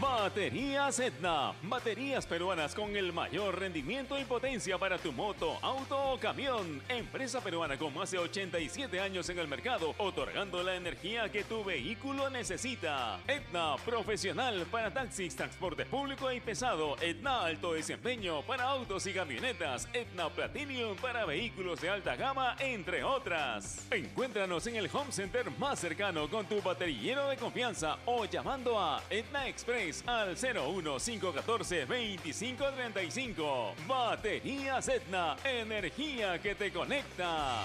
Baterías 0.00 1.00
Etna. 1.00 1.54
Baterías 1.62 2.24
peruanas 2.24 2.72
con 2.72 2.94
el 2.94 3.12
mayor 3.12 3.58
rendimiento 3.58 4.16
y 4.16 4.24
potencia 4.24 4.78
para 4.78 4.96
tu 4.96 5.10
moto, 5.10 5.58
auto 5.60 6.12
o 6.12 6.18
camión. 6.20 6.80
Empresa 6.88 7.40
peruana 7.40 7.76
con 7.76 7.92
más 7.92 8.12
de 8.12 8.18
87 8.18 9.00
años 9.00 9.28
en 9.28 9.40
el 9.40 9.48
mercado, 9.48 9.96
otorgando 9.98 10.62
la 10.62 10.76
energía 10.76 11.32
que 11.32 11.42
tu 11.42 11.64
vehículo 11.64 12.30
necesita. 12.30 13.18
Etna 13.26 13.74
Profesional 13.84 14.66
para 14.70 14.92
taxis, 14.92 15.34
transporte 15.34 15.84
público 15.84 16.30
y 16.30 16.40
pesado. 16.40 16.96
Etna 17.00 17.46
Alto 17.46 17.72
Desempeño 17.72 18.42
para 18.42 18.64
autos 18.64 19.04
y 19.08 19.12
camionetas. 19.12 19.88
Etna 19.92 20.28
Platinum 20.28 20.96
para 20.96 21.24
vehículos 21.24 21.80
de 21.80 21.90
alta 21.90 22.14
gama, 22.14 22.54
entre 22.60 23.02
otras. 23.02 23.84
Encuéntranos 23.90 24.64
en 24.68 24.76
el 24.76 24.88
home 24.92 25.10
center 25.10 25.50
más 25.58 25.80
cercano 25.80 26.30
con 26.30 26.46
tu 26.46 26.62
baterillero 26.62 27.28
de 27.28 27.36
confianza 27.36 27.98
o 28.06 28.24
llamando 28.26 28.78
a 28.78 29.02
Etna 29.10 29.48
Express 29.48 29.87
al 30.06 30.36
01514 30.36 31.86
2535. 31.86 33.74
Batería 33.86 34.78
Etna, 34.78 35.36
energía 35.44 36.40
que 36.40 36.54
te 36.54 36.70
conecta. 36.70 37.64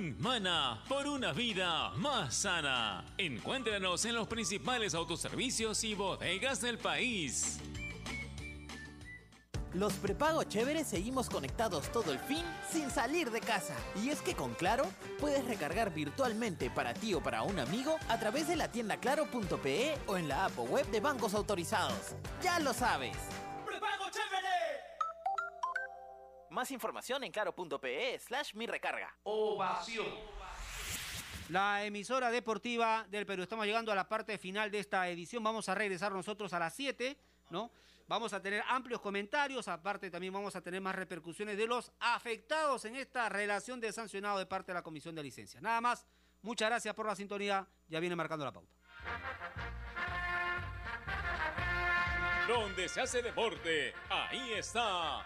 Mana 0.01 0.83
por 0.89 1.05
una 1.05 1.31
vida 1.31 1.91
más 1.91 2.33
sana. 2.33 3.05
Encuéntranos 3.19 4.03
en 4.05 4.15
los 4.15 4.27
principales 4.27 4.95
autoservicios 4.95 5.83
y 5.83 5.93
bodegas 5.93 6.59
del 6.59 6.79
país. 6.79 7.59
Los 9.73 9.93
prepago 9.93 10.43
chéveres 10.43 10.87
seguimos 10.87 11.29
conectados 11.29 11.91
todo 11.91 12.11
el 12.11 12.19
fin 12.19 12.43
sin 12.71 12.89
salir 12.89 13.29
de 13.29 13.41
casa. 13.41 13.75
Y 14.03 14.09
es 14.09 14.21
que 14.21 14.33
con 14.33 14.55
Claro 14.55 14.85
puedes 15.19 15.45
recargar 15.45 15.93
virtualmente 15.93 16.71
para 16.71 16.95
ti 16.95 17.13
o 17.13 17.21
para 17.21 17.43
un 17.43 17.59
amigo 17.59 17.95
a 18.09 18.19
través 18.19 18.47
de 18.47 18.55
la 18.55 18.71
tienda 18.71 18.97
claro.pe 18.97 19.97
o 20.07 20.17
en 20.17 20.27
la 20.27 20.45
app 20.45 20.57
web 20.57 20.89
de 20.89 20.99
bancos 20.99 21.35
autorizados. 21.35 22.15
Ya 22.41 22.59
lo 22.59 22.73
sabes. 22.73 23.15
Más 26.51 26.69
información 26.71 27.23
en 27.23 27.31
claro.pe 27.31 28.19
slash 28.19 28.53
mi 28.55 28.67
recarga. 28.67 29.15
Ovación. 29.23 30.05
La 31.47 31.85
emisora 31.85 32.29
deportiva 32.29 33.05
del 33.09 33.25
Perú. 33.25 33.43
Estamos 33.43 33.65
llegando 33.65 33.89
a 33.89 33.95
la 33.95 34.07
parte 34.07 34.37
final 34.37 34.69
de 34.69 34.79
esta 34.79 35.07
edición. 35.07 35.43
Vamos 35.43 35.69
a 35.69 35.75
regresar 35.75 36.11
nosotros 36.11 36.51
a 36.51 36.59
las 36.59 36.73
7, 36.75 37.17
¿no? 37.51 37.71
Vamos 38.07 38.33
a 38.33 38.41
tener 38.41 38.63
amplios 38.67 38.99
comentarios. 38.99 39.69
Aparte, 39.69 40.11
también 40.11 40.33
vamos 40.33 40.53
a 40.57 40.61
tener 40.61 40.81
más 40.81 40.93
repercusiones 40.93 41.55
de 41.55 41.67
los 41.67 41.93
afectados 42.01 42.83
en 42.83 42.97
esta 42.97 43.29
relación 43.29 43.79
de 43.79 43.93
sancionado 43.93 44.37
de 44.37 44.45
parte 44.45 44.73
de 44.73 44.73
la 44.73 44.83
Comisión 44.83 45.15
de 45.15 45.23
Licencias. 45.23 45.63
Nada 45.63 45.79
más. 45.79 46.05
Muchas 46.41 46.69
gracias 46.69 46.93
por 46.93 47.05
la 47.05 47.15
sintonía. 47.15 47.65
Ya 47.87 48.01
viene 48.01 48.15
marcando 48.15 48.43
la 48.43 48.51
pauta. 48.51 48.73
donde 52.47 52.89
se 52.89 52.99
hace 52.99 53.21
deporte, 53.21 53.93
ahí 54.09 54.53
está. 54.53 55.25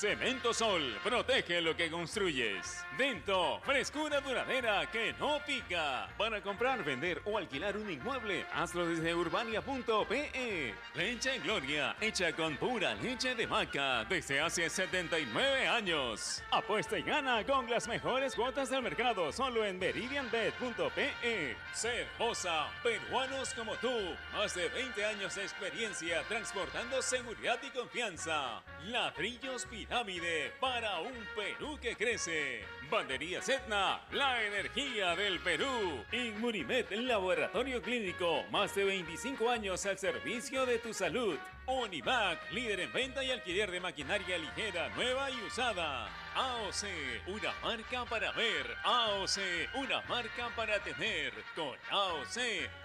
Cemento 0.00 0.54
Sol, 0.54 0.98
protege 1.04 1.60
lo 1.60 1.76
que 1.76 1.90
construyes. 1.90 2.86
Dento, 2.96 3.60
frescura 3.66 4.22
duradera 4.22 4.90
que 4.90 5.12
no 5.20 5.38
pica. 5.44 6.08
Para 6.16 6.40
comprar, 6.40 6.82
vender 6.82 7.20
o 7.26 7.36
alquilar 7.36 7.76
un 7.76 7.90
inmueble, 7.90 8.46
hazlo 8.54 8.86
desde 8.86 9.14
urbania.pe. 9.14 10.74
Leche 10.94 11.38
Gloria, 11.40 11.94
hecha 12.00 12.32
con 12.32 12.56
pura 12.56 12.94
leche 12.94 13.34
de 13.34 13.44
vaca 13.44 14.06
desde 14.08 14.40
hace 14.40 14.70
79 14.70 15.68
años. 15.68 16.42
Apuesta 16.50 16.98
y 16.98 17.02
gana 17.02 17.44
con 17.44 17.68
las 17.68 17.86
mejores 17.86 18.34
cuotas 18.34 18.70
del 18.70 18.80
mercado 18.80 19.30
solo 19.30 19.66
en 19.66 19.78
meridianbet.pe. 19.78 21.56
Cervosa, 21.74 22.68
peruanos 22.82 23.52
como 23.52 23.76
tú. 23.76 23.92
Más 24.32 24.54
de 24.54 24.66
20 24.70 25.04
años 25.04 25.34
de 25.34 25.42
experiencia 25.42 26.22
transportando 26.22 27.02
seguridad 27.02 27.58
y 27.62 27.68
confianza. 27.68 28.62
Ladrillos 28.84 29.66
pirámide 29.90 30.52
para 30.60 31.00
un 31.00 31.12
Perú 31.34 31.76
que 31.82 31.96
crece. 31.96 32.64
Bandería 32.88 33.40
Etna, 33.40 34.00
la 34.12 34.42
energía 34.44 35.16
del 35.16 35.40
Perú. 35.40 36.04
Inmunimed, 36.12 36.92
laboratorio 36.92 37.82
clínico, 37.82 38.44
más 38.52 38.74
de 38.76 38.84
25 38.84 39.50
años 39.50 39.84
al 39.86 39.98
servicio 39.98 40.64
de 40.64 40.78
tu 40.78 40.94
salud. 40.94 41.36
Univac, 41.66 42.52
líder 42.52 42.80
en 42.80 42.92
venta 42.92 43.24
y 43.24 43.32
alquiler 43.32 43.70
de 43.70 43.80
maquinaria 43.80 44.38
ligera, 44.38 44.88
nueva 44.90 45.28
y 45.30 45.42
usada. 45.42 46.08
AOC, 46.36 47.28
una 47.28 47.52
marca 47.60 48.04
para 48.04 48.30
ver. 48.32 48.66
AOC, 48.84 49.74
una 49.74 50.02
marca 50.02 50.48
para 50.54 50.78
tener. 50.84 51.32
Con 51.56 51.76
AOC 51.90 52.36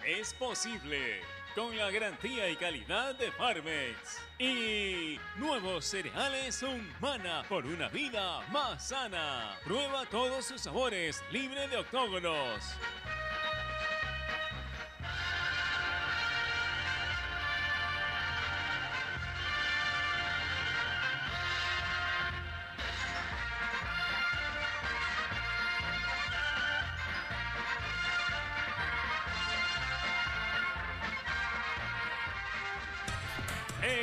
es 0.06 0.34
posible 0.34 1.22
con 1.56 1.76
la 1.78 1.90
garantía 1.90 2.50
y 2.50 2.56
calidad 2.58 3.16
de 3.16 3.32
Farmex. 3.32 4.20
Y 4.38 5.18
nuevos 5.38 5.86
cereales 5.86 6.62
Humana 6.62 7.44
por 7.48 7.66
una 7.66 7.88
vida 7.88 8.42
más 8.52 8.90
sana. 8.90 9.58
Prueba 9.64 10.06
todos 10.12 10.46
sus 10.46 10.62
sabores, 10.62 11.24
libre 11.32 11.68
de 11.70 11.78
octógonos. 11.78 12.60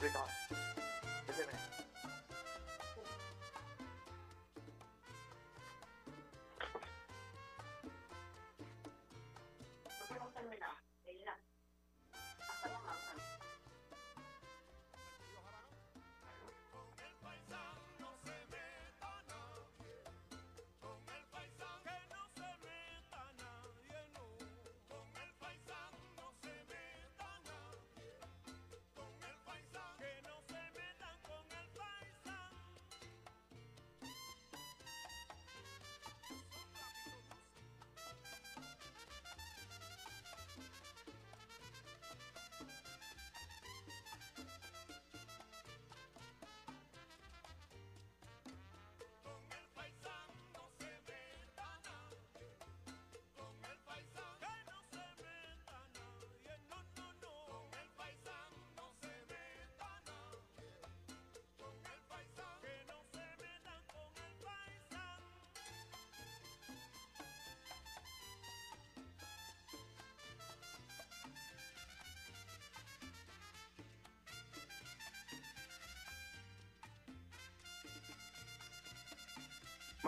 Big 0.00 0.14
on. 0.14 0.37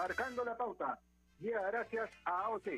Marcando 0.00 0.42
la 0.46 0.56
pauta, 0.56 0.98
llega 1.40 1.60
gracias 1.70 2.08
a 2.24 2.44
AOC, 2.46 2.68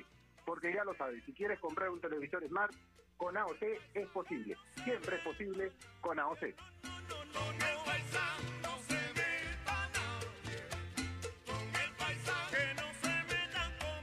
porque 0.45 0.75
ya 0.75 0.83
lo 0.83 0.93
sabes, 0.97 1.23
si 1.25 1.33
quieres 1.33 1.61
comprar 1.61 1.89
un 1.89 2.01
televisor 2.01 2.45
Smart, 2.49 2.75
con 3.17 3.37
AOC 3.37 3.63
es 3.95 4.09
posible. 4.09 4.57
Siempre 4.83 5.15
es 5.15 5.23
posible 5.23 5.71
con 6.01 6.19
AOC. 6.19 6.43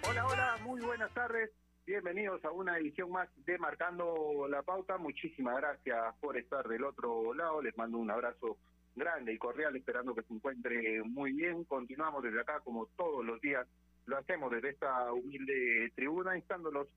Hola, 0.08 0.26
hola, 0.26 0.58
muy 0.64 0.80
buenas 0.80 1.14
tardes. 1.14 1.52
Bienvenidos 1.86 2.46
a 2.46 2.52
una 2.52 2.78
edición 2.78 3.12
más 3.12 3.28
de 3.46 3.58
Marcando 3.58 4.48
la 4.48 4.62
Pauta. 4.62 4.98
Muchísimas 4.98 5.58
gracias 5.58 6.16
por 6.22 6.38
estar 6.38 6.66
del 6.70 6.86
otro 6.86 7.34
lado. 7.34 7.62
Les 7.62 7.78
mando 7.78 7.98
un 7.98 8.12
abrazo 8.12 8.58
grande 9.00 9.34
y 9.34 9.38
cordial, 9.40 9.76
esperando 9.76 10.14
que 10.14 10.22
se 10.22 10.34
encuentre 10.34 11.02
muy 11.04 11.32
bien. 11.34 11.64
Continuamos 11.64 12.22
desde 12.22 12.42
acá, 12.42 12.60
como 12.60 12.86
todos 12.96 13.26
los 13.26 13.42
días, 13.42 13.68
lo 14.06 14.18
hacemos 14.18 14.52
desde 14.52 14.70
esta 14.70 15.12
humilde 15.12 15.92
tribuna, 15.96 16.38
instándolos 16.38 16.88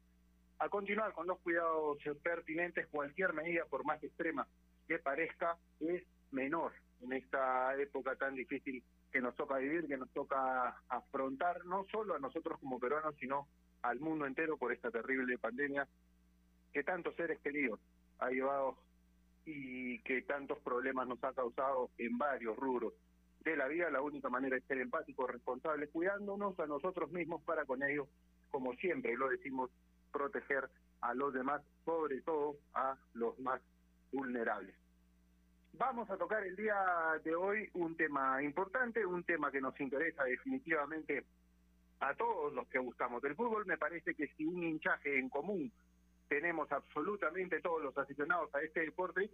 a 0.58 0.68
continuar 0.68 1.12
con 1.12 1.26
los 1.26 1.38
cuidados 1.38 1.98
pertinentes. 2.22 2.86
Cualquier 2.88 3.32
medida, 3.32 3.64
por 3.64 3.84
más 3.84 4.02
extrema 4.02 4.46
que 4.86 4.98
parezca, 4.98 5.56
es 5.80 6.02
menor 6.30 6.72
en 7.00 7.12
esta 7.14 7.74
época 7.76 8.16
tan 8.16 8.34
difícil 8.34 8.82
que 9.10 9.20
nos 9.20 9.34
toca 9.36 9.58
vivir, 9.58 9.86
que 9.86 9.96
nos 9.96 10.10
toca 10.10 10.76
afrontar, 10.88 11.64
no 11.66 11.84
solo 11.90 12.14
a 12.14 12.18
nosotros 12.18 12.58
como 12.58 12.78
peruanos, 12.78 13.14
sino 13.18 13.46
al 13.82 14.00
mundo 14.00 14.26
entero 14.26 14.56
por 14.56 14.72
esta 14.72 14.90
terrible 14.90 15.38
pandemia 15.38 15.86
que 16.72 16.82
tantos 16.82 17.14
seres 17.16 17.38
queridos 17.40 17.78
ha 18.18 18.30
llevado 18.30 18.76
y 19.44 19.98
que 20.00 20.22
tantos 20.22 20.58
problemas 20.60 21.08
nos 21.08 21.22
ha 21.24 21.32
causado 21.32 21.90
en 21.98 22.16
varios 22.18 22.56
rubros 22.56 22.92
de 23.44 23.56
la 23.56 23.68
vida. 23.68 23.90
La 23.90 24.02
única 24.02 24.28
manera 24.28 24.56
es 24.56 24.64
ser 24.64 24.78
empáticos, 24.78 25.30
responsables, 25.30 25.90
cuidándonos 25.90 26.58
a 26.60 26.66
nosotros 26.66 27.10
mismos 27.10 27.42
para 27.42 27.64
con 27.64 27.82
ellos, 27.82 28.08
como 28.50 28.72
siempre 28.74 29.16
lo 29.16 29.28
decimos, 29.28 29.70
proteger 30.12 30.68
a 31.00 31.14
los 31.14 31.32
demás, 31.32 31.62
sobre 31.84 32.20
todo 32.20 32.56
a 32.74 32.96
los 33.14 33.38
más 33.40 33.60
vulnerables. 34.12 34.74
Vamos 35.74 36.08
a 36.10 36.18
tocar 36.18 36.44
el 36.44 36.54
día 36.54 36.76
de 37.24 37.34
hoy 37.34 37.68
un 37.72 37.96
tema 37.96 38.42
importante, 38.42 39.04
un 39.06 39.24
tema 39.24 39.50
que 39.50 39.60
nos 39.60 39.78
interesa 39.80 40.22
definitivamente 40.24 41.24
a 42.00 42.14
todos 42.14 42.52
los 42.52 42.68
que 42.68 42.78
gustamos 42.78 43.22
del 43.22 43.34
fútbol. 43.34 43.64
Me 43.64 43.78
parece 43.78 44.14
que 44.14 44.28
si 44.36 44.44
un 44.44 44.62
hinchaje 44.62 45.18
en 45.18 45.30
común 45.30 45.72
tenemos 46.32 46.72
absolutamente 46.72 47.60
todos 47.60 47.82
los 47.82 47.98
aficionados 47.98 48.54
a 48.54 48.62
este 48.62 48.80
deporte, 48.80 49.28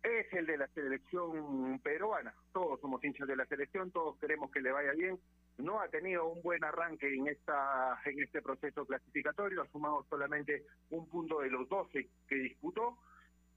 es 0.00 0.32
el 0.32 0.46
de 0.46 0.58
la 0.58 0.68
selección 0.68 1.80
peruana. 1.80 2.32
Todos 2.52 2.80
somos 2.80 3.02
hinchas 3.02 3.26
de 3.26 3.34
la 3.34 3.46
selección, 3.46 3.90
todos 3.90 4.16
queremos 4.20 4.48
que 4.52 4.60
le 4.60 4.70
vaya 4.70 4.92
bien. 4.92 5.18
No 5.58 5.80
ha 5.80 5.88
tenido 5.88 6.28
un 6.28 6.40
buen 6.40 6.62
arranque 6.62 7.12
en 7.12 7.26
esta 7.26 8.00
en 8.04 8.22
este 8.22 8.42
proceso 8.42 8.86
clasificatorio, 8.86 9.62
ha 9.62 9.66
sumado 9.72 10.06
solamente 10.08 10.66
un 10.90 11.08
punto 11.08 11.40
de 11.40 11.50
los 11.50 11.68
12 11.68 12.08
que 12.28 12.34
disputó 12.36 12.96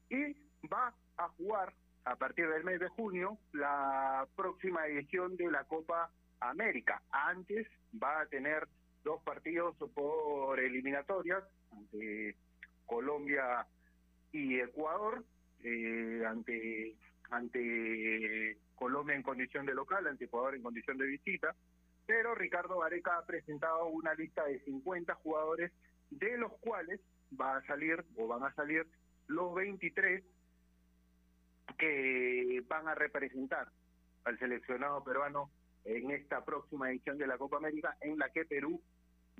y 0.09 0.35
va 0.67 0.95
a 1.17 1.29
jugar 1.29 1.75
a 2.05 2.15
partir 2.15 2.49
del 2.49 2.63
mes 2.63 2.79
de 2.79 2.89
junio 2.89 3.37
la 3.51 4.27
próxima 4.35 4.87
edición 4.87 5.37
de 5.37 5.51
la 5.51 5.63
Copa 5.65 6.09
América. 6.39 7.03
Antes 7.11 7.67
va 8.01 8.21
a 8.21 8.25
tener 8.25 8.67
dos 9.03 9.21
partidos 9.21 9.75
por 9.93 10.59
eliminatorias 10.59 11.43
ante 11.71 12.35
Colombia 12.85 13.65
y 14.31 14.59
Ecuador, 14.59 15.23
eh, 15.63 16.23
ante 16.27 16.95
ante 17.29 18.57
Colombia 18.75 19.15
en 19.15 19.23
condición 19.23 19.65
de 19.65 19.73
local, 19.73 20.05
ante 20.07 20.25
Ecuador 20.25 20.55
en 20.55 20.61
condición 20.61 20.97
de 20.97 21.07
visita, 21.07 21.55
pero 22.05 22.35
Ricardo 22.35 22.77
Vareca 22.77 23.17
ha 23.17 23.25
presentado 23.25 23.87
una 23.87 24.13
lista 24.13 24.45
de 24.45 24.59
50 24.59 25.15
jugadores, 25.15 25.71
de 26.11 26.37
los 26.37 26.51
cuales 26.59 26.99
va 27.39 27.57
a 27.57 27.65
salir 27.65 28.03
o 28.17 28.27
van 28.27 28.43
a 28.43 28.53
salir 28.53 28.85
los 29.27 29.55
23 29.55 30.23
que 31.77 32.63
van 32.67 32.87
a 32.87 32.95
representar 32.95 33.69
al 34.25 34.37
seleccionado 34.37 35.03
peruano 35.03 35.49
en 35.85 36.11
esta 36.11 36.45
próxima 36.45 36.89
edición 36.91 37.17
de 37.17 37.27
la 37.27 37.37
Copa 37.37 37.57
América, 37.57 37.97
en 38.01 38.17
la 38.17 38.29
que 38.29 38.45
Perú 38.45 38.81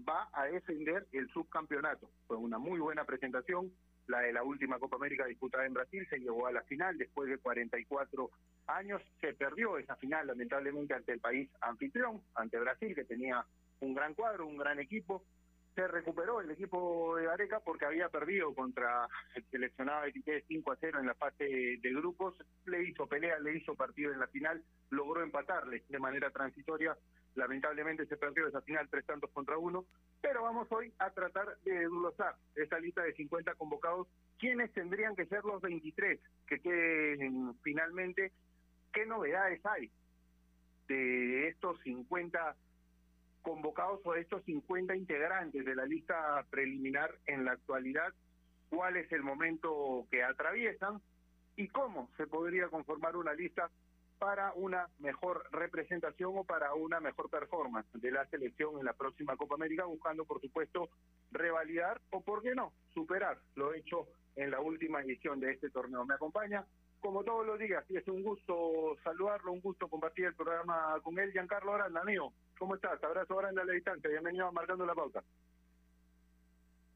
va 0.08 0.30
a 0.34 0.46
defender 0.46 1.08
el 1.12 1.30
subcampeonato. 1.30 2.10
Fue 2.28 2.38
una 2.38 2.58
muy 2.58 2.80
buena 2.80 3.06
presentación, 3.06 3.72
la 4.08 4.20
de 4.20 4.34
la 4.34 4.44
última 4.44 4.80
Copa 4.80 4.98
América 4.98 5.26
disputada 5.26 5.66
en 5.66 5.74
Brasil, 5.74 6.06
se 6.10 6.20
llegó 6.20 6.48
a 6.48 6.52
la 6.52 6.62
final 6.64 6.98
después 6.98 7.30
de 7.30 7.38
44 7.38 8.30
años, 8.68 9.02
se 9.22 9.34
perdió 9.34 9.78
esa 9.78 9.96
final 9.96 10.28
lamentablemente 10.28 10.94
ante 10.94 11.14
el 11.14 11.20
país 11.20 11.50
anfitrión, 11.62 12.22
ante 12.36 12.60
Brasil, 12.60 12.94
que 12.96 13.06
tenía 13.06 13.46
un 13.80 13.94
gran 13.94 14.14
cuadro, 14.14 14.48
un 14.48 14.58
gran 14.58 14.80
equipo, 14.80 15.24
se 15.76 15.88
recuperó 15.88 16.40
el 16.40 16.52
equipo 16.52 17.16
de 17.16 17.28
Areca 17.30 17.60
porque 17.60 17.86
había 17.86 18.10
perdido 18.10 18.54
contra 18.54 19.08
el 19.34 19.44
seleccionado 19.50 20.04
de 20.04 20.14
Quique 20.14 20.44
5 20.48 20.72
a 20.72 20.78
0 20.80 21.00
en 21.00 21.08
la 21.08 21.16
fase 21.16 21.46
de 21.46 21.94
grupos, 21.94 22.36
le 22.66 22.84
hizo 22.84 23.08
pelea, 23.08 23.40
le 23.40 23.58
hizo 23.58 23.74
partido 23.76 24.12
en 24.14 24.20
la 24.20 24.28
final, 24.28 24.64
logró 24.92 25.24
empatarle 25.24 25.84
de 25.90 26.00
manera 26.00 26.30
transitoria, 26.30 26.96
lamentablemente 27.36 28.06
se 28.06 28.18
perdió 28.18 28.48
esa 28.48 28.62
final 28.62 28.88
tres 28.90 29.06
tantos 29.06 29.30
contra 29.32 29.58
uno, 29.58 29.86
pero 30.22 30.44
vamos 30.44 30.68
hoy 30.72 30.94
a 31.00 31.10
tratar 31.12 31.58
de 31.64 31.80
desglosar 31.80 32.36
esa 32.56 32.80
lista 32.80 33.04
de 33.04 33.14
50 33.14 33.56
convocados, 33.56 34.08
quiénes 34.40 34.72
tendrían 34.74 35.16
que 35.16 35.26
ser 35.26 35.44
los 35.44 35.62
23 35.62 36.20
que 36.48 36.60
queden 36.60 37.56
finalmente, 37.62 38.32
qué 38.92 39.06
novedades 39.06 39.66
hay 39.66 39.90
de 40.88 41.48
estos 41.48 41.80
50 41.82 42.56
convocados 43.42 44.00
por 44.02 44.18
estos 44.18 44.44
50 44.46 44.96
integrantes 44.96 45.66
de 45.66 45.76
la 45.76 45.86
lista 45.86 46.46
preliminar 46.50 47.14
en 47.26 47.46
la 47.46 47.54
actualidad, 47.54 48.14
cuál 48.70 48.98
es 48.98 49.12
el 49.12 49.22
momento 49.22 50.08
que 50.10 50.24
atraviesan 50.24 51.02
y 51.56 51.68
cómo 51.68 52.10
se 52.18 52.26
podría 52.26 52.70
conformar 52.70 53.16
una 53.16 53.34
lista 53.34 53.70
para 54.20 54.54
una 54.54 54.88
mejor 55.00 55.44
representación 55.52 56.38
o 56.38 56.44
para 56.44 56.74
una 56.74 57.00
mejor 57.00 57.30
performance 57.30 57.88
de 57.94 58.12
la 58.12 58.26
selección 58.28 58.80
en 58.80 58.86
la 58.86 58.94
próxima 58.94 59.36
Copa 59.36 59.56
América, 59.56 59.86
buscando, 59.86 60.26
por 60.26 60.40
supuesto, 60.42 60.90
revalidar 61.32 62.00
o, 62.12 62.22
por 62.22 62.42
qué 62.42 62.56
no, 62.56 62.74
superar 62.94 63.38
lo 63.56 63.74
hecho 63.74 64.08
en 64.36 64.52
la 64.52 64.60
última 64.60 65.02
edición 65.02 65.40
de 65.40 65.52
este 65.52 65.70
torneo. 65.70 66.06
Me 66.06 66.16
acompaña, 66.16 66.66
como 67.00 67.24
todos 67.24 67.46
los 67.46 67.60
días, 67.60 67.84
y 67.90 67.98
es 67.98 68.08
un 68.08 68.24
gusto 68.24 68.96
saludarlo, 69.04 69.52
un 69.52 69.62
gusto 69.62 69.88
compartir 69.88 70.26
el 70.26 70.36
programa 70.36 71.00
con 71.04 71.20
él, 71.20 71.32
Giancarlo 71.32 71.74
Aranda, 71.74 72.02
amigo. 72.02 72.34
¿Cómo 72.58 72.76
estás? 72.76 73.04
Abrazo 73.04 73.36
grande 73.36 73.62
a 73.62 73.66
la 73.66 73.74
distancia. 73.74 74.10
Bienvenido 74.10 74.48
a 74.48 74.52
Marcando 74.52 74.86
la 74.86 74.96
Pauta. 74.96 75.24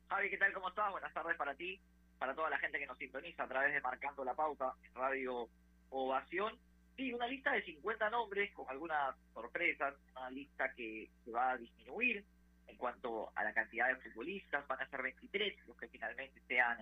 Javi, 0.09 0.29
¿qué 0.29 0.37
tal? 0.37 0.53
¿Cómo 0.53 0.69
estás? 0.69 0.91
Buenas 0.91 1.13
tardes 1.13 1.35
para 1.35 1.53
ti, 1.55 1.79
para 2.17 2.33
toda 2.33 2.49
la 2.49 2.57
gente 2.59 2.79
que 2.79 2.87
nos 2.87 2.97
sintoniza 2.97 3.43
a 3.43 3.47
través 3.47 3.73
de 3.73 3.81
Marcando 3.81 4.23
la 4.23 4.33
Pauta, 4.33 4.73
Radio 4.95 5.49
Ovación. 5.89 6.57
Sí, 6.97 7.13
una 7.13 7.27
lista 7.27 7.51
de 7.51 7.61
50 7.61 8.09
nombres 8.09 8.51
con 8.53 8.67
algunas 8.67 9.15
sorpresas, 9.31 9.93
una 10.13 10.31
lista 10.31 10.73
que 10.73 11.07
se 11.23 11.31
va 11.31 11.51
a 11.51 11.57
disminuir 11.57 12.25
en 12.65 12.75
cuanto 12.75 13.31
a 13.35 13.43
la 13.43 13.53
cantidad 13.53 13.87
de 13.87 13.97
futbolistas, 13.97 14.67
van 14.67 14.81
a 14.81 14.89
ser 14.89 15.03
23 15.03 15.67
los 15.67 15.77
que 15.77 15.87
finalmente 15.89 16.41
sean 16.47 16.79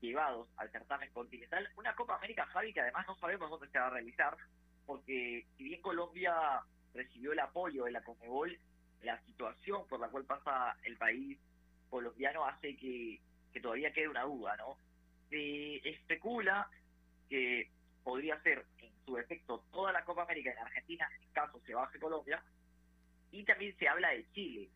llevados 0.00 0.48
al 0.56 0.68
certamen 0.72 1.10
continental. 1.12 1.68
Una 1.76 1.94
Copa 1.94 2.16
América, 2.16 2.44
Javi, 2.46 2.72
que 2.72 2.80
además 2.80 3.06
no 3.06 3.14
sabemos 3.14 3.50
dónde 3.50 3.68
se 3.68 3.78
va 3.78 3.86
a 3.86 3.90
realizar, 3.90 4.36
porque 4.84 5.46
si 5.56 5.62
bien 5.62 5.80
Colombia 5.80 6.34
recibió 6.92 7.32
el 7.32 7.38
apoyo 7.38 7.84
de 7.84 7.92
la 7.92 8.02
Conmebol, 8.02 8.58
la 9.02 9.22
situación 9.26 9.86
por 9.86 10.00
la 10.00 10.08
cual 10.08 10.24
pasa 10.24 10.76
el 10.82 10.96
país 10.96 11.38
colombiano 11.88 12.44
hace 12.46 12.76
que, 12.76 13.20
que 13.52 13.60
todavía 13.60 13.92
quede 13.92 14.08
una 14.08 14.24
duda, 14.24 14.56
¿no? 14.56 14.76
Se 15.30 15.76
especula 15.88 16.68
que 17.28 17.70
podría 18.02 18.42
ser 18.42 18.66
en 18.78 18.91
su 19.04 19.18
efecto 19.18 19.64
toda 19.72 19.92
la 19.92 20.04
Copa 20.04 20.22
América 20.22 20.52
en 20.52 20.58
Argentina, 20.58 21.08
en 21.20 21.30
caso 21.32 21.60
se 21.66 21.74
baje 21.74 21.98
Colombia, 21.98 22.42
y 23.30 23.44
también 23.44 23.76
se 23.78 23.88
habla 23.88 24.10
de 24.10 24.30
Chile. 24.32 24.68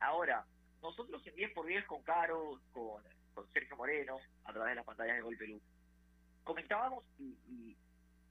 Ahora, 0.00 0.44
nosotros 0.82 1.26
en 1.26 1.34
10 1.36 1.52
por 1.52 1.66
10 1.66 1.84
con 1.86 2.02
Caro, 2.02 2.60
con, 2.72 3.02
con 3.34 3.50
Sergio 3.52 3.76
Moreno, 3.76 4.18
a 4.44 4.52
través 4.52 4.70
de 4.70 4.74
las 4.76 4.84
pantallas 4.84 5.16
de 5.16 5.22
Gol 5.22 5.36
Perú, 5.36 5.60
comentábamos 6.44 7.04
y 7.18 7.76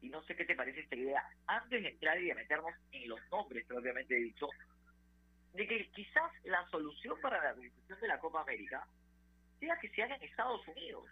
y 0.01 0.09
no 0.09 0.21
sé 0.23 0.35
qué 0.35 0.45
te 0.45 0.55
parece 0.55 0.81
esta 0.81 0.95
idea, 0.95 1.23
antes 1.47 1.81
de 1.81 1.89
entrar 1.89 2.19
y 2.21 2.27
de 2.27 2.35
meternos 2.35 2.73
en 2.91 3.09
los 3.09 3.19
nombres 3.31 3.65
propiamente 3.65 4.15
dicho, 4.15 4.47
de 5.53 5.67
que 5.67 5.89
quizás 5.89 6.31
la 6.43 6.65
solución 6.69 7.19
para 7.21 7.43
la 7.43 7.51
organización 7.51 7.99
de 7.99 8.07
la 8.07 8.19
Copa 8.19 8.41
América 8.41 8.87
sea 9.59 9.77
que 9.79 9.89
se 9.89 10.03
haga 10.03 10.15
en 10.15 10.23
Estados 10.23 10.65
Unidos. 10.67 11.05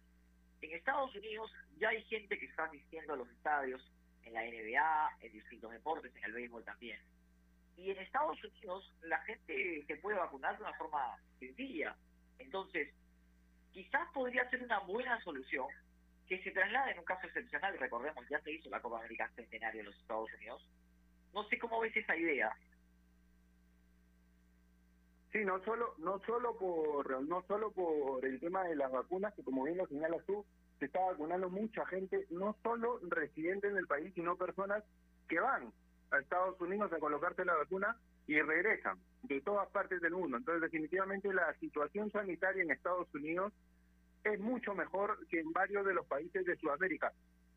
En 0.62 0.72
Estados 0.72 1.14
Unidos 1.16 1.52
ya 1.78 1.90
hay 1.90 2.04
gente 2.04 2.38
que 2.40 2.46
está 2.46 2.66
asistiendo 2.66 3.14
a 3.14 3.18
los 3.18 3.30
estadios, 3.30 3.82
en 4.28 4.34
la 4.34 4.44
NBA, 4.44 5.18
en 5.22 5.32
distintos 5.32 5.72
deportes, 5.72 6.16
en 6.16 6.24
el 6.24 6.34
béisbol 6.34 6.64
también. 6.64 7.00
Y 7.78 7.92
en 7.92 7.98
Estados 8.00 8.44
Unidos 8.44 8.94
la 9.02 9.20
gente 9.22 9.86
se 9.86 9.96
puede 9.98 10.18
vacunar 10.18 10.58
de 10.58 10.64
una 10.64 10.74
forma 10.74 11.18
sencilla. 11.40 11.96
Entonces, 12.40 12.94
quizás 13.72 14.08
podría 14.14 14.50
ser 14.50 14.64
una 14.64 14.80
buena 14.80 15.22
solución 15.24 15.68
que 16.28 16.44
se 16.44 16.52
traslade 16.52 16.92
en 16.92 17.00
un 17.00 17.06
caso 17.06 17.26
excepcional, 17.28 17.78
recordemos, 17.80 18.28
ya 18.30 18.42
se 18.42 18.52
hizo 18.52 18.70
la 18.70 18.82
Copa 18.82 19.00
América 19.00 19.32
Centenario 19.36 19.80
en 19.80 19.86
los 19.88 19.98
Estados 19.98 20.30
Unidos. 20.34 20.68
No 21.34 21.48
sé 21.48 21.58
cómo 21.58 21.80
ves 21.80 21.96
esa 21.96 22.16
idea. 22.18 22.56
Sí, 25.32 25.46
no 25.46 25.64
solo 25.64 25.94
no 26.00 26.20
solo 26.26 26.58
por 26.58 27.22
no 27.24 27.44
solo 27.44 27.72
por 27.72 28.26
el 28.26 28.40
tema 28.40 28.64
de 28.64 28.76
las 28.76 28.92
vacunas, 28.92 29.34
que 29.36 29.44
como 29.44 29.64
bien 29.64 29.78
lo 29.78 29.88
señalas 29.88 30.26
tú, 30.26 30.46
se 30.80 30.86
está 30.86 31.00
vacunando 31.00 31.50
mucha 31.50 31.86
gente, 31.86 32.26
no 32.30 32.56
solo 32.64 33.00
residentes 33.10 33.72
en 33.72 33.78
el 33.78 33.88
país, 33.88 34.14
sino 34.14 34.36
personas 34.36 34.84
que 35.28 35.40
van 35.40 35.72
a 36.12 36.20
Estados 36.20 36.60
Unidos 36.62 36.92
a 36.94 37.00
colocarse 37.00 37.46
la 37.46 37.56
vacuna 37.56 37.98
y 38.28 38.40
regresan 38.42 38.98
de 39.24 39.42
todas 39.42 39.68
partes 39.70 40.02
del 40.02 40.14
mundo. 40.14 40.38
Entonces, 40.38 40.62
definitivamente 40.62 41.34
la 41.34 41.54
situación 41.56 42.12
sanitaria 42.12 42.64
en 42.64 42.72
Estados 42.72 43.14
Unidos 43.14 43.54
es 44.24 44.40
mucho 44.40 44.76
mejor 44.76 45.26
que 45.28 45.40
en 45.40 45.52
varios 45.52 45.86
de 45.86 45.94
los 45.94 46.06
países 46.06 46.46
de 46.46 46.58
Sudamérica, 46.58 47.14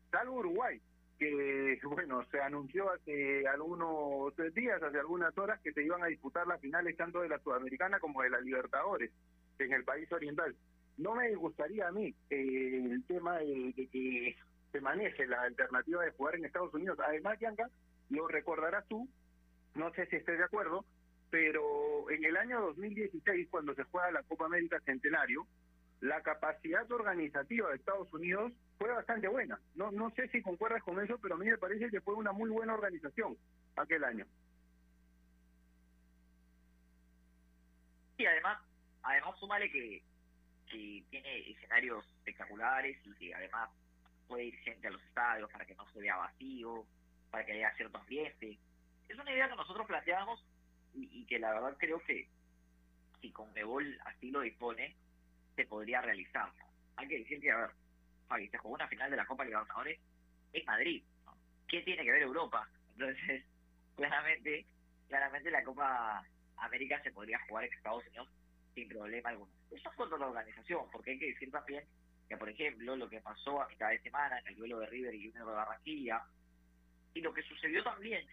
salvo 0.09 0.39
Uruguay, 0.39 0.81
que 1.19 1.79
bueno, 1.83 2.25
se 2.31 2.41
anunció 2.41 2.91
hace 2.91 3.47
algunos 3.47 4.33
días, 4.55 4.81
hace 4.81 4.97
algunas 4.97 5.37
horas, 5.37 5.59
que 5.61 5.71
se 5.73 5.83
iban 5.83 6.01
a 6.01 6.07
disputar 6.07 6.47
las 6.47 6.59
finales 6.59 6.97
tanto 6.97 7.21
de 7.21 7.29
la 7.29 7.39
Sudamericana 7.39 7.99
como 7.99 8.23
de 8.23 8.31
la 8.31 8.41
Libertadores 8.41 9.11
en 9.59 9.73
el 9.73 9.83
país 9.83 10.11
oriental. 10.11 10.55
No 10.97 11.15
me 11.15 11.33
gustaría 11.35 11.87
a 11.87 11.91
mí 11.91 12.13
eh, 12.29 12.89
el 12.91 13.03
tema 13.05 13.37
de, 13.39 13.73
que 13.91 14.35
se 14.71 14.81
maneje 14.81 15.25
la 15.25 15.41
alternativa 15.41 16.03
de 16.03 16.11
jugar 16.11 16.35
en 16.35 16.45
Estados 16.45 16.73
Unidos. 16.73 16.99
Además, 17.05 17.39
Bianca, 17.39 17.69
lo 18.09 18.27
recordarás 18.27 18.87
tú, 18.87 19.07
no 19.75 19.91
sé 19.93 20.05
si 20.07 20.17
estés 20.17 20.37
de 20.37 20.43
acuerdo, 20.43 20.85
pero 21.29 22.09
en 22.09 22.23
el 22.23 22.37
año 22.37 22.61
2016, 22.61 23.47
cuando 23.49 23.73
se 23.73 23.83
juega 23.85 24.11
la 24.11 24.23
Copa 24.23 24.45
América 24.45 24.79
Centenario, 24.81 25.47
la 26.01 26.21
capacidad 26.21 26.91
organizativa 26.91 27.69
de 27.69 27.75
Estados 27.75 28.11
Unidos 28.13 28.51
fue 28.77 28.89
bastante 28.89 29.27
buena. 29.27 29.59
No, 29.75 29.91
no 29.91 30.09
sé 30.11 30.27
si 30.29 30.41
concuerdas 30.41 30.83
con 30.83 30.99
eso, 30.99 31.17
pero 31.21 31.35
a 31.35 31.37
mí 31.37 31.45
me 31.45 31.57
parece 31.57 31.89
que 31.89 32.01
fue 32.01 32.15
una 32.15 32.31
muy 32.31 32.49
buena 32.49 32.73
organización 32.73 33.37
aquel 33.75 34.03
año. 34.03 34.25
Y 38.17 38.25
además, 38.25 38.59
además 39.03 39.39
súmale 39.39 39.71
que, 39.71 40.03
que 40.71 41.03
tiene 41.09 41.51
escenarios 41.51 42.05
espectaculares 42.19 42.97
y 43.05 43.13
que 43.15 43.35
además 43.35 43.69
puede 44.27 44.45
ir 44.45 44.57
gente 44.59 44.87
a 44.87 44.91
los 44.91 45.03
estadios 45.03 45.51
para 45.51 45.65
que 45.65 45.75
no 45.75 45.85
se 45.91 45.99
vea 45.99 46.15
vacío, 46.15 46.85
para 47.29 47.45
que 47.45 47.51
haya 47.51 47.75
cierto 47.75 47.97
ambiente. 47.97 48.57
Es 49.09 49.19
una 49.19 49.31
idea 49.31 49.49
que 49.49 49.55
nosotros 49.55 49.85
planteamos 49.85 50.43
y, 50.93 51.25
que 51.25 51.39
la 51.39 51.51
verdad 51.53 51.75
creo 51.77 51.99
que 52.03 52.27
si 53.21 53.31
Conmebol 53.31 53.99
así 54.05 54.31
lo 54.31 54.41
dispone, 54.41 54.95
se 55.55 55.65
podría 55.65 56.01
realizar. 56.01 56.49
Hay 56.95 57.07
que 57.07 57.19
decir 57.19 57.41
que, 57.41 57.51
a 57.51 57.57
ver, 57.57 57.69
Fabi, 58.27 58.47
se 58.47 58.57
jugó 58.57 58.75
una 58.75 58.87
final 58.87 59.11
de 59.11 59.17
la 59.17 59.25
Copa 59.25 59.43
Libertadores 59.43 59.99
en 60.53 60.65
Madrid. 60.65 61.03
¿Qué 61.67 61.81
tiene 61.81 62.03
que 62.03 62.11
ver 62.11 62.21
Europa? 62.21 62.67
Entonces, 62.93 63.43
claramente, 63.95 64.65
claramente 65.07 65.51
la 65.51 65.63
Copa 65.63 66.23
América 66.57 67.01
se 67.03 67.11
podría 67.11 67.39
jugar 67.47 67.65
en 67.65 67.73
Estados 67.73 68.05
Unidos 68.07 68.29
sin 68.73 68.87
problema 68.87 69.29
alguno. 69.29 69.51
Eso 69.71 69.89
es 69.89 69.95
cuanto 69.95 70.15
a 70.15 70.19
la 70.19 70.27
organización, 70.27 70.85
porque 70.91 71.11
hay 71.11 71.19
que 71.19 71.27
decir 71.27 71.51
también 71.51 71.83
que, 72.27 72.37
por 72.37 72.49
ejemplo, 72.49 72.95
lo 72.95 73.09
que 73.09 73.21
pasó 73.21 73.61
a 73.61 73.67
mitad 73.67 73.89
de 73.89 74.01
semana 74.01 74.39
en 74.39 74.47
el 74.47 74.55
duelo 74.55 74.79
de 74.79 74.87
River 74.87 75.13
y 75.15 75.27
Junior 75.27 75.47
de 75.47 75.53
Barranquilla, 75.53 76.23
y 77.13 77.21
lo 77.21 77.33
que 77.33 77.43
sucedió 77.43 77.83
también 77.83 78.25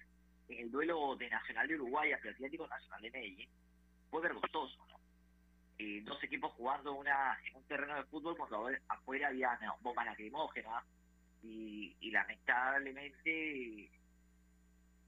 en 0.48 0.58
el 0.58 0.70
duelo 0.70 1.16
de 1.16 1.28
Nacional 1.28 1.66
de 1.66 1.74
Uruguay 1.74 2.12
hacia 2.12 2.30
Atlético 2.30 2.66
Nacional 2.68 3.02
de 3.02 3.10
Medellín, 3.10 3.48
fue 4.10 4.22
vergonzoso, 4.22 4.86
¿no? 4.86 4.98
Eh, 5.80 6.02
dos 6.02 6.22
equipos 6.24 6.52
jugando 6.54 6.92
una 6.94 7.38
en 7.46 7.54
un 7.54 7.62
terreno 7.64 7.94
de 7.94 8.02
fútbol 8.04 8.36
cuando 8.36 8.68
afuera 8.88 9.28
había 9.28 9.56
una 9.60 9.74
bomba 9.80 10.04
lacrimógena 10.04 10.84
y, 11.42 12.10
lamentablemente 12.10 13.88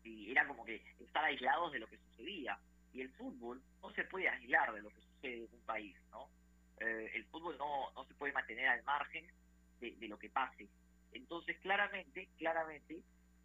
era 0.04 0.46
como 0.46 0.64
que 0.64 0.80
estar 1.00 1.24
aislados 1.24 1.72
de 1.72 1.80
lo 1.80 1.88
que 1.88 1.98
sucedía 1.98 2.56
y 2.92 3.00
el 3.00 3.10
fútbol 3.14 3.60
no 3.82 3.90
se 3.94 4.04
puede 4.04 4.28
aislar 4.28 4.72
de 4.72 4.82
lo 4.82 4.90
que 4.90 5.00
en 5.22 5.48
un 5.52 5.60
país 5.66 5.96
no 6.10 6.28
eh, 6.78 7.10
el 7.14 7.24
fútbol 7.26 7.56
no, 7.58 7.90
no 7.92 8.04
se 8.04 8.14
puede 8.14 8.32
mantener 8.32 8.68
al 8.68 8.82
margen 8.84 9.26
de, 9.80 9.92
de 9.92 10.08
lo 10.08 10.18
que 10.18 10.30
pase 10.30 10.68
entonces 11.12 11.58
claramente 11.58 12.28
claramente 12.38 13.02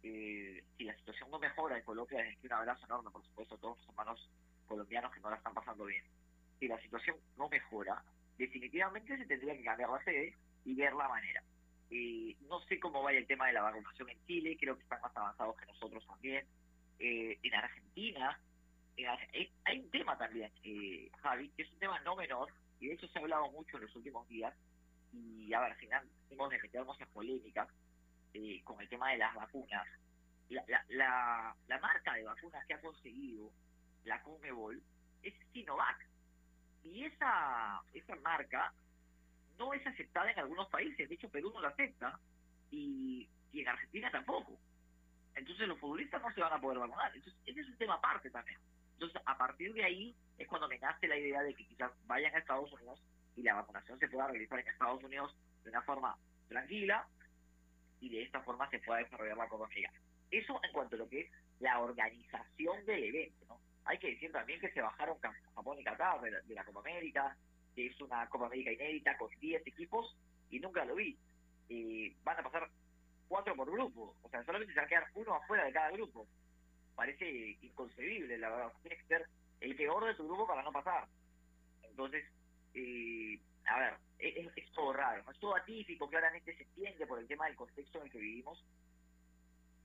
eh, 0.08 0.62
si 0.76 0.84
la 0.84 0.96
situación 0.96 1.30
no 1.30 1.38
mejora 1.38 1.76
en 1.76 1.84
Colombia, 1.84 2.20
es 2.20 2.38
que 2.38 2.46
un 2.46 2.52
abrazo 2.52 2.84
enorme, 2.86 3.10
por 3.10 3.24
supuesto, 3.24 3.56
a 3.56 3.58
todos 3.58 3.78
los 3.78 3.88
hermanos 3.88 4.30
colombianos 4.66 5.12
que 5.12 5.20
no 5.20 5.30
la 5.30 5.36
están 5.36 5.54
pasando 5.54 5.84
bien. 5.84 6.04
Si 6.60 6.68
la 6.68 6.80
situación 6.80 7.16
no 7.36 7.48
mejora, 7.48 8.04
definitivamente 8.38 9.16
se 9.16 9.26
tendría 9.26 9.56
que 9.56 9.64
cambiar 9.64 9.90
la 9.90 10.04
sede 10.04 10.34
y 10.64 10.74
ver 10.74 10.92
la 10.92 11.08
manera. 11.08 11.42
Eh, 11.90 12.36
no 12.48 12.60
sé 12.62 12.78
cómo 12.78 13.02
vaya 13.02 13.18
el 13.18 13.26
tema 13.26 13.48
de 13.48 13.54
la 13.54 13.62
vacunación 13.62 14.10
en 14.10 14.26
Chile, 14.26 14.56
creo 14.60 14.76
que 14.76 14.82
están 14.82 15.00
más 15.00 15.16
avanzados 15.16 15.56
que 15.56 15.66
nosotros 15.66 16.06
también. 16.06 16.46
En 16.98 17.54
Argentina, 17.54 18.40
hay 19.64 19.78
un 19.78 19.90
tema 19.90 20.16
también, 20.16 20.50
eh, 20.64 21.10
Javi, 21.22 21.50
que 21.50 21.62
es 21.62 21.72
un 21.72 21.78
tema 21.78 22.00
no 22.00 22.16
menor, 22.16 22.52
y 22.80 22.88
de 22.88 22.94
hecho 22.94 23.08
se 23.08 23.18
ha 23.18 23.22
hablado 23.22 23.50
mucho 23.50 23.76
en 23.76 23.82
los 23.84 23.96
últimos 23.96 24.26
días, 24.28 24.54
y 25.12 25.52
a 25.52 25.60
ver, 25.60 25.72
al 25.72 25.78
final 25.78 26.08
hemos 26.30 26.50
de 26.50 26.58
meternos 26.58 27.00
en 27.00 27.08
polémicas, 27.08 27.68
eh, 28.34 28.62
con 28.64 28.80
el 28.80 28.88
tema 28.88 29.10
de 29.12 29.18
las 29.18 29.34
vacunas, 29.34 29.86
la, 30.48 30.64
la, 30.88 31.56
la, 31.66 31.78
marca 31.78 32.14
de 32.14 32.24
vacunas 32.24 32.64
que 32.66 32.74
ha 32.74 32.80
conseguido 32.80 33.50
la 34.04 34.22
Conmebol 34.22 34.80
es 35.22 35.34
Sinovac. 35.52 36.06
Y 36.84 37.04
esa, 37.04 37.80
esa 37.92 38.14
marca 38.16 38.72
no 39.58 39.72
es 39.74 39.84
aceptada 39.86 40.30
en 40.30 40.38
algunos 40.38 40.68
países. 40.68 41.08
De 41.08 41.14
hecho, 41.14 41.28
Perú 41.28 41.50
no 41.52 41.60
la 41.60 41.68
acepta 41.68 42.20
y, 42.70 43.28
y 43.52 43.60
en 43.60 43.68
Argentina 43.68 44.10
tampoco. 44.10 44.56
Entonces 45.34 45.66
los 45.66 45.78
futbolistas 45.78 46.22
no 46.22 46.32
se 46.32 46.40
van 46.40 46.52
a 46.52 46.60
poder 46.60 46.78
vacunar. 46.78 47.14
Entonces, 47.14 47.40
ese 47.44 47.60
es 47.60 47.66
un 47.66 47.76
tema 47.76 47.94
aparte 47.94 48.30
también. 48.30 48.58
Entonces, 48.96 49.20
a 49.24 49.36
partir 49.36 49.72
de 49.74 49.84
ahí 49.84 50.16
es 50.38 50.48
cuando 50.48 50.68
me 50.68 50.78
nace 50.78 51.06
la 51.06 51.18
idea 51.18 51.42
de 51.42 51.54
que 51.54 51.66
quizás 51.66 51.92
vayan 52.06 52.34
a 52.34 52.38
Estados 52.38 52.72
Unidos 52.72 53.02
y 53.36 53.42
la 53.42 53.54
vacunación 53.54 53.98
se 53.98 54.08
pueda 54.08 54.28
realizar 54.28 54.58
en 54.58 54.68
Estados 54.68 55.04
Unidos 55.04 55.36
de 55.64 55.70
una 55.70 55.82
forma 55.82 56.16
tranquila, 56.48 57.06
y 58.00 58.08
de 58.08 58.22
esta 58.22 58.40
forma 58.42 58.68
se 58.70 58.78
pueda 58.80 59.00
desarrollar 59.00 59.36
la 59.36 59.48
Copa 59.48 59.64
América. 59.64 59.90
Eso 60.30 60.60
en 60.62 60.72
cuanto 60.72 60.96
a 60.96 60.98
lo 60.98 61.08
que 61.08 61.20
es 61.20 61.30
la 61.60 61.78
organización 61.80 62.84
del 62.84 63.04
evento, 63.04 63.44
¿no? 63.48 63.60
Hay 63.84 63.98
que 63.98 64.10
decir 64.10 64.32
también 64.32 64.60
que 64.60 64.70
se 64.72 64.80
bajaron 64.80 65.18
Japón 65.54 65.78
y 65.78 65.84
Qatar 65.84 66.20
de 66.20 66.54
la, 66.54 66.64
Copa 66.64 66.80
América, 66.80 67.36
que 67.74 67.86
es 67.86 68.00
una 68.00 68.28
Copa 68.28 68.46
América 68.46 68.72
inédita 68.72 69.16
con 69.16 69.30
10 69.40 69.66
equipos 69.66 70.16
y 70.50 70.58
nunca 70.58 70.84
lo 70.84 70.96
vi. 70.96 71.16
y 71.68 72.10
van 72.24 72.38
a 72.38 72.42
pasar 72.42 72.68
cuatro 73.28 73.56
por 73.56 73.70
grupo, 73.70 74.14
o 74.22 74.28
sea, 74.28 74.44
solamente 74.44 74.72
se 74.72 74.80
va 74.80 74.86
a 74.86 74.88
quedar 74.88 75.06
uno 75.14 75.34
afuera 75.34 75.64
de 75.64 75.72
cada 75.72 75.90
grupo. 75.90 76.26
Parece 76.96 77.58
inconcebible, 77.60 78.38
la 78.38 78.50
verdad. 78.50 78.72
Tienes 78.82 79.00
que 79.02 79.06
ser 79.06 79.26
el 79.60 79.76
peor 79.76 80.04
de 80.06 80.14
tu 80.14 80.26
grupo 80.26 80.46
para 80.46 80.62
no 80.62 80.72
pasar. 80.72 81.06
Entonces, 81.82 82.24
eh, 82.74 83.40
a 83.66 83.78
ver, 83.78 83.94
es, 84.18 84.72
todo 84.72 84.92
raro, 84.92 85.24
es 85.30 85.38
todo 85.38 85.56
atípico, 85.56 86.08
claramente 86.08 86.54
se 86.56 86.62
entiende 86.62 87.06
por 87.06 87.18
el 87.18 87.26
tema 87.26 87.46
del 87.46 87.56
contexto 87.56 87.98
en 87.98 88.04
el 88.04 88.10
que 88.10 88.18
vivimos, 88.18 88.64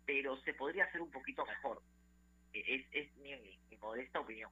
pero 0.05 0.37
se 0.41 0.53
podría 0.53 0.85
hacer 0.85 1.01
un 1.01 1.11
poquito 1.11 1.45
mejor. 1.45 1.81
E, 2.53 2.75
es, 2.75 2.87
es 2.91 3.17
mi, 3.17 3.59
modesta 3.79 4.19
opinión. 4.19 4.51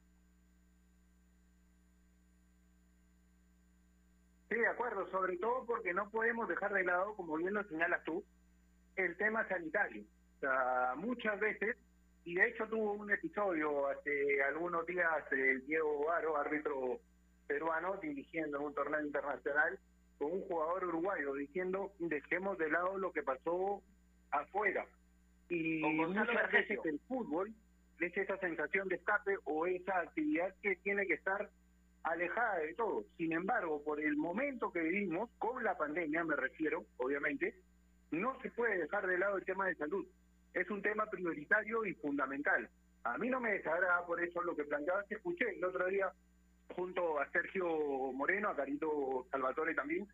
Sí, 4.50 4.56
de 4.56 4.68
acuerdo, 4.68 5.08
sobre 5.12 5.38
todo 5.38 5.66
porque 5.66 5.94
no 5.94 6.10
podemos 6.10 6.48
dejar 6.48 6.74
de 6.74 6.84
lado, 6.84 7.16
como 7.16 7.38
bien 7.38 7.54
lo 7.54 7.64
señalas 7.66 8.04
tú, 8.04 8.26
el 8.96 9.16
tema 9.18 9.48
sanitario. 9.48 10.04
O 10.38 10.40
sea, 10.40 10.96
muchas 10.96 11.40
veces, 11.40 11.78
y 12.30 12.36
de 12.36 12.48
hecho 12.48 12.68
tuvo 12.68 12.94
un 12.94 13.10
episodio 13.10 13.88
hace 13.88 14.44
algunos 14.44 14.86
días 14.86 15.08
el 15.32 15.66
Diego 15.66 16.12
Aro, 16.12 16.38
árbitro 16.38 17.00
peruano 17.48 17.98
dirigiendo 17.98 18.60
en 18.60 18.66
un 18.66 18.74
torneo 18.76 19.02
internacional 19.02 19.80
con 20.20 20.34
un 20.34 20.42
jugador 20.42 20.86
uruguayo 20.86 21.34
diciendo 21.34 21.92
dejemos 21.98 22.56
de 22.60 22.70
lado 22.70 23.00
lo 23.00 23.12
que 23.12 23.24
pasó 23.24 23.82
afuera 24.30 24.86
y 25.50 25.82
muchas 25.82 26.52
veces 26.52 26.78
el 26.86 27.00
fútbol 27.08 27.52
es 28.00 28.16
esa 28.16 28.38
sensación 28.38 28.88
de 28.90 28.98
escape 28.98 29.36
o 29.46 29.66
esa 29.66 30.02
actividad 30.02 30.54
que 30.62 30.76
tiene 30.76 31.08
que 31.08 31.16
estar 31.16 31.50
alejada 32.04 32.60
de 32.60 32.76
todo. 32.76 33.06
Sin 33.18 33.34
embargo, 33.34 33.84
por 33.84 34.00
el 34.00 34.16
momento 34.16 34.72
que 34.72 34.82
vivimos, 34.82 35.32
con 35.40 35.64
la 35.64 35.76
pandemia 35.76 36.24
me 36.24 36.36
refiero, 36.36 36.86
obviamente, 36.98 37.56
no 38.12 38.40
se 38.42 38.52
puede 38.52 38.78
dejar 38.78 39.08
de 39.08 39.18
lado 39.18 39.38
el 39.38 39.46
tema 39.46 39.66
de 39.66 39.76
salud. 39.76 40.06
Es 40.54 40.70
un 40.70 40.82
tema 40.82 41.06
prioritario 41.06 41.86
y 41.86 41.94
fundamental. 41.96 42.70
A 43.04 43.18
mí 43.18 43.30
no 43.30 43.40
me 43.40 43.54
desagrada 43.54 44.06
por 44.06 44.22
eso 44.22 44.42
lo 44.42 44.56
que 44.56 44.66
planteaba, 44.66 45.06
que 45.06 45.16
escuché 45.16 45.50
el 45.56 45.64
otro 45.64 45.86
día 45.88 46.12
junto 46.76 47.20
a 47.20 47.30
Sergio 47.32 47.66
Moreno, 48.14 48.50
a 48.50 48.56
Carito 48.56 49.26
Salvatore 49.32 49.74
también, 49.74 50.08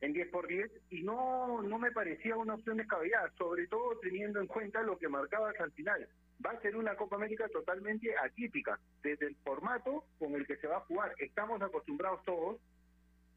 en 0.00 0.12
10 0.12 0.28
por 0.28 0.46
10 0.46 0.70
y 0.90 1.02
no, 1.02 1.62
no 1.62 1.78
me 1.78 1.92
parecía 1.92 2.36
una 2.36 2.54
opción 2.54 2.76
descabellada, 2.76 3.30
sobre 3.38 3.66
todo 3.68 3.98
teniendo 4.00 4.40
en 4.40 4.46
cuenta 4.46 4.82
lo 4.82 4.98
que 4.98 5.08
marcabas 5.08 5.58
al 5.60 5.72
final. 5.72 6.08
Va 6.44 6.50
a 6.50 6.60
ser 6.60 6.76
una 6.76 6.96
Copa 6.96 7.16
América 7.16 7.48
totalmente 7.48 8.12
atípica, 8.18 8.78
desde 9.02 9.26
el 9.26 9.36
formato 9.36 10.04
con 10.18 10.34
el 10.34 10.46
que 10.46 10.56
se 10.56 10.66
va 10.66 10.78
a 10.78 10.80
jugar. 10.80 11.14
Estamos 11.18 11.62
acostumbrados 11.62 12.24
todos 12.24 12.58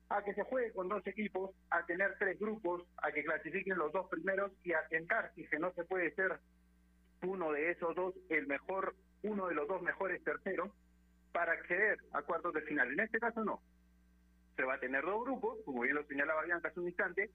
a 0.10 0.24
que 0.24 0.34
se 0.34 0.44
juegue 0.44 0.72
con 0.72 0.88
dos 0.88 1.06
equipos, 1.08 1.52
a 1.70 1.86
tener 1.86 2.16
tres 2.20 2.40
grupos, 2.40 2.84
a 2.98 3.12
que 3.12 3.24
clasifiquen 3.24 3.78
los 3.78 3.92
dos 3.92 4.08
primeros 4.10 4.52
y 4.64 4.74
a 4.74 4.88
tentar, 4.88 5.32
si 5.36 5.46
no 5.60 5.74
se 5.74 5.84
puede 5.84 6.14
ser 6.14 6.40
uno 7.24 7.52
de 7.52 7.72
esos 7.72 7.96
dos, 7.96 8.14
el 8.30 8.46
mejor, 8.46 8.96
uno 9.24 9.48
de 9.48 9.56
los 9.56 9.68
dos 9.68 9.82
mejores 9.82 10.24
terceros, 10.24 10.72
para 11.32 11.54
acceder 11.54 11.98
a 12.14 12.22
cuartos 12.22 12.54
de 12.54 12.62
final. 12.62 12.92
En 12.92 13.00
este 13.00 13.20
caso 13.20 13.44
no. 13.44 13.62
Se 14.56 14.64
va 14.64 14.76
a 14.76 14.80
tener 14.80 15.04
dos 15.04 15.26
grupos, 15.26 15.58
como 15.66 15.82
bien 15.82 15.96
lo 15.96 16.06
señalaba 16.06 16.46
Bianca 16.46 16.70
hace 16.70 16.80
un 16.80 16.88
instante, 16.88 17.30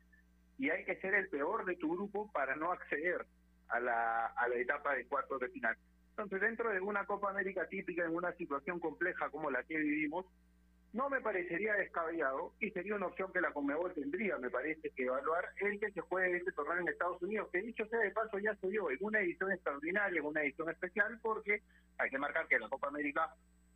y 0.59 0.70
hay 0.70 0.85
que 0.85 0.96
ser 1.00 1.14
el 1.14 1.28
peor 1.28 1.64
de 1.64 1.76
tu 1.76 1.92
grupo 1.92 2.30
para 2.33 2.54
no 2.54 2.72
acceder 2.72 3.26
a 3.68 3.80
la, 3.80 4.26
a 4.26 4.48
la 4.48 4.54
etapa 4.56 4.94
de 4.94 5.06
cuartos 5.06 5.40
de 5.40 5.48
final. 5.48 5.76
Entonces, 6.11 6.40
dentro 6.40 6.70
de 6.70 6.80
una 6.80 7.04
Copa 7.04 7.30
América 7.30 7.66
típica, 7.66 8.04
en 8.04 8.14
una 8.14 8.33
situación 8.33 8.78
compleja 8.78 9.30
como 9.30 9.50
la 9.50 9.62
que 9.64 9.76
vivimos, 9.76 10.26
no 10.92 11.09
me 11.09 11.20
parecería 11.20 11.74
descabellado 11.74 12.53
y 12.59 12.70
sería 12.70 12.96
una 12.96 13.07
opción 13.07 13.33
que 13.33 13.40
la 13.40 13.53
Conmebol 13.53 13.94
tendría, 13.94 14.37
me 14.38 14.50
parece, 14.50 14.90
que 14.90 15.05
evaluar 15.05 15.44
el 15.61 15.79
que 15.79 15.92
se 15.92 16.00
juegue 16.00 16.38
este 16.38 16.53
torneo 16.53 16.79
en 16.79 16.88
Estados 16.88 17.22
Unidos, 17.22 17.48
que 17.53 17.62
dicho 17.62 17.87
sea 17.87 18.00
de 18.00 18.11
paso 18.11 18.38
ya 18.38 18.55
se 18.57 18.68
dio 18.68 18.90
en 18.90 18.98
una 19.00 19.20
edición 19.20 19.53
extraordinaria, 19.53 20.18
en 20.18 20.26
una 20.26 20.42
edición 20.42 20.68
especial, 20.68 21.18
porque 21.22 21.62
hay 21.98 22.11
que 22.11 22.18
marcar 22.18 22.48
que 22.48 22.59
la 22.59 22.68
Copa 22.68 22.88
América 22.88 23.35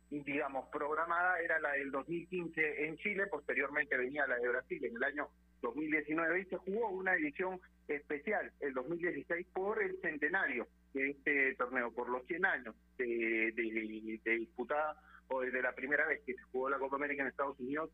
digamos, 0.09 0.67
programada 0.69 1.39
era 1.39 1.59
la 1.59 1.71
del 1.71 1.91
2015 1.91 2.85
en 2.85 2.97
Chile, 2.97 3.27
posteriormente 3.27 3.97
venía 3.97 4.27
la 4.27 4.37
de 4.37 4.47
Brasil 4.47 4.85
en 4.85 4.95
el 4.95 5.03
año 5.03 5.29
2019 5.61 6.41
y 6.41 6.45
se 6.45 6.57
jugó 6.57 6.89
una 6.89 7.15
edición 7.15 7.59
especial 7.87 8.51
el 8.59 8.73
2016 8.73 9.47
por 9.53 9.81
el 9.81 9.99
centenario 10.01 10.67
que 10.93 11.09
este 11.09 11.55
torneo, 11.55 11.91
por 11.91 12.09
los 12.09 12.25
100 12.27 12.45
años 12.45 12.75
de, 12.97 13.51
de, 13.55 14.19
de 14.23 14.31
disputada 14.31 14.95
o 15.27 15.41
desde 15.41 15.61
la 15.61 15.73
primera 15.73 16.05
vez 16.07 16.21
que 16.25 16.33
se 16.33 16.41
jugó 16.43 16.69
la 16.69 16.79
Copa 16.79 16.95
América 16.95 17.23
en 17.23 17.29
Estados 17.29 17.59
Unidos, 17.59 17.91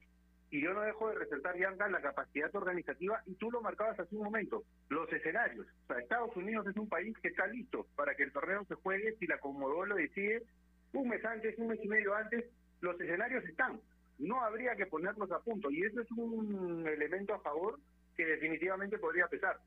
y 0.51 0.61
yo 0.61 0.73
no 0.73 0.81
dejo 0.81 1.07
de 1.07 1.15
resaltar, 1.15 1.55
Bianca, 1.55 1.87
la 1.87 2.01
capacidad 2.01 2.53
organizativa, 2.53 3.21
y 3.25 3.35
tú 3.35 3.49
lo 3.49 3.61
marcabas 3.61 3.97
hace 3.97 4.15
un 4.17 4.25
momento, 4.25 4.63
los 4.89 5.11
escenarios. 5.13 5.65
O 5.83 5.87
sea, 5.87 5.99
Estados 5.99 6.35
Unidos 6.35 6.67
es 6.67 6.75
un 6.75 6.89
país 6.89 7.17
que 7.19 7.29
está 7.29 7.47
listo 7.47 7.87
para 7.95 8.15
que 8.15 8.23
el 8.23 8.33
torneo 8.33 8.65
se 8.65 8.75
juegue 8.75 9.15
si 9.17 9.27
la 9.27 9.39
Comodoro 9.39 9.85
lo 9.85 9.95
decide 9.95 10.43
un 10.91 11.07
mes 11.07 11.23
antes, 11.23 11.57
un 11.57 11.67
mes 11.67 11.79
y 11.81 11.87
medio 11.87 12.13
antes, 12.13 12.45
los 12.81 12.99
escenarios 12.99 13.45
están. 13.45 13.79
No 14.19 14.41
habría 14.43 14.75
que 14.75 14.87
ponerlos 14.87 15.31
a 15.31 15.39
punto, 15.39 15.71
y 15.71 15.83
eso 15.83 16.01
es 16.01 16.11
un 16.11 16.85
elemento 16.85 17.33
a 17.33 17.39
favor 17.39 17.79
que 18.17 18.25
definitivamente 18.25 18.97
podría 18.97 19.27
pesar. 19.27 19.57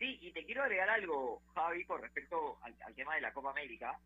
Sí, 0.00 0.18
y 0.20 0.32
te 0.32 0.44
quiero 0.44 0.64
agregar 0.64 0.90
algo, 0.90 1.42
Javi, 1.54 1.84
con 1.84 2.02
respecto 2.02 2.58
al, 2.62 2.74
al 2.84 2.94
tema 2.96 3.14
de 3.14 3.20
la 3.20 3.32
Copa 3.32 3.50
América 3.50 3.96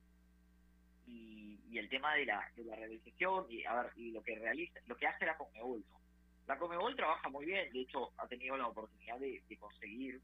y, 1.07 1.61
y 1.69 1.79
el 1.79 1.89
tema 1.89 2.15
de 2.15 2.27
la, 2.27 2.51
de 2.57 2.65
la 2.65 2.77
realización 2.77 3.47
y 3.49 3.65
a 3.65 3.75
ver 3.75 3.93
y 3.97 4.11
lo 4.11 4.23
que 4.23 4.39
realiza, 4.39 4.81
lo 4.87 4.97
que 4.97 5.07
hace 5.07 5.27
la 5.27 5.37
Conmebol. 5.37 5.85
¿no? 5.91 6.01
La 6.47 6.59
Conmebol 6.59 6.97
trabaja 6.97 7.29
muy 7.29 7.47
bien, 7.47 7.73
de 7.73 7.81
hecho 7.81 8.13
ha 8.19 8.27
tenido 8.27 8.57
la 8.57 8.69
oportunidad 8.69 9.19
de, 9.19 9.43
de 9.49 9.57
conseguir 9.57 10.21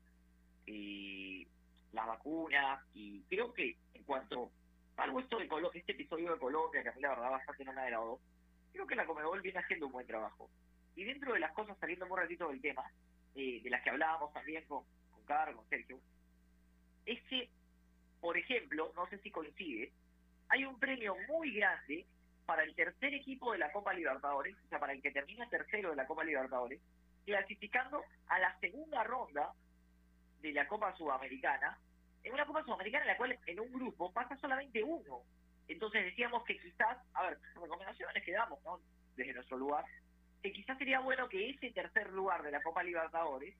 eh, 0.66 1.46
las 1.92 2.06
vacunas 2.06 2.84
y 2.94 3.22
creo 3.22 3.52
que 3.52 3.76
en 3.94 4.04
cuanto 4.04 4.50
algo 4.96 5.20
esto 5.20 5.38
de 5.38 5.48
Colo 5.48 5.72
este 5.72 5.92
episodio 5.92 6.32
de 6.32 6.38
Colombia, 6.38 6.82
que 6.82 6.90
a 6.90 6.92
mí 6.92 7.00
la 7.00 7.10
verdad 7.10 7.30
bastante 7.30 7.64
no 7.64 7.72
me 7.72 7.80
agradó, 7.80 8.20
creo 8.72 8.86
que 8.86 8.94
la 8.94 9.06
Comebol 9.06 9.40
viene 9.40 9.58
haciendo 9.58 9.86
un 9.86 9.92
buen 9.92 10.06
trabajo. 10.06 10.50
Y 10.94 11.04
dentro 11.04 11.32
de 11.32 11.40
las 11.40 11.52
cosas, 11.52 11.78
saliendo 11.78 12.06
un 12.06 12.16
ratito 12.16 12.48
del 12.48 12.60
tema, 12.60 12.84
eh, 13.34 13.60
de 13.62 13.70
las 13.70 13.82
que 13.82 13.90
hablábamos 13.90 14.32
también 14.32 14.64
con, 14.66 14.84
con 15.10 15.24
Carlos, 15.24 15.56
con 15.56 15.68
Sergio, 15.68 15.98
es 17.06 17.22
que, 17.24 17.48
por 18.20 18.36
ejemplo, 18.36 18.92
no 18.94 19.08
sé 19.08 19.18
si 19.18 19.30
coincide, 19.30 19.92
hay 20.50 20.64
un 20.64 20.78
premio 20.78 21.16
muy 21.28 21.52
grande 21.52 22.06
para 22.44 22.64
el 22.64 22.74
tercer 22.74 23.14
equipo 23.14 23.52
de 23.52 23.58
la 23.58 23.70
Copa 23.72 23.94
Libertadores, 23.94 24.56
o 24.64 24.68
sea, 24.68 24.80
para 24.80 24.92
el 24.92 25.00
que 25.00 25.12
termina 25.12 25.48
tercero 25.48 25.90
de 25.90 25.96
la 25.96 26.06
Copa 26.06 26.24
Libertadores, 26.24 26.80
clasificando 27.24 28.02
a 28.26 28.38
la 28.40 28.58
segunda 28.58 29.04
ronda 29.04 29.52
de 30.40 30.52
la 30.52 30.66
Copa 30.66 30.94
Sudamericana, 30.96 31.78
en 32.24 32.32
una 32.32 32.44
Copa 32.44 32.64
Sudamericana 32.64 33.04
en 33.04 33.08
la 33.08 33.16
cual 33.16 33.38
en 33.46 33.60
un 33.60 33.72
grupo 33.72 34.12
pasa 34.12 34.36
solamente 34.36 34.82
uno. 34.82 35.22
Entonces 35.68 36.04
decíamos 36.04 36.42
que 36.44 36.58
quizás, 36.58 36.98
a 37.14 37.22
ver, 37.22 37.38
recomendaciones 37.54 38.24
que 38.24 38.32
damos, 38.32 38.62
¿no? 38.64 38.80
Desde 39.14 39.34
nuestro 39.34 39.56
lugar, 39.56 39.84
que 40.42 40.52
quizás 40.52 40.76
sería 40.78 40.98
bueno 40.98 41.28
que 41.28 41.50
ese 41.50 41.70
tercer 41.70 42.10
lugar 42.10 42.42
de 42.42 42.50
la 42.50 42.62
Copa 42.62 42.82
Libertadores 42.82 43.54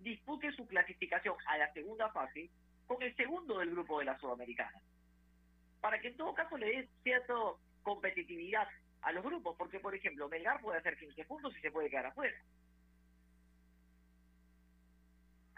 dispute 0.00 0.50
su 0.52 0.66
clasificación 0.66 1.36
a 1.46 1.58
la 1.58 1.72
segunda 1.72 2.10
fase 2.10 2.50
con 2.88 3.00
el 3.02 3.14
segundo 3.14 3.58
del 3.58 3.70
grupo 3.70 4.00
de 4.00 4.06
la 4.06 4.18
Sudamericana. 4.18 4.80
Para 5.84 6.00
que 6.00 6.08
en 6.08 6.16
todo 6.16 6.32
caso 6.32 6.56
le 6.56 6.64
dé 6.64 6.88
cierta 7.02 7.34
competitividad 7.82 8.66
a 9.02 9.12
los 9.12 9.22
grupos, 9.22 9.54
porque 9.58 9.80
por 9.80 9.94
ejemplo, 9.94 10.30
Melgar 10.30 10.62
puede 10.62 10.78
hacer 10.78 10.96
15 10.96 11.26
puntos 11.26 11.54
y 11.58 11.60
se 11.60 11.70
puede 11.70 11.90
quedar 11.90 12.06
afuera. 12.06 12.34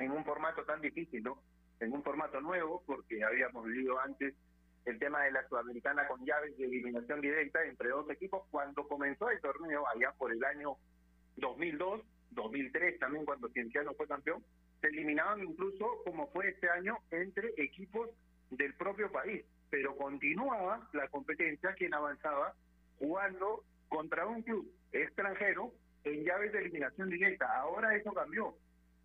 En 0.00 0.10
un 0.10 0.24
formato 0.24 0.64
tan 0.64 0.80
difícil, 0.80 1.22
¿no? 1.22 1.40
En 1.78 1.92
un 1.92 2.02
formato 2.02 2.40
nuevo, 2.40 2.82
porque 2.86 3.22
habíamos 3.22 3.66
vivido 3.66 4.00
antes 4.00 4.34
el 4.84 4.98
tema 4.98 5.22
de 5.22 5.30
la 5.30 5.46
Sudamericana 5.46 6.08
con 6.08 6.26
llaves 6.26 6.58
de 6.58 6.64
eliminación 6.64 7.20
directa 7.20 7.62
entre 7.62 7.90
dos 7.90 8.10
equipos 8.10 8.48
cuando 8.50 8.88
comenzó 8.88 9.30
el 9.30 9.40
torneo 9.40 9.84
allá 9.94 10.10
por 10.18 10.32
el 10.32 10.42
año 10.42 10.76
2002, 11.36 12.02
2003 12.32 12.98
también 12.98 13.24
cuando 13.24 13.48
Cienciano 13.50 13.94
fue 13.94 14.08
campeón, 14.08 14.44
se 14.80 14.88
eliminaban 14.88 15.44
incluso 15.44 16.02
como 16.04 16.26
fue 16.32 16.48
este 16.48 16.68
año 16.68 16.98
entre 17.12 17.54
equipos 17.58 18.10
del 18.50 18.74
propio 18.74 19.12
país, 19.12 19.44
pero 19.76 19.94
continuaba 19.94 20.88
la 20.94 21.06
competencia 21.08 21.74
quien 21.74 21.92
avanzaba 21.92 22.54
jugando 22.98 23.62
contra 23.90 24.26
un 24.26 24.40
club 24.40 24.72
extranjero 24.90 25.70
en 26.04 26.24
llaves 26.24 26.50
de 26.52 26.60
eliminación 26.60 27.10
directa. 27.10 27.46
Ahora 27.58 27.94
eso 27.94 28.10
cambió 28.14 28.56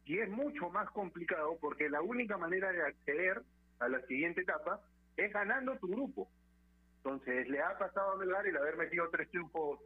y 0.05 0.19
es 0.19 0.29
mucho 0.29 0.69
más 0.69 0.89
complicado 0.91 1.57
porque 1.59 1.89
la 1.89 2.01
única 2.01 2.37
manera 2.37 2.71
de 2.71 2.83
acceder 2.83 3.41
a 3.79 3.89
la 3.89 3.99
siguiente 4.07 4.43
etapa 4.43 4.79
es 5.17 5.33
ganando 5.33 5.77
tu 5.77 5.89
grupo. 5.89 6.29
Entonces 7.03 7.49
le 7.49 7.61
ha 7.61 7.77
pasado 7.77 8.13
a 8.13 8.15
Melgar 8.15 8.47
el 8.47 8.55
haber 8.55 8.77
metido 8.77 9.09
tres 9.09 9.29
triunfos 9.29 9.77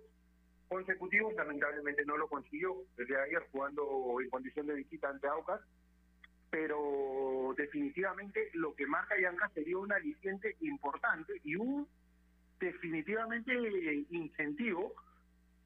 consecutivos, 0.67 1.33
lamentablemente 1.33 2.05
no 2.05 2.15
lo 2.15 2.27
consiguió 2.27 2.75
desde 2.95 3.19
ayer 3.19 3.43
jugando 3.51 4.21
en 4.21 4.29
condición 4.29 4.67
de 4.67 4.75
visita 4.75 5.09
ante 5.09 5.27
Aucas, 5.29 5.61
pero 6.49 7.53
definitivamente 7.57 8.49
lo 8.53 8.75
que 8.75 8.87
marca 8.87 9.19
Yanka 9.19 9.49
sería 9.49 9.77
un 9.77 9.91
aliciente 9.91 10.55
importante 10.61 11.33
y 11.43 11.55
un 11.55 11.87
definitivamente 12.59 13.53
incentivo 14.09 14.93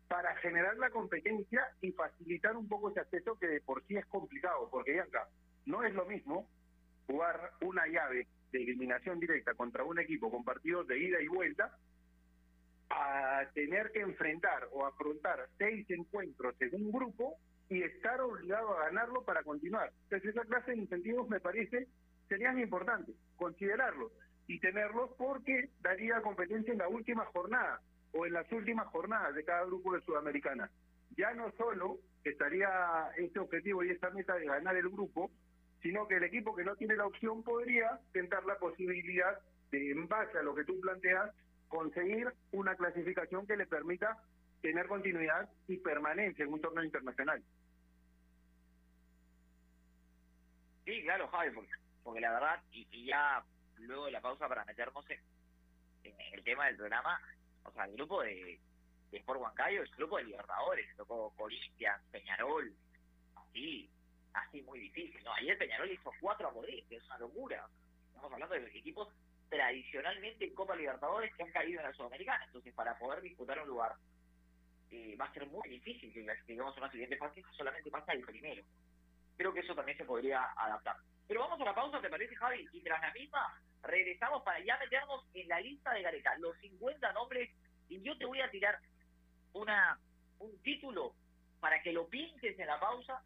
para 0.07 0.35
generar 0.37 0.75
la 0.77 0.89
competencia 0.89 1.67
y 1.81 1.91
facilitar 1.91 2.57
un 2.57 2.67
poco 2.67 2.89
ese 2.89 3.01
acceso 3.01 3.37
que 3.37 3.47
de 3.47 3.61
por 3.61 3.83
sí 3.85 3.95
es 3.95 4.05
complicado, 4.07 4.67
porque 4.71 4.95
Yanka, 4.95 5.27
no 5.65 5.83
es 5.83 5.93
lo 5.93 6.05
mismo 6.05 6.47
jugar 7.05 7.51
una 7.61 7.85
llave 7.87 8.27
de 8.51 8.63
eliminación 8.63 9.19
directa 9.19 9.53
contra 9.53 9.83
un 9.83 9.99
equipo 9.99 10.31
con 10.31 10.43
partidos 10.43 10.87
de 10.87 10.99
ida 10.99 11.21
y 11.21 11.27
vuelta 11.27 11.77
a 12.89 13.43
tener 13.53 13.91
que 13.91 14.01
enfrentar 14.01 14.67
o 14.71 14.85
afrontar 14.85 15.47
seis 15.57 15.87
encuentros 15.89 16.55
en 16.59 16.73
un 16.73 16.91
grupo 16.91 17.37
y 17.69 17.83
estar 17.83 18.19
obligado 18.21 18.77
a 18.77 18.85
ganarlo 18.85 19.23
para 19.23 19.43
continuar. 19.43 19.91
Entonces 20.03 20.31
esa 20.31 20.45
clase 20.45 20.71
de 20.71 20.77
incentivos 20.77 21.29
me 21.29 21.39
parece 21.39 21.87
serían 22.27 22.59
importantes, 22.59 23.15
considerarlos 23.37 24.11
y 24.47 24.59
tenerlos 24.59 25.11
porque 25.17 25.69
daría 25.81 26.21
competencia 26.21 26.71
en 26.71 26.79
la 26.79 26.87
última 26.87 27.25
jornada 27.25 27.81
o 28.13 28.25
en 28.25 28.33
las 28.33 28.51
últimas 28.51 28.87
jornadas 28.87 29.35
de 29.35 29.43
cada 29.43 29.65
grupo 29.65 29.93
de 29.93 30.01
Sudamericana. 30.01 30.69
Ya 31.17 31.33
no 31.33 31.51
solo 31.51 31.99
estaría 32.23 32.69
este 33.17 33.39
objetivo 33.39 33.83
y 33.83 33.91
esta 33.91 34.09
meta 34.09 34.35
de 34.35 34.45
ganar 34.45 34.75
el 34.75 34.89
grupo, 34.89 35.29
sino 35.81 36.07
que 36.07 36.17
el 36.17 36.23
equipo 36.23 36.55
que 36.55 36.63
no 36.63 36.75
tiene 36.75 36.95
la 36.95 37.05
opción 37.05 37.43
podría 37.43 37.99
tentar 38.11 38.43
la 38.45 38.57
posibilidad 38.57 39.39
de, 39.71 39.91
en 39.91 40.07
base 40.07 40.37
a 40.37 40.43
lo 40.43 40.55
que 40.55 40.65
tú 40.65 40.79
planteas, 40.79 41.31
conseguir 41.67 42.27
una 42.51 42.75
clasificación 42.75 43.45
que 43.45 43.55
le 43.55 43.67
permita 43.67 44.17
tener 44.61 44.87
continuidad 44.87 45.49
y 45.67 45.77
permanencia 45.77 46.43
en 46.43 46.53
un 46.53 46.61
torneo 46.61 46.83
internacional. 46.83 47.41
Sí, 50.89 51.03
claro, 51.03 51.27
Javi, 51.27 51.51
porque, 51.51 51.69
porque 52.01 52.19
la 52.19 52.31
verdad, 52.31 52.63
y, 52.71 53.05
ya 53.05 53.43
luego 53.77 54.05
de 54.05 54.11
la 54.11 54.21
pausa 54.21 54.47
para 54.47 54.65
meternos 54.65 55.05
en, 55.11 55.19
el 56.33 56.43
tema 56.43 56.65
del 56.65 56.77
programa, 56.77 57.21
o 57.63 57.71
sea, 57.71 57.85
el 57.85 57.93
grupo 57.93 58.23
de, 58.23 58.59
de 59.11 59.17
Sport 59.19 59.39
Huancayo 59.39 59.83
es 59.83 59.89
el 59.91 59.97
grupo 59.97 60.17
de 60.17 60.23
Libertadores, 60.23 60.87
tocó 60.97 61.31
Corinthians, 61.37 62.01
Peñarol, 62.09 62.73
así, 63.35 63.87
así 64.33 64.63
muy 64.63 64.79
difícil, 64.79 65.23
¿no? 65.23 65.31
Ayer 65.35 65.59
Peñarol 65.59 65.91
hizo 65.91 66.11
cuatro 66.19 66.49
a 66.49 66.65
que 66.65 66.95
es 66.95 67.05
una 67.05 67.19
locura. 67.19 67.69
Estamos 68.07 68.33
hablando 68.33 68.55
de 68.55 68.65
equipos 68.75 69.09
tradicionalmente 69.47 70.45
en 70.45 70.55
Copa 70.55 70.75
Libertadores 70.75 71.31
que 71.35 71.43
han 71.43 71.51
caído 71.51 71.81
en 71.81 71.85
la 71.85 71.93
Sudamericana, 71.93 72.45
entonces 72.45 72.73
para 72.73 72.97
poder 72.97 73.21
disputar 73.21 73.59
un 73.59 73.67
lugar 73.67 73.93
eh, 74.89 75.15
va 75.21 75.25
a 75.25 75.33
ser 75.35 75.45
muy 75.45 75.69
difícil 75.69 76.11
que 76.11 76.23
clasifiquemos 76.23 76.75
una 76.75 76.89
siguiente 76.89 77.17
fase 77.17 77.43
solamente 77.55 77.91
pasa 77.91 78.13
el 78.13 78.25
primero. 78.25 78.63
Creo 79.39 79.53
que 79.53 79.61
eso 79.61 79.73
también 79.73 79.97
se 79.97 80.03
podría 80.03 80.51
adaptar. 80.57 80.97
Pero 81.25 81.39
vamos 81.39 81.61
a 81.61 81.63
la 81.63 81.73
pausa, 81.73 82.01
¿te 82.01 82.09
parece, 82.09 82.35
Javi? 82.35 82.67
Y 82.73 82.81
tras 82.81 83.01
la 83.01 83.13
misma, 83.13 83.57
regresamos 83.83 84.43
para 84.43 84.59
ya 84.59 84.77
meternos 84.79 85.25
en 85.33 85.47
la 85.47 85.61
lista 85.61 85.93
de 85.93 86.01
Gareca, 86.01 86.37
los 86.39 86.57
50 86.57 87.13
nombres, 87.13 87.49
y 87.87 88.01
yo 88.01 88.17
te 88.17 88.25
voy 88.25 88.41
a 88.41 88.51
tirar 88.51 88.77
una 89.53 89.97
un 90.39 90.61
título 90.61 91.15
para 91.61 91.81
que 91.81 91.93
lo 91.93 92.09
pintes 92.09 92.59
en 92.59 92.67
la 92.67 92.81
pausa 92.81 93.23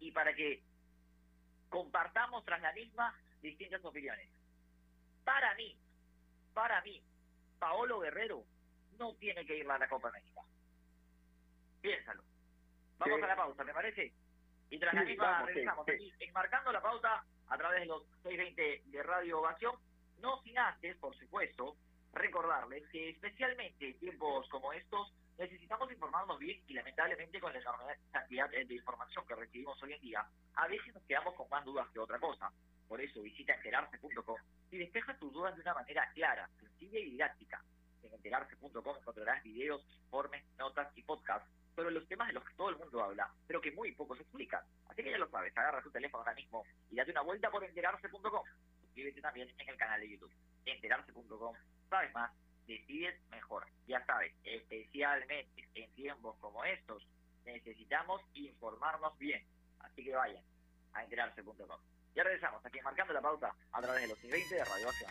y 0.00 0.10
para 0.10 0.34
que 0.34 0.64
compartamos 1.68 2.44
tras 2.44 2.60
la 2.60 2.72
misma 2.72 3.14
distintas 3.40 3.84
opiniones. 3.84 4.28
Para 5.22 5.54
mí, 5.54 5.78
para 6.54 6.80
mí, 6.82 7.00
Paolo 7.60 8.00
Guerrero 8.00 8.42
no 8.98 9.14
tiene 9.14 9.46
que 9.46 9.58
ir 9.58 9.70
a 9.70 9.78
la 9.78 9.88
Copa 9.88 10.08
América. 10.08 10.40
Piénsalo. 11.82 12.24
Vamos 12.98 13.18
Sí. 13.18 13.22
a 13.24 13.26
la 13.28 13.36
pausa, 13.36 13.64
¿te 13.64 13.72
parece? 13.72 14.12
Y 14.74 14.78
tras 14.80 14.92
la 14.92 15.04
misma 15.04 15.38
sí, 15.38 15.46
regresamos 15.46 15.86
sí. 15.86 15.92
aquí, 15.92 16.12
enmarcando 16.18 16.72
la 16.72 16.82
pauta 16.82 17.24
a 17.46 17.56
través 17.56 17.82
de 17.82 17.86
los 17.86 18.02
620 18.24 18.82
de 18.86 19.02
Radio 19.04 19.38
Ovación, 19.38 19.76
no 20.18 20.42
sin 20.42 20.58
antes, 20.58 20.96
por 20.96 21.16
supuesto, 21.16 21.76
recordarles 22.12 22.82
que 22.88 23.10
especialmente 23.10 23.90
en 23.90 23.98
tiempos 24.00 24.48
como 24.48 24.72
estos 24.72 25.14
necesitamos 25.38 25.92
informarnos 25.92 26.40
bien 26.40 26.60
y 26.66 26.74
lamentablemente 26.74 27.38
con 27.38 27.52
la 27.52 27.60
enorme 27.60 27.94
cantidad 28.10 28.50
de 28.50 28.64
de 28.64 28.74
información 28.74 29.24
que 29.28 29.36
recibimos 29.36 29.80
hoy 29.80 29.92
en 29.92 30.00
día, 30.00 30.26
a 30.56 30.66
veces 30.66 30.92
nos 30.92 31.04
quedamos 31.04 31.34
con 31.34 31.48
más 31.48 31.64
dudas 31.64 31.86
que 31.92 32.00
otra 32.00 32.18
cosa. 32.18 32.50
Por 32.88 33.00
eso 33.00 33.22
visita 33.22 33.54
enterarse.com 33.54 34.36
y 34.72 34.78
despeja 34.78 35.16
tus 35.18 35.32
dudas 35.32 35.54
de 35.54 35.62
una 35.62 35.74
manera 35.74 36.10
clara, 36.14 36.50
sencilla 36.58 36.98
y 36.98 37.10
didáctica. 37.10 37.62
En 38.02 38.12
enterarse.com 38.12 38.96
encontrarás 38.96 39.40
videos, 39.44 39.86
informes, 40.02 40.44
notas 40.58 40.88
y 40.96 41.02
podcasts 41.04 41.48
sobre 41.74 41.90
los 41.90 42.06
temas 42.06 42.28
de 42.28 42.34
los 42.34 42.44
que 42.44 42.54
todo 42.54 42.70
el 42.70 42.76
mundo 42.76 43.02
habla, 43.02 43.30
pero 43.46 43.60
que 43.60 43.72
muy 43.72 43.92
pocos 43.92 44.18
explican. 44.20 44.62
Así 44.88 45.02
que 45.02 45.10
ya 45.10 45.18
lo 45.18 45.28
sabes, 45.28 45.56
agarra 45.56 45.82
tu 45.82 45.90
teléfono 45.90 46.22
ahora 46.22 46.34
mismo 46.34 46.64
y 46.90 46.96
date 46.96 47.10
una 47.10 47.22
vuelta 47.22 47.50
por 47.50 47.64
enterarse.com. 47.64 48.44
Suscríbete 48.80 49.20
también 49.20 49.52
en 49.58 49.68
el 49.68 49.76
canal 49.76 50.00
de 50.00 50.10
YouTube. 50.10 50.32
Enterarse.com. 50.64 51.54
Sabes 51.90 52.12
más, 52.14 52.30
decides 52.66 53.20
mejor. 53.30 53.66
Ya 53.86 54.04
sabes, 54.06 54.32
especialmente 54.44 55.68
en 55.74 55.92
tiempos 55.94 56.36
como 56.40 56.64
estos, 56.64 57.06
necesitamos 57.44 58.22
informarnos 58.34 59.18
bien. 59.18 59.44
Así 59.80 60.04
que 60.04 60.14
vayan 60.14 60.42
a 60.92 61.02
enterarse.com. 61.02 61.80
Ya 62.14 62.22
regresamos 62.22 62.64
aquí 62.64 62.80
marcando 62.80 63.12
la 63.12 63.20
pauta 63.20 63.54
a 63.72 63.82
través 63.82 64.02
de 64.02 64.08
los 64.08 64.22
20 64.22 64.54
de 64.54 64.64
Radio 64.64 64.88
Acción. 64.88 65.10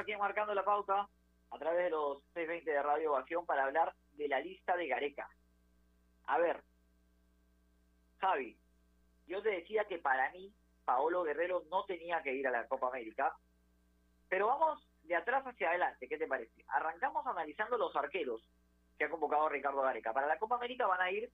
Aquí 0.00 0.16
marcando 0.16 0.54
la 0.54 0.64
pauta 0.64 1.08
a 1.50 1.58
través 1.58 1.84
de 1.84 1.90
los 1.90 2.22
620 2.34 2.70
de 2.70 2.82
Radio 2.82 3.12
Ovación 3.12 3.44
para 3.44 3.64
hablar 3.64 3.94
de 4.12 4.28
la 4.28 4.40
lista 4.40 4.76
de 4.76 4.88
Gareca. 4.88 5.28
A 6.26 6.38
ver, 6.38 6.62
Javi, 8.18 8.56
yo 9.26 9.42
te 9.42 9.50
decía 9.50 9.84
que 9.84 9.98
para 9.98 10.30
mí 10.30 10.52
Paolo 10.84 11.22
Guerrero 11.22 11.64
no 11.70 11.84
tenía 11.84 12.22
que 12.22 12.34
ir 12.34 12.46
a 12.48 12.50
la 12.50 12.66
Copa 12.66 12.88
América, 12.88 13.34
pero 14.28 14.46
vamos 14.46 14.86
de 15.02 15.16
atrás 15.16 15.44
hacia 15.44 15.70
adelante, 15.70 16.08
¿qué 16.08 16.16
te 16.16 16.26
parece? 16.26 16.64
Arrancamos 16.68 17.26
analizando 17.26 17.76
los 17.76 17.94
arqueros 17.94 18.42
que 18.96 19.04
ha 19.04 19.10
convocado 19.10 19.48
Ricardo 19.48 19.82
Gareca. 19.82 20.12
Para 20.12 20.26
la 20.26 20.38
Copa 20.38 20.56
América 20.56 20.86
van 20.86 21.00
a 21.00 21.10
ir 21.10 21.30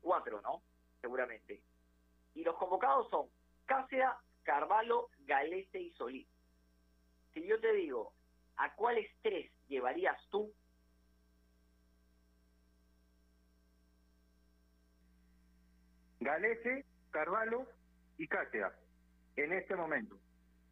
cuatro, 0.00 0.40
¿no? 0.42 0.62
Seguramente. 1.00 1.62
Y 2.34 2.42
los 2.42 2.56
convocados 2.56 3.08
son 3.10 3.28
Cáceres, 3.64 4.10
Carvalho, 4.42 5.08
Galese 5.20 5.80
y 5.80 5.90
Solís 5.92 6.33
si 7.34 7.46
yo 7.46 7.60
te 7.60 7.72
digo, 7.74 8.14
¿a 8.56 8.74
cuáles 8.74 9.10
tres 9.22 9.50
llevarías 9.68 10.16
tú? 10.30 10.52
Galese, 16.20 16.86
Carvalho 17.10 17.66
y 18.16 18.26
Cáceres, 18.28 18.72
en 19.36 19.52
este 19.52 19.76
momento. 19.76 20.16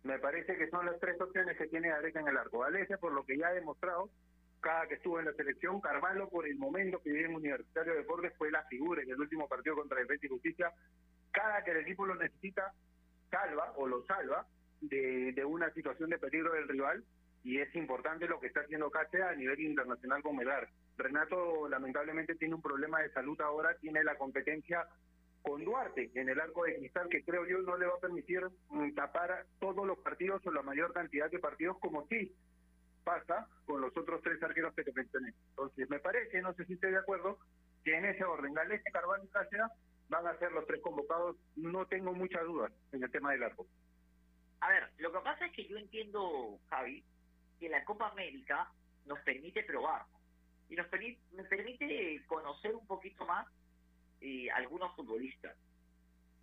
Me 0.04 0.18
parece 0.18 0.56
que 0.56 0.70
son 0.70 0.86
las 0.86 0.98
tres 0.98 1.20
opciones 1.20 1.58
que 1.58 1.66
tiene 1.66 1.90
Areca 1.90 2.20
en 2.20 2.28
el 2.28 2.36
arco. 2.36 2.60
Galese, 2.60 2.96
por 2.96 3.12
lo 3.12 3.24
que 3.24 3.36
ya 3.36 3.48
ha 3.48 3.52
demostrado, 3.52 4.10
cada 4.60 4.86
que 4.86 4.94
estuvo 4.94 5.18
en 5.18 5.26
la 5.26 5.32
selección, 5.34 5.80
Carvalho, 5.80 6.28
por 6.28 6.46
el 6.46 6.56
momento 6.56 7.02
que 7.02 7.10
vive 7.10 7.26
en 7.26 7.34
Universitario 7.34 7.92
de 7.92 7.98
Deportes, 7.98 8.32
fue 8.38 8.50
la 8.50 8.64
figura 8.64 9.02
en 9.02 9.10
el 9.10 9.20
último 9.20 9.48
partido 9.48 9.76
contra 9.76 9.98
Defensa 9.98 10.26
y 10.26 10.30
Justicia. 10.30 10.72
Cada 11.32 11.62
que 11.64 11.72
el 11.72 11.78
equipo 11.78 12.06
lo 12.06 12.14
necesita, 12.14 12.72
salva 13.30 13.72
o 13.76 13.86
lo 13.86 14.04
salva, 14.06 14.46
de, 14.82 15.44
una 15.44 15.72
situación 15.72 16.10
de 16.10 16.18
peligro 16.18 16.52
del 16.52 16.68
rival 16.68 17.04
y 17.44 17.58
es 17.58 17.74
importante 17.74 18.26
lo 18.26 18.38
que 18.38 18.46
está 18.48 18.60
haciendo 18.60 18.90
Cáceres 18.90 19.26
a 19.26 19.34
nivel 19.34 19.60
internacional 19.60 20.22
con 20.22 20.36
Melgar. 20.36 20.68
Renato 20.96 21.68
lamentablemente 21.68 22.36
tiene 22.36 22.54
un 22.54 22.62
problema 22.62 23.00
de 23.00 23.10
salud 23.10 23.40
ahora, 23.40 23.76
tiene 23.80 24.04
la 24.04 24.16
competencia 24.16 24.86
con 25.42 25.64
Duarte 25.64 26.10
en 26.14 26.28
el 26.28 26.40
arco 26.40 26.64
de 26.64 26.76
cristal 26.76 27.08
que 27.08 27.24
creo 27.24 27.44
yo 27.46 27.58
no 27.62 27.76
le 27.76 27.86
va 27.86 27.94
a 27.94 28.00
permitir 28.00 28.42
mm, 28.68 28.94
tapar 28.94 29.44
todos 29.58 29.84
los 29.84 29.98
partidos 29.98 30.40
o 30.46 30.52
la 30.52 30.62
mayor 30.62 30.92
cantidad 30.92 31.28
de 31.30 31.40
partidos 31.40 31.78
como 31.80 32.06
sí 32.06 32.32
pasa 33.02 33.48
con 33.66 33.80
los 33.80 33.96
otros 33.96 34.22
tres 34.22 34.40
arqueros 34.40 34.72
que 34.74 34.84
te 34.84 34.92
mencioné. 34.92 35.34
Entonces 35.50 35.90
me 35.90 35.98
parece, 35.98 36.40
no 36.42 36.54
sé 36.54 36.64
si 36.66 36.74
estoy 36.74 36.92
de 36.92 36.98
acuerdo, 36.98 37.38
que 37.84 37.96
en 37.96 38.04
ese 38.04 38.22
orden 38.22 38.54
Galés, 38.54 38.82
Carvalho 38.92 39.24
y 39.24 39.28
Cáceres 39.28 39.66
van 40.08 40.26
a 40.26 40.38
ser 40.38 40.52
los 40.52 40.66
tres 40.66 40.80
convocados, 40.80 41.36
no 41.56 41.86
tengo 41.86 42.12
muchas 42.12 42.44
dudas 42.44 42.70
en 42.92 43.02
el 43.02 43.10
tema 43.10 43.32
del 43.32 43.42
arco. 43.42 43.66
A 44.62 44.68
ver, 44.68 44.88
lo 44.98 45.10
que 45.10 45.18
pasa 45.18 45.46
es 45.46 45.52
que 45.52 45.66
yo 45.66 45.76
entiendo, 45.76 46.60
Javi, 46.70 47.04
que 47.58 47.68
la 47.68 47.84
Copa 47.84 48.08
América 48.08 48.70
nos 49.06 49.18
permite 49.20 49.64
probar 49.64 50.04
y 50.68 50.76
nos 50.76 50.86
permite, 50.86 51.20
permite 51.50 52.24
conocer 52.28 52.72
un 52.72 52.86
poquito 52.86 53.26
más 53.26 53.48
eh, 54.20 54.48
algunos 54.52 54.94
futbolistas. 54.94 55.56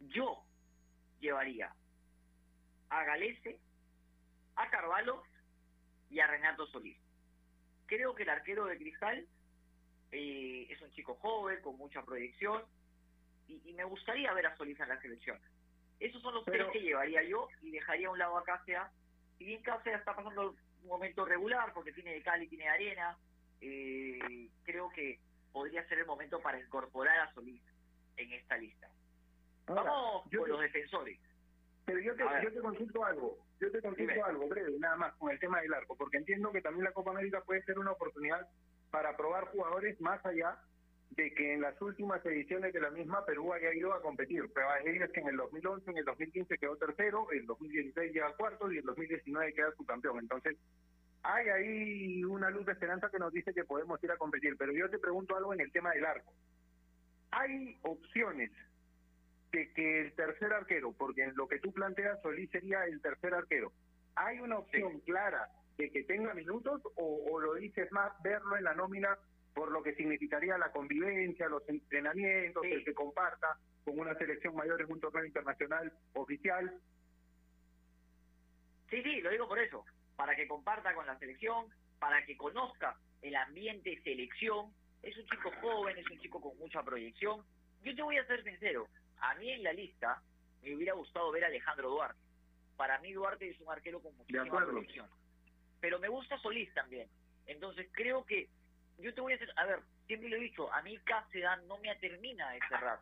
Yo 0.02 0.44
llevaría 1.22 1.74
a 2.90 3.04
Galese, 3.06 3.58
a 4.58 4.70
Carvalho 4.70 5.24
y 6.10 6.20
a 6.20 6.28
Renato 6.28 6.68
Solís. 6.68 6.98
Creo 7.86 8.14
que 8.16 8.24
el 8.24 8.30
arquero 8.30 8.66
de 8.66 8.78
Cristal 8.78 9.26
eh, 10.12 10.68
es 10.70 10.82
un 10.82 10.92
chico 10.92 11.16
joven, 11.16 11.62
con 11.62 11.78
mucha 11.78 12.04
proyección, 12.04 12.64
y, 13.48 13.62
y, 13.64 13.74
me 13.76 13.86
gustaría 13.86 14.34
ver 14.34 14.48
a 14.48 14.58
Solís 14.58 14.78
en 14.78 14.90
la 14.90 15.00
selección. 15.00 15.40
Esos 16.00 16.22
son 16.22 16.34
los 16.34 16.46
tres 16.46 16.68
que 16.72 16.82
llevaría 16.82 17.24
yo 17.24 17.48
y 17.62 17.72
dejaría 17.72 18.08
a 18.08 18.12
un 18.12 18.20
lado 18.20 18.38
a 18.38 18.44
Cáceres. 18.44 18.84
Si 19.38 19.46
bien 19.46 19.62
Cáceres 19.62 20.00
está 20.00 20.16
pasando 20.16 20.56
un 20.82 20.88
momento 20.88 21.26
regular 21.26 21.74
porque 21.74 21.92
tiene 21.92 22.14
de 22.14 22.22
Cali, 22.22 22.48
tiene 22.48 22.66
de 22.66 22.70
arena, 22.70 23.18
eh, 23.62 24.50
creo 24.64 24.90
que 24.90 25.20
podría 25.52 25.86
ser 25.88 26.00
el 26.00 26.06
momento 26.06 26.42
para 26.42 26.60
incorporar 26.60 27.20
a 27.20 27.34
Solís 27.34 27.62
en 28.18 28.32
esta 28.32 28.58
lista. 28.58 28.90
Vamos 29.68 30.24
con 30.30 30.50
los 30.50 30.62
defensores. 30.62 31.20
Pero 31.86 32.00
yo 32.00 32.16
te, 32.16 32.24
yo 32.44 32.54
te 32.54 32.60
consulto 32.60 33.04
algo, 33.04 33.38
yo 33.60 33.72
te 33.72 33.82
consulto 33.82 34.26
algo 34.26 34.48
breve, 34.48 34.74
nada 34.80 34.96
más 34.96 35.14
con 35.16 35.32
el 35.32 35.40
tema 35.40 35.60
del 35.60 35.74
arco, 35.74 35.96
porque 35.96 36.18
entiendo 36.18 36.52
que 36.52 36.62
también 36.62 36.84
la 36.84 36.92
Copa 36.92 37.12
América 37.12 37.42
puede 37.42 37.64
ser 37.64 37.80
una 37.80 37.92
oportunidad 37.92 38.48
para 38.92 39.18
probar 39.18 39.46
jugadores 39.46 40.00
más 40.00 40.24
allá 40.26 40.60
de 41.12 41.34
que 41.34 41.54
en 41.54 41.62
las 41.62 41.80
últimas 41.82 42.24
ediciones 42.26 42.72
de 42.74 42.82
la 42.82 42.92
misma 42.92 43.26
Perú 43.26 43.52
haya 43.54 43.74
ido 43.74 43.94
a 43.94 44.02
competir. 44.02 44.52
Prueba 44.52 44.80
de 44.80 44.98
es 44.98 45.12
que 45.12 45.20
en 45.20 45.30
el 45.30 45.38
2011, 45.38 45.92
en 45.92 45.98
el 45.98 46.06
2015 46.06 46.58
quedó 46.58 46.76
tercero, 46.78 47.28
en 47.32 47.40
el 47.40 47.46
2016 47.48 48.14
llega 48.14 48.36
cuarto 48.36 48.72
y 48.72 48.76
en 48.76 48.80
el 48.80 48.86
2019 48.86 49.54
queda 49.54 49.72
subcampeón. 49.76 50.20
Entonces, 50.20 50.58
hay 51.24 51.50
ahí 51.50 52.24
una 52.24 52.50
luz 52.50 52.66
de 52.66 52.74
esperanza 52.74 53.10
que 53.10 53.20
nos 53.20 53.34
dice 53.34 53.54
que 53.54 53.66
podemos 53.66 54.02
ir 54.04 54.12
a 54.12 54.18
competir. 54.18 54.56
Pero 54.58 54.72
yo 54.72 54.90
te 54.90 55.00
pregunto 55.00 55.36
algo 55.36 55.54
en 55.54 55.62
el 55.62 55.72
tema 55.72 55.92
del 55.92 56.06
arco. 56.06 56.32
Hay 57.32 57.78
opciones 57.82 58.52
de 59.52 59.72
que 59.74 60.02
el 60.02 60.14
tercer 60.14 60.54
arquero, 60.54 60.94
porque 60.94 61.24
en 61.24 61.36
lo 61.36 61.48
que 61.48 61.60
tú 61.60 61.72
planteas, 61.74 62.22
Solís 62.22 62.50
sería 62.52 62.86
el 62.86 63.02
tercer 63.02 63.34
arquero, 63.34 63.72
¿hay 64.16 64.40
una 64.40 64.60
opción 64.60 65.00
clara 65.02 65.50
de 65.78 65.90
que 65.90 66.04
tenga 66.04 66.34
minutos 66.34 66.82
o, 66.96 67.32
o 67.32 67.40
lo 67.40 67.56
dices 67.56 67.92
más 67.92 68.12
verlo 68.22 68.58
en 68.58 68.64
la 68.64 68.76
nómina 68.76 69.18
por 69.54 69.72
lo 69.72 69.84
que 69.84 69.96
significaría 69.96 70.58
la 70.58 70.72
convivencia, 70.72 71.48
los 71.48 71.68
entrenamientos, 71.68 72.64
el 72.64 72.84
que 72.84 72.94
comparta 72.94 73.58
con 73.84 74.00
una 74.00 74.16
selección 74.16 74.56
mayor 74.56 74.82
en 74.82 74.92
un 74.92 75.00
torneo 75.00 75.26
internacional 75.26 75.92
oficial. 76.14 76.80
Sí, 78.90 79.02
sí, 79.04 79.22
lo 79.22 79.30
digo 79.30 79.48
por 79.48 79.60
eso, 79.60 79.86
para 80.16 80.36
que 80.36 80.48
comparta 80.48 80.94
con 80.94 81.06
la 81.06 81.18
selección, 81.20 81.68
para 82.00 82.26
que 82.26 82.38
conozca 82.38 82.98
el 83.22 83.36
ambiente 83.36 84.02
selección. 84.04 84.74
Es 85.02 85.18
un 85.18 85.26
chico 85.28 85.52
joven, 85.62 85.98
es 85.98 86.10
un 86.10 86.20
chico 86.20 86.42
con 86.42 86.58
mucha 86.58 86.84
proyección. 86.84 87.44
Yo 87.84 87.96
te 87.96 88.02
voy 88.02 88.18
a 88.18 88.28
ser 88.28 88.44
sincero, 88.44 88.88
a 89.22 89.36
mí 89.36 89.52
en 89.52 89.64
la 89.64 89.74
lista 89.74 90.22
me 90.62 90.76
hubiera 90.76 90.94
gustado 90.94 91.32
ver 91.32 91.44
a 91.44 91.48
Alejandro 91.48 91.90
Duarte. 91.90 92.20
Para 92.76 93.00
mí 93.00 93.14
Duarte 93.14 93.50
es 93.50 93.60
un 93.60 93.70
arquero 93.70 94.02
con 94.02 94.16
muchísima 94.18 94.66
proyección. 94.66 95.08
Pero 95.80 96.00
me 96.00 96.10
gusta 96.10 96.38
Solís 96.40 96.74
también. 96.74 97.08
Entonces 97.46 97.88
creo 97.92 98.26
que, 98.26 98.50
yo 99.02 99.14
te 99.14 99.22
voy 99.22 99.34
a 99.34 99.38
decir, 99.38 99.54
a 99.56 99.66
ver, 99.66 99.80
siempre 100.08 100.30
lo 100.30 100.38
he 100.38 100.42
dicho, 100.42 100.72
a 100.74 100.82
mí 100.82 100.98
Cáceres 101.00 101.64
no 101.68 101.78
me 101.78 101.96
termina 101.96 102.52
de 102.52 102.60
cerrar. 102.68 103.00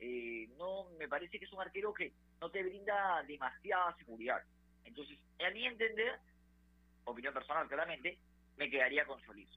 Eh, 0.00 0.48
no, 0.56 0.88
me 0.98 1.08
parece 1.08 1.38
que 1.38 1.44
es 1.44 1.52
un 1.52 1.60
arquero 1.60 1.92
que 1.92 2.12
no 2.40 2.50
te 2.50 2.62
brinda 2.62 3.22
demasiada 3.24 3.96
seguridad. 3.96 4.42
Entonces, 4.84 5.18
a 5.44 5.50
mi 5.50 5.66
entender, 5.66 6.18
opinión 7.04 7.34
personal 7.34 7.68
claramente, 7.68 8.18
me 8.56 8.70
quedaría 8.70 9.04
con 9.06 9.20
Solís. 9.22 9.50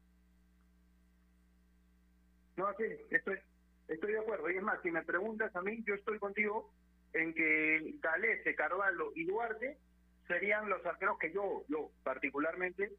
No, 2.58 2.68
sí, 2.78 2.86
estoy, 3.10 3.40
estoy 3.88 4.14
de 4.14 4.20
acuerdo. 4.20 4.50
Y 4.50 4.58
es 4.58 4.64
más, 4.64 4.82
si 4.82 4.92
me 4.92 5.04
preguntas 5.04 5.56
a 5.56 5.62
mí, 5.62 5.84
yo 5.86 5.96
estoy 5.96 6.20
contigo 6.20 6.74
en 7.14 7.34
que 7.34 7.96
Galese, 8.00 8.56
Carvalho 8.56 9.12
y 9.16 9.26
Duarte 9.26 9.78
serían 10.28 10.70
los 10.70 10.86
arqueros 10.86 11.18
que 11.20 11.34
yo, 11.34 11.64
yo 11.68 11.92
particularmente 12.04 12.92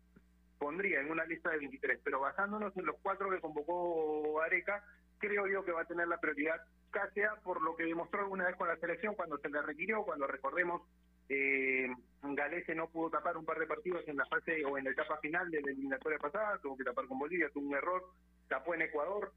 pondría 0.63 1.01
en 1.01 1.11
una 1.11 1.25
lista 1.25 1.51
de 1.51 1.59
23. 1.59 2.01
Pero 2.05 2.21
basándonos 2.21 2.77
en 2.77 2.87
los 2.87 2.97
cuatro 3.03 3.29
que 3.29 3.41
convocó 3.41 4.41
Areca, 4.41 4.85
creo 5.19 5.49
yo 5.49 5.65
que 5.65 5.73
va 5.73 5.83
a 5.83 5.87
tener 5.87 6.07
la 6.07 6.21
prioridad 6.21 6.61
Cáceres 6.93 7.31
por 7.43 7.61
lo 7.63 7.75
que 7.75 7.85
demostró 7.85 8.21
alguna 8.21 8.47
vez 8.47 8.57
con 8.57 8.69
la 8.69 8.77
selección 8.77 9.15
cuando 9.15 9.39
se 9.39 9.49
le 9.49 9.63
requirió, 9.63 10.05
cuando 10.05 10.27
recordemos 10.27 10.83
eh, 11.29 11.89
Galese 12.23 12.75
no 12.75 12.89
pudo 12.91 13.11
tapar 13.11 13.37
un 13.39 13.47
par 13.47 13.59
de 13.59 13.67
partidos 13.67 14.07
en 14.07 14.19
la 14.19 14.27
fase 14.27 14.65
o 14.67 14.77
en 14.77 14.85
la 14.85 14.91
etapa 14.91 15.17
final 15.17 15.51
de 15.51 15.63
la 15.63 15.71
eliminatoria 15.71 16.19
pasada, 16.19 16.59
tuvo 16.59 16.77
que 16.77 16.85
tapar 16.85 17.07
con 17.07 17.19
Bolivia, 17.19 17.49
tuvo 17.53 17.67
un 17.67 17.75
error, 17.75 18.05
tapó 18.49 18.75
en 18.75 18.83
Ecuador, 18.83 19.33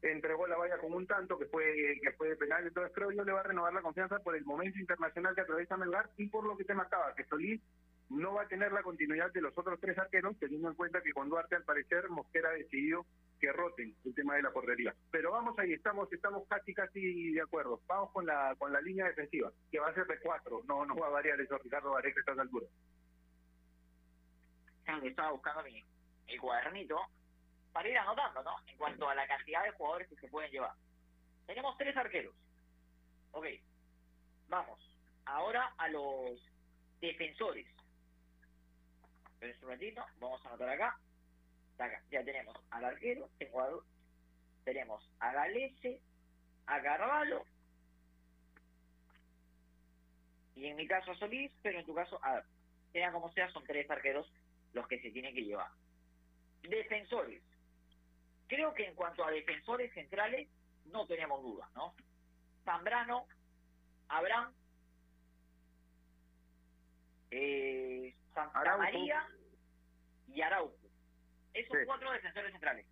entregó 0.00 0.46
la 0.46 0.56
valla 0.56 0.78
con 0.78 0.94
un 0.94 1.06
tanto 1.06 1.38
que 1.38 1.46
fue 1.46 1.98
que 2.02 2.12
fue 2.12 2.30
de 2.30 2.36
penal, 2.36 2.66
entonces 2.66 2.92
creo 2.94 3.10
yo 3.10 3.24
le 3.24 3.32
va 3.32 3.40
a 3.40 3.44
renovar 3.44 3.74
la 3.74 3.82
confianza 3.82 4.18
por 4.20 4.34
el 4.34 4.44
momento 4.46 4.78
internacional 4.78 5.34
que 5.34 5.42
atraviesa 5.42 5.76
Melgar 5.76 6.08
y 6.16 6.26
por 6.28 6.44
lo 6.44 6.56
que 6.56 6.64
te 6.64 6.74
marcaba, 6.74 7.14
que 7.14 7.24
Solís 7.24 7.60
no 8.14 8.34
va 8.34 8.42
a 8.42 8.48
tener 8.48 8.72
la 8.72 8.82
continuidad 8.82 9.32
de 9.32 9.40
los 9.40 9.56
otros 9.56 9.78
tres 9.80 9.98
arqueros, 9.98 10.38
teniendo 10.38 10.68
en 10.68 10.74
cuenta 10.74 11.02
que 11.02 11.12
con 11.12 11.28
Duarte 11.28 11.56
al 11.56 11.64
parecer 11.64 12.08
Mosquera 12.08 12.50
ha 12.50 12.54
decidido 12.54 13.06
que 13.40 13.52
roten 13.52 13.94
el 14.04 14.14
tema 14.14 14.36
de 14.36 14.42
la 14.42 14.52
portería. 14.52 14.94
Pero 15.10 15.32
vamos 15.32 15.58
ahí, 15.58 15.72
estamos 15.72 16.12
estamos 16.12 16.46
casi 16.48 16.72
casi 16.72 17.32
de 17.32 17.42
acuerdo. 17.42 17.80
Vamos 17.86 18.10
con 18.12 18.26
la 18.26 18.54
con 18.58 18.72
la 18.72 18.80
línea 18.80 19.06
defensiva, 19.06 19.52
que 19.70 19.78
va 19.78 19.88
a 19.88 19.94
ser 19.94 20.06
de 20.06 20.18
cuatro, 20.20 20.62
no 20.66 20.86
no 20.86 20.96
va 20.96 21.08
a 21.08 21.10
variar 21.10 21.40
eso 21.40 21.58
Ricardo 21.58 21.90
Vareca 21.90 22.18
a 22.18 22.20
estas 22.20 22.38
alturas. 22.38 22.70
Estaba 25.02 25.32
buscando 25.32 25.62
mi, 25.62 25.82
el 26.26 26.40
cuadernito 26.40 27.00
para 27.72 27.88
ir 27.88 27.98
anotando, 27.98 28.42
¿no? 28.42 28.56
En 28.66 28.76
cuanto 28.76 29.08
a 29.08 29.14
la 29.14 29.26
cantidad 29.26 29.64
de 29.64 29.72
jugadores 29.72 30.08
que 30.08 30.16
se 30.16 30.28
pueden 30.28 30.50
llevar. 30.50 30.72
Tenemos 31.46 31.76
tres 31.76 31.96
arqueros. 31.96 32.34
Ok. 33.32 33.46
Vamos. 34.48 34.78
Ahora 35.24 35.74
a 35.78 35.88
los 35.88 36.40
defensores. 37.00 37.66
Esperen 39.34 39.56
un 39.62 39.70
ratito. 39.70 40.04
Vamos 40.20 40.44
a 40.44 40.48
anotar 40.48 40.68
acá. 40.68 40.98
acá. 41.78 42.02
Ya 42.10 42.24
tenemos 42.24 42.56
al 42.70 42.84
arquero. 42.84 43.28
Tengo 43.38 43.84
tenemos 44.64 45.08
a 45.20 45.32
Galese, 45.32 46.00
a 46.66 46.80
Carvalho. 46.80 47.44
Y 50.56 50.66
en 50.66 50.76
mi 50.76 50.86
caso 50.86 51.10
a 51.10 51.16
Solís, 51.16 51.52
pero 51.62 51.80
en 51.80 51.86
tu 51.86 51.94
caso, 51.94 52.18
sea 52.92 53.12
como 53.12 53.30
sea, 53.32 53.50
son 53.50 53.64
tres 53.64 53.90
arqueros 53.90 54.32
los 54.72 54.86
que 54.88 55.00
se 55.00 55.10
tienen 55.10 55.34
que 55.34 55.42
llevar. 55.42 55.70
Defensores. 56.62 57.42
Creo 58.46 58.72
que 58.72 58.86
en 58.86 58.94
cuanto 58.94 59.24
a 59.24 59.30
defensores 59.30 59.92
centrales, 59.92 60.48
no 60.86 61.06
tenemos 61.06 61.42
dudas, 61.42 61.68
¿no? 61.74 61.94
Zambrano, 62.64 63.26
Abraham, 64.08 64.52
eh, 67.30 67.73
Santa. 68.34 68.76
María 68.76 69.28
y 70.28 70.40
Araujo. 70.42 70.74
Esos 71.54 71.78
Sí. 71.78 71.84
cuatro 71.86 72.10
defensores 72.10 72.52
centrales. 72.52 72.86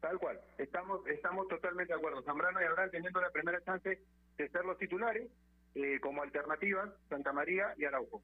Tal 0.00 0.18
cual, 0.18 0.40
estamos 0.58 1.06
estamos 1.06 1.48
totalmente 1.48 1.92
de 1.92 1.98
acuerdo. 1.98 2.22
Zambrano 2.22 2.60
y 2.60 2.64
Abraham 2.64 2.90
teniendo 2.90 3.20
la 3.20 3.30
primera 3.30 3.62
chance 3.64 4.00
de 4.36 4.48
ser 4.50 4.64
los 4.64 4.78
titulares, 4.78 5.30
eh, 5.74 5.98
como 6.00 6.22
alternativas, 6.22 6.90
Santa 7.08 7.32
María 7.32 7.74
y 7.78 7.84
Araujo. 7.84 8.22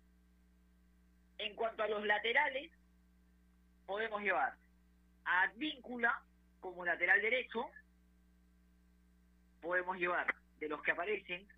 En 1.38 1.56
cuanto 1.56 1.82
a 1.82 1.88
los 1.88 2.04
laterales, 2.04 2.70
podemos 3.86 4.20
llevar 4.20 4.54
a 5.24 5.42
Advíncula 5.42 6.22
como 6.60 6.84
lateral 6.84 7.20
derecho. 7.22 7.64
Podemos 9.62 9.96
llevar 9.96 10.34
de 10.58 10.68
los 10.68 10.82
que 10.82 10.90
aparecen 10.90 11.48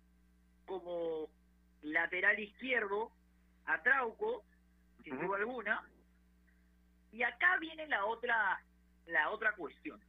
como 0.65 1.29
lateral 1.83 2.39
izquierdo 2.39 3.11
a 3.65 3.81
Trauco, 3.81 4.43
sin 5.03 5.19
duda 5.19 5.37
alguna. 5.37 5.87
Y 7.11 7.23
acá 7.23 7.57
viene 7.59 7.87
la 7.87 8.05
otra 8.05 8.61
la 9.05 9.29
otra 9.31 9.53
cuestión. 9.53 10.01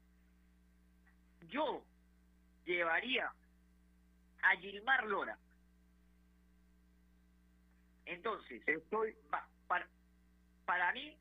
Yo 1.49 1.85
llevaría 2.65 3.31
a 4.43 4.57
Gilmar 4.57 5.05
Lora. 5.05 5.37
Entonces, 8.07 8.63
Estoy 8.67 9.15
pa- 9.31 9.49
para, 9.67 9.89
para 10.65 10.93
mí, 10.93 11.17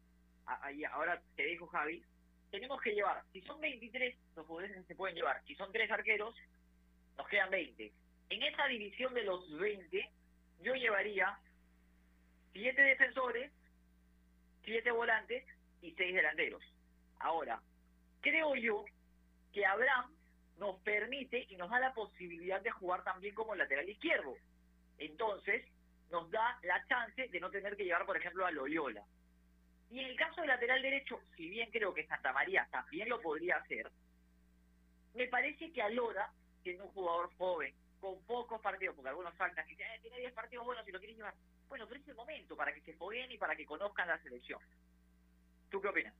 ahí 0.45 0.83
ahora 0.85 1.21
te 1.35 1.43
dejo 1.43 1.67
Javi, 1.67 2.03
tenemos 2.51 2.79
que 2.81 2.93
llevar, 2.93 3.23
si 3.31 3.41
son 3.41 3.59
23 3.61 4.15
los 4.35 4.45
jugadores 4.45 4.85
se 4.85 4.95
pueden 4.95 5.15
llevar, 5.15 5.41
si 5.45 5.55
son 5.55 5.71
tres 5.71 5.89
arqueros, 5.89 6.35
nos 7.17 7.27
quedan 7.27 7.49
20. 7.49 7.91
En 8.29 8.43
esa 8.43 8.65
división 8.67 9.13
de 9.13 9.23
los 9.23 9.49
20, 9.57 10.11
yo 10.63 10.73
llevaría 10.75 11.37
siete 12.53 12.81
defensores, 12.81 13.51
siete 14.63 14.91
volantes 14.91 15.43
y 15.81 15.91
seis 15.93 16.15
delanteros. 16.15 16.63
Ahora, 17.19 17.61
creo 18.21 18.55
yo 18.55 18.85
que 19.51 19.65
Abraham 19.65 20.11
nos 20.57 20.79
permite 20.81 21.45
y 21.49 21.55
nos 21.55 21.69
da 21.69 21.79
la 21.79 21.93
posibilidad 21.93 22.61
de 22.61 22.71
jugar 22.71 23.03
también 23.03 23.35
como 23.35 23.55
lateral 23.55 23.89
izquierdo. 23.89 24.35
Entonces, 24.97 25.65
nos 26.11 26.29
da 26.31 26.59
la 26.63 26.85
chance 26.87 27.27
de 27.27 27.39
no 27.39 27.49
tener 27.49 27.75
que 27.75 27.85
llevar, 27.85 28.05
por 28.05 28.17
ejemplo, 28.17 28.45
a 28.45 28.51
Loyola. 28.51 29.03
Y 29.89 29.99
en 29.99 30.07
el 30.07 30.15
caso 30.15 30.41
del 30.41 30.49
lateral 30.49 30.81
derecho, 30.81 31.19
si 31.35 31.49
bien 31.49 31.69
creo 31.71 31.93
que 31.93 32.07
Santa 32.07 32.31
María 32.33 32.67
también 32.71 33.09
lo 33.09 33.21
podría 33.21 33.57
hacer, 33.57 33.91
me 35.13 35.27
parece 35.27 35.71
que 35.71 35.81
Alora, 35.81 36.31
siendo 36.63 36.85
un 36.85 36.91
jugador 36.91 37.33
joven, 37.35 37.73
con 38.03 38.21
pocos 38.25 38.59
partidos, 38.61 38.95
porque 38.95 39.09
algunos 39.09 39.33
faltan, 39.35 39.65
que 39.65 39.71
dicen, 39.71 39.87
"Eh, 39.87 39.99
tiene 40.01 40.19
10 40.19 40.33
partidos 40.33 40.65
buenos 40.65 40.85
y 40.85 40.91
lo 40.91 40.99
quieren 40.99 41.15
llevar. 41.15 41.33
Bueno, 41.69 41.87
pero 41.87 42.01
es 42.01 42.07
el 42.09 42.15
momento 42.15 42.55
para 42.57 42.73
que 42.73 42.81
se 42.81 42.93
fogueen 42.93 43.31
y 43.31 43.37
para 43.37 43.55
que 43.55 43.65
conozcan 43.65 44.09
la 44.09 44.21
selección. 44.21 44.59
¿Tú 45.69 45.79
qué 45.81 45.87
opinas? 45.87 46.13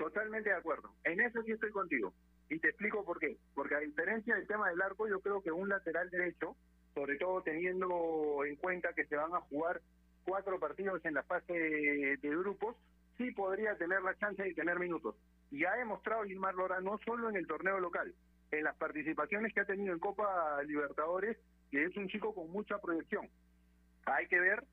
totalmente 0.00 0.48
de 0.48 0.56
acuerdo. 0.56 0.94
En 1.04 1.20
eso 1.20 1.42
sí 1.42 1.52
estoy 1.52 1.70
contigo. 1.72 2.14
Y 2.48 2.58
te 2.58 2.68
explico 2.68 3.04
por 3.04 3.18
qué. 3.18 3.36
Porque 3.54 3.74
a 3.74 3.80
diferencia 3.80 4.34
del 4.34 4.46
tema 4.46 4.70
del 4.70 4.80
arco, 4.80 5.06
yo 5.06 5.20
creo 5.20 5.42
que 5.42 5.52
un 5.52 5.68
lateral 5.68 6.08
derecho, 6.08 6.56
sobre 6.94 7.16
todo 7.16 7.42
teniendo 7.42 8.42
en 8.46 8.56
cuenta 8.56 8.94
que 8.94 9.04
se 9.04 9.16
van 9.16 9.34
a 9.34 9.42
jugar 9.42 9.82
cuatro 10.24 10.58
partidos 10.58 11.04
en 11.04 11.12
la 11.14 11.22
fase 11.24 11.52
de, 11.52 12.16
de 12.16 12.28
grupos, 12.30 12.76
sí 13.18 13.30
podría 13.32 13.76
tener 13.76 14.00
la 14.02 14.16
chance 14.16 14.42
de 14.42 14.54
tener 14.54 14.78
minutos. 14.78 15.16
Y 15.50 15.66
ha 15.66 15.74
demostrado 15.74 16.24
Gilmar 16.24 16.54
Lora 16.54 16.80
no 16.80 16.96
solo 17.04 17.28
en 17.28 17.36
el 17.36 17.46
torneo 17.46 17.78
local, 17.78 18.14
en 18.50 18.64
las 18.64 18.76
participaciones 18.76 19.52
que 19.52 19.60
ha 19.60 19.64
tenido 19.64 19.92
en 19.92 19.98
Copa 19.98 20.62
Libertadores, 20.64 21.36
que 21.70 21.84
es 21.84 21.96
un 21.96 22.08
chico 22.08 22.34
con 22.34 22.50
mucha 22.50 22.78
proyección. 22.78 23.28
Hay 24.06 24.26
que 24.26 24.40
ver 24.40 24.64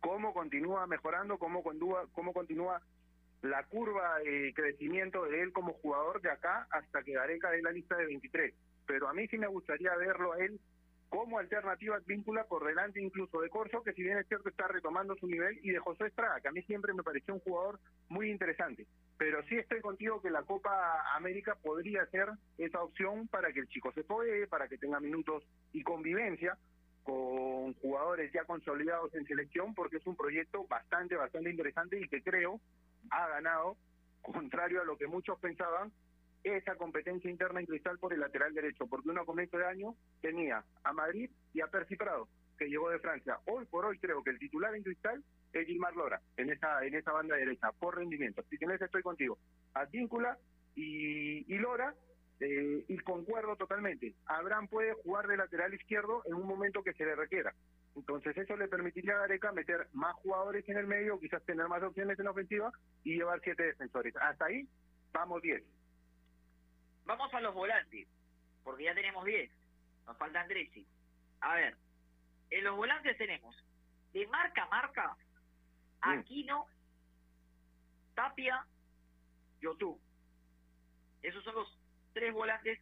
cómo 0.00 0.34
continúa 0.34 0.86
mejorando, 0.86 1.38
cómo, 1.38 1.62
condúa, 1.62 2.06
cómo 2.12 2.32
continúa 2.32 2.82
la 3.42 3.64
curva 3.64 4.18
de 4.18 4.52
crecimiento 4.54 5.24
de 5.24 5.42
él 5.42 5.52
como 5.52 5.74
jugador 5.74 6.20
de 6.20 6.30
acá 6.30 6.66
hasta 6.70 7.02
que 7.02 7.12
Gareca 7.12 7.50
dé 7.50 7.62
la 7.62 7.72
lista 7.72 7.96
de 7.96 8.06
23. 8.06 8.54
Pero 8.86 9.08
a 9.08 9.14
mí 9.14 9.26
sí 9.28 9.38
me 9.38 9.46
gustaría 9.46 9.94
verlo 9.96 10.32
a 10.32 10.38
él 10.38 10.60
como 11.08 11.38
alternativa 11.38 11.98
víncula 12.04 12.44
por 12.44 12.66
delante 12.66 13.00
incluso 13.00 13.40
de 13.40 13.48
Corso, 13.48 13.82
que 13.82 13.92
si 13.92 14.02
bien 14.02 14.18
es 14.18 14.26
cierto 14.26 14.48
está 14.48 14.66
retomando 14.68 15.14
su 15.16 15.26
nivel, 15.26 15.58
y 15.62 15.70
de 15.70 15.78
José 15.78 16.06
Estrada, 16.06 16.40
que 16.40 16.48
a 16.48 16.52
mí 16.52 16.62
siempre 16.62 16.92
me 16.92 17.02
pareció 17.02 17.34
un 17.34 17.40
jugador 17.40 17.78
muy 18.08 18.30
interesante. 18.30 18.86
Pero 19.18 19.42
sí 19.44 19.56
estoy 19.56 19.80
contigo 19.80 20.20
que 20.20 20.30
la 20.30 20.42
Copa 20.42 21.14
América 21.14 21.54
podría 21.54 22.04
ser 22.06 22.28
esa 22.58 22.82
opción 22.82 23.28
para 23.28 23.52
que 23.52 23.60
el 23.60 23.68
chico 23.68 23.92
se 23.92 24.04
puede, 24.04 24.46
para 24.46 24.68
que 24.68 24.78
tenga 24.78 25.00
minutos 25.00 25.42
y 25.72 25.82
convivencia 25.82 26.58
con 27.02 27.72
jugadores 27.74 28.32
ya 28.32 28.44
consolidados 28.44 29.14
en 29.14 29.26
selección, 29.26 29.74
porque 29.74 29.98
es 29.98 30.06
un 30.06 30.16
proyecto 30.16 30.66
bastante, 30.66 31.14
bastante 31.14 31.50
interesante 31.50 32.00
y 32.00 32.08
que 32.08 32.22
creo 32.22 32.60
ha 33.10 33.28
ganado, 33.28 33.76
contrario 34.22 34.82
a 34.82 34.84
lo 34.84 34.98
que 34.98 35.06
muchos 35.06 35.38
pensaban, 35.38 35.92
esa 36.42 36.76
competencia 36.76 37.30
interna 37.30 37.60
en 37.60 37.66
Cristal 37.66 37.98
por 37.98 38.12
el 38.12 38.20
lateral 38.20 38.54
derecho, 38.54 38.86
porque 38.86 39.08
uno 39.08 39.22
a 39.22 39.26
comienzo 39.26 39.56
de 39.56 39.66
año 39.66 39.94
tenía 40.20 40.64
a 40.84 40.92
Madrid 40.92 41.30
y 41.54 41.60
a 41.60 41.68
Percy 41.68 41.96
Prado, 41.96 42.28
que 42.58 42.68
llegó 42.68 42.90
de 42.90 42.98
Francia. 42.98 43.38
Hoy 43.46 43.64
por 43.66 43.84
hoy 43.84 43.98
creo 43.98 44.22
que 44.22 44.30
el 44.30 44.38
titular 44.38 44.74
en 44.74 44.82
Cristal 44.82 45.24
es 45.52 45.66
Gilmar 45.66 45.94
Lora, 45.94 46.20
en 46.36 46.50
esa, 46.50 46.84
en 46.84 46.94
esa 46.94 47.12
banda 47.12 47.36
derecha, 47.36 47.72
por 47.72 47.96
rendimiento. 47.96 48.40
Así 48.40 48.58
que 48.58 48.64
en 48.64 48.72
eso 48.72 48.84
estoy 48.84 49.02
contigo. 49.02 49.38
Advíncula 49.74 50.38
y, 50.74 51.52
y 51.52 51.58
Lora, 51.58 51.94
eh, 52.40 52.84
y 52.88 52.98
concuerdo 52.98 53.56
totalmente. 53.56 54.14
Abraham 54.26 54.68
puede 54.68 54.92
jugar 54.92 55.26
de 55.26 55.38
lateral 55.38 55.72
izquierdo 55.72 56.22
en 56.26 56.34
un 56.34 56.46
momento 56.46 56.82
que 56.82 56.92
se 56.92 57.04
le 57.04 57.14
requiera. 57.14 57.54
Entonces 57.94 58.36
eso 58.36 58.56
le 58.56 58.68
permitiría 58.68 59.14
a 59.14 59.20
Gareca 59.20 59.52
meter 59.52 59.88
más 59.92 60.14
jugadores 60.16 60.68
en 60.68 60.76
el 60.76 60.86
medio, 60.86 61.18
quizás 61.18 61.42
tener 61.44 61.66
más 61.66 61.82
opciones 61.82 62.18
en 62.18 62.26
la 62.26 62.32
ofensiva 62.32 62.70
y 63.04 63.16
llevar 63.16 63.40
siete 63.42 63.62
defensores. 63.62 64.14
Hasta 64.16 64.46
ahí 64.46 64.68
vamos 65.12 65.40
10. 65.40 65.64
Vamos 67.06 67.32
a 67.32 67.40
los 67.40 67.54
volantes, 67.54 68.06
porque 68.62 68.84
ya 68.84 68.94
tenemos 68.94 69.24
10. 69.24 69.50
Nos 70.06 70.16
falta 70.18 70.42
Andresi. 70.42 70.86
A 71.40 71.54
ver, 71.54 71.76
en 72.50 72.64
los 72.64 72.76
volantes 72.76 73.16
tenemos 73.16 73.56
de 74.12 74.26
marca 74.26 74.64
a 74.64 74.68
marca 74.68 75.16
Aquino, 76.00 76.66
Tapia, 78.14 78.64
Yotú. 79.60 79.98
Esos 81.22 81.42
son 81.44 81.54
los 81.54 81.78
tres 82.12 82.32
volantes 82.32 82.78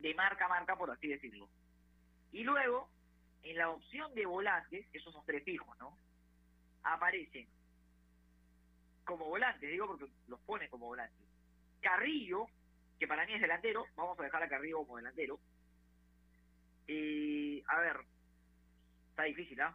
de 0.00 0.14
marca 0.14 0.46
a 0.46 0.48
marca, 0.48 0.76
por 0.76 0.90
así 0.90 1.08
decirlo. 1.08 1.48
Y 2.32 2.44
luego, 2.44 2.88
en 3.42 3.56
la 3.56 3.70
opción 3.70 4.14
de 4.14 4.26
volantes, 4.26 4.86
esos 4.92 5.12
son 5.12 5.24
tres 5.24 5.44
fijos, 5.44 5.76
¿no? 5.78 5.96
Aparecen 6.82 7.48
como 9.04 9.24
volantes, 9.24 9.70
digo 9.70 9.86
porque 9.86 10.06
los 10.28 10.40
pone 10.40 10.68
como 10.68 10.86
volantes. 10.86 11.26
Carrillo, 11.80 12.46
que 12.98 13.08
para 13.08 13.24
mí 13.24 13.32
es 13.32 13.40
delantero, 13.40 13.86
vamos 13.96 14.18
a 14.18 14.22
dejar 14.22 14.42
a 14.42 14.48
Carrillo 14.48 14.78
como 14.78 14.98
delantero. 14.98 15.40
Y, 16.86 17.62
a 17.68 17.80
ver, 17.80 18.00
está 19.10 19.22
difícil, 19.24 19.60
¿ah? 19.60 19.74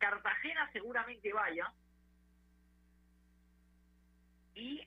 Cartagena 0.00 0.68
seguramente 0.72 1.32
vaya. 1.32 1.72
Y 4.54 4.86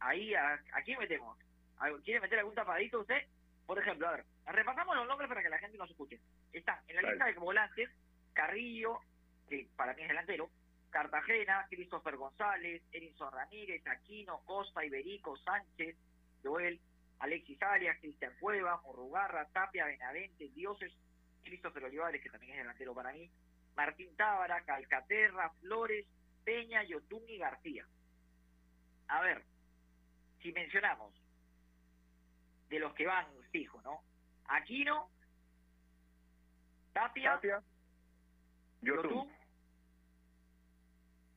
ahí, 0.00 0.34
¿a, 0.34 0.54
a 0.72 0.82
quién 0.84 0.98
metemos? 0.98 1.38
¿A- 1.78 1.90
¿Quiere 2.04 2.20
meter 2.20 2.40
algún 2.40 2.54
tapadito 2.54 3.00
usted? 3.00 3.22
Por 3.66 3.78
ejemplo, 3.78 4.08
a 4.08 4.12
ver, 4.12 4.24
repasamos 4.46 4.96
los 4.96 5.06
nombres 5.06 5.28
para 5.28 5.42
que 5.42 5.48
la 5.48 5.58
gente 5.58 5.78
nos 5.78 5.90
escuche. 5.90 6.20
Están 6.52 6.78
en 6.88 6.96
la 6.96 7.02
lista 7.10 7.26
de 7.26 7.32
volantes 7.34 7.90
Carrillo, 8.32 9.00
que 9.48 9.68
para 9.76 9.94
mí 9.94 10.02
es 10.02 10.08
delantero, 10.08 10.50
Cartagena, 10.90 11.66
Christopher 11.68 12.16
González, 12.16 12.82
Erinson 12.92 13.32
Ramírez, 13.32 13.86
Aquino, 13.86 14.40
Costa, 14.46 14.84
Iberico, 14.84 15.36
Sánchez, 15.38 15.96
Joel, 16.42 16.80
Alexis 17.18 17.60
Arias, 17.62 17.98
Cristian 18.00 18.32
Cueva, 18.40 18.80
Morrugarra, 18.82 19.46
Tapia, 19.48 19.86
Benavente, 19.86 20.48
Dioses, 20.50 20.92
Christopher 21.48 21.84
Olivares, 21.84 22.22
que 22.22 22.30
también 22.30 22.52
es 22.52 22.58
delantero 22.58 22.94
para 22.94 23.12
mí, 23.12 23.30
Martín 23.74 24.14
Tábara, 24.16 24.64
Calcaterra, 24.64 25.50
Flores, 25.60 26.06
Peña, 26.44 26.82
Yotun 26.84 27.22
y 27.28 27.38
García. 27.38 27.86
A 29.08 29.22
ver, 29.22 29.44
si 30.42 30.52
mencionamos 30.52 31.14
de 32.68 32.78
los 32.78 32.92
que 32.94 33.06
van 33.06 33.26
fijo, 33.50 33.80
¿no? 33.82 34.02
Aquino, 34.46 35.10
Tapia, 36.92 37.34
Tapia, 37.34 37.62
Yotun. 38.82 39.02
Yotun, 39.10 39.32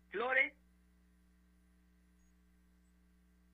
Flores. 0.09 0.53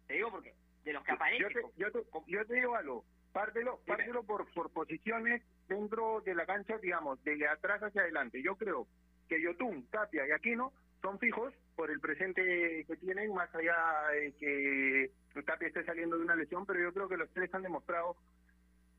Te 0.07 0.13
digo 0.13 0.31
porque 0.31 0.55
de 0.83 0.93
los 0.93 1.03
que 1.03 1.11
aparecen. 1.11 1.49
Yo 1.49 1.53
te, 1.53 1.77
yo, 1.77 1.91
te, 1.91 2.31
yo 2.31 2.45
te 2.45 2.53
digo 2.55 2.75
algo, 2.75 3.05
pártelo, 3.33 3.79
pártelo 3.85 4.23
por, 4.23 4.51
por 4.53 4.71
posiciones 4.71 5.43
dentro 5.67 6.21
de 6.21 6.35
la 6.35 6.45
cancha, 6.45 6.77
digamos, 6.77 7.23
de 7.23 7.47
atrás 7.47 7.81
hacia 7.81 8.01
adelante. 8.01 8.41
Yo 8.41 8.55
creo 8.55 8.87
que 9.27 9.41
Yotun, 9.41 9.87
Tapia 9.87 10.27
y 10.27 10.31
Aquino 10.31 10.71
son 11.01 11.19
fijos 11.19 11.53
por 11.75 11.91
el 11.91 11.99
presente 11.99 12.85
que 12.87 12.95
tienen, 12.97 13.33
más 13.33 13.53
allá 13.53 13.75
de 14.11 14.31
que 14.33 15.11
Tapia 15.45 15.67
esté 15.67 15.83
saliendo 15.85 16.17
de 16.17 16.23
una 16.23 16.35
lesión, 16.35 16.65
pero 16.65 16.79
yo 16.79 16.93
creo 16.93 17.07
que 17.07 17.17
los 17.17 17.29
tres 17.31 17.53
han 17.53 17.63
demostrado 17.63 18.15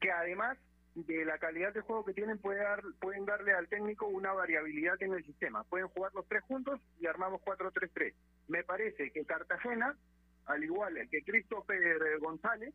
que 0.01 0.11
además 0.11 0.57
de 0.95 1.25
la 1.25 1.39
calidad 1.39 1.73
de 1.73 1.81
juego 1.81 2.05
que 2.05 2.15
tienen 2.15 2.39
puede 2.39 2.63
dar, 2.63 2.83
pueden 3.01 3.25
darle 3.25 3.53
al 3.53 3.69
técnico 3.69 4.07
una 4.07 4.33
variabilidad 4.33 5.01
en 5.03 5.15
el 5.15 5.25
sistema. 5.25 5.65
Pueden 5.65 5.89
jugar 5.89 6.13
los 6.15 6.27
tres 6.27 6.43
juntos 6.45 6.81
y 7.01 7.07
armamos 7.07 7.41
4-3-3. 7.43 8.15
Me 8.49 8.65
parece 8.65 9.11
que 9.11 9.25
Cartagena, 9.25 9.97
al 10.47 10.65
igual 10.65 10.95
que 11.11 11.23
Christopher 11.23 12.19
González, 12.21 12.75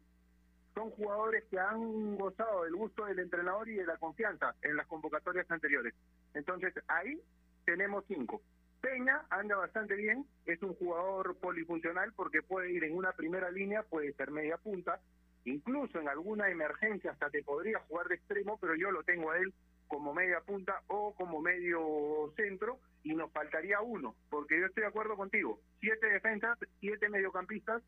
son 0.74 0.90
jugadores 0.92 1.44
que 1.50 1.60
han 1.60 2.16
gozado 2.18 2.64
del 2.64 2.76
gusto 2.76 3.06
del 3.06 3.20
entrenador 3.20 3.70
y 3.70 3.76
de 3.76 3.86
la 3.86 3.98
confianza 3.98 4.56
en 4.62 4.76
las 4.76 4.88
convocatorias 4.88 5.50
anteriores. 5.50 5.94
Entonces 6.34 6.74
ahí 6.88 7.22
tenemos 7.66 8.04
cinco. 8.08 8.42
Peña 8.82 9.26
anda 9.30 9.56
bastante 9.56 9.96
bien, 9.96 10.26
es 10.46 10.62
un 10.62 10.76
jugador 10.76 11.38
polifuncional 11.38 12.12
porque 12.14 12.42
puede 12.42 12.72
ir 12.72 12.84
en 12.84 12.98
una 12.98 13.14
primera 13.14 13.50
línea, 13.50 13.84
puede 13.84 14.12
ser 14.14 14.30
media 14.32 14.58
punta, 14.58 15.00
incluso 15.46 16.00
en 16.00 16.10
alguna 16.10 16.50
emergencia 16.50 17.12
hasta 17.12 17.30
te 17.30 17.44
podría 17.44 17.80
jugar 17.88 18.08
de 18.08 18.16
extremo, 18.16 18.58
pero 18.60 18.76
yo 18.76 18.92
lo 18.92 19.04
tengo 19.04 19.32
a 19.32 19.38
él 19.38 19.54
como 19.88 20.14
media 20.14 20.42
punta 20.42 20.82
o 20.88 21.14
como 21.16 21.40
medio 21.40 22.34
centro 22.36 22.80
y 23.04 23.14
nos 23.14 23.32
faltaría 23.32 23.80
uno, 23.82 24.16
porque 24.30 24.60
yo 24.60 24.66
estoy 24.66 24.82
de 24.82 24.90
acuerdo 24.90 25.16
contigo, 25.16 25.60
siete 25.80 26.08
defensas, 26.08 26.58
siete 26.80 27.10
mediocampistas 27.10 27.84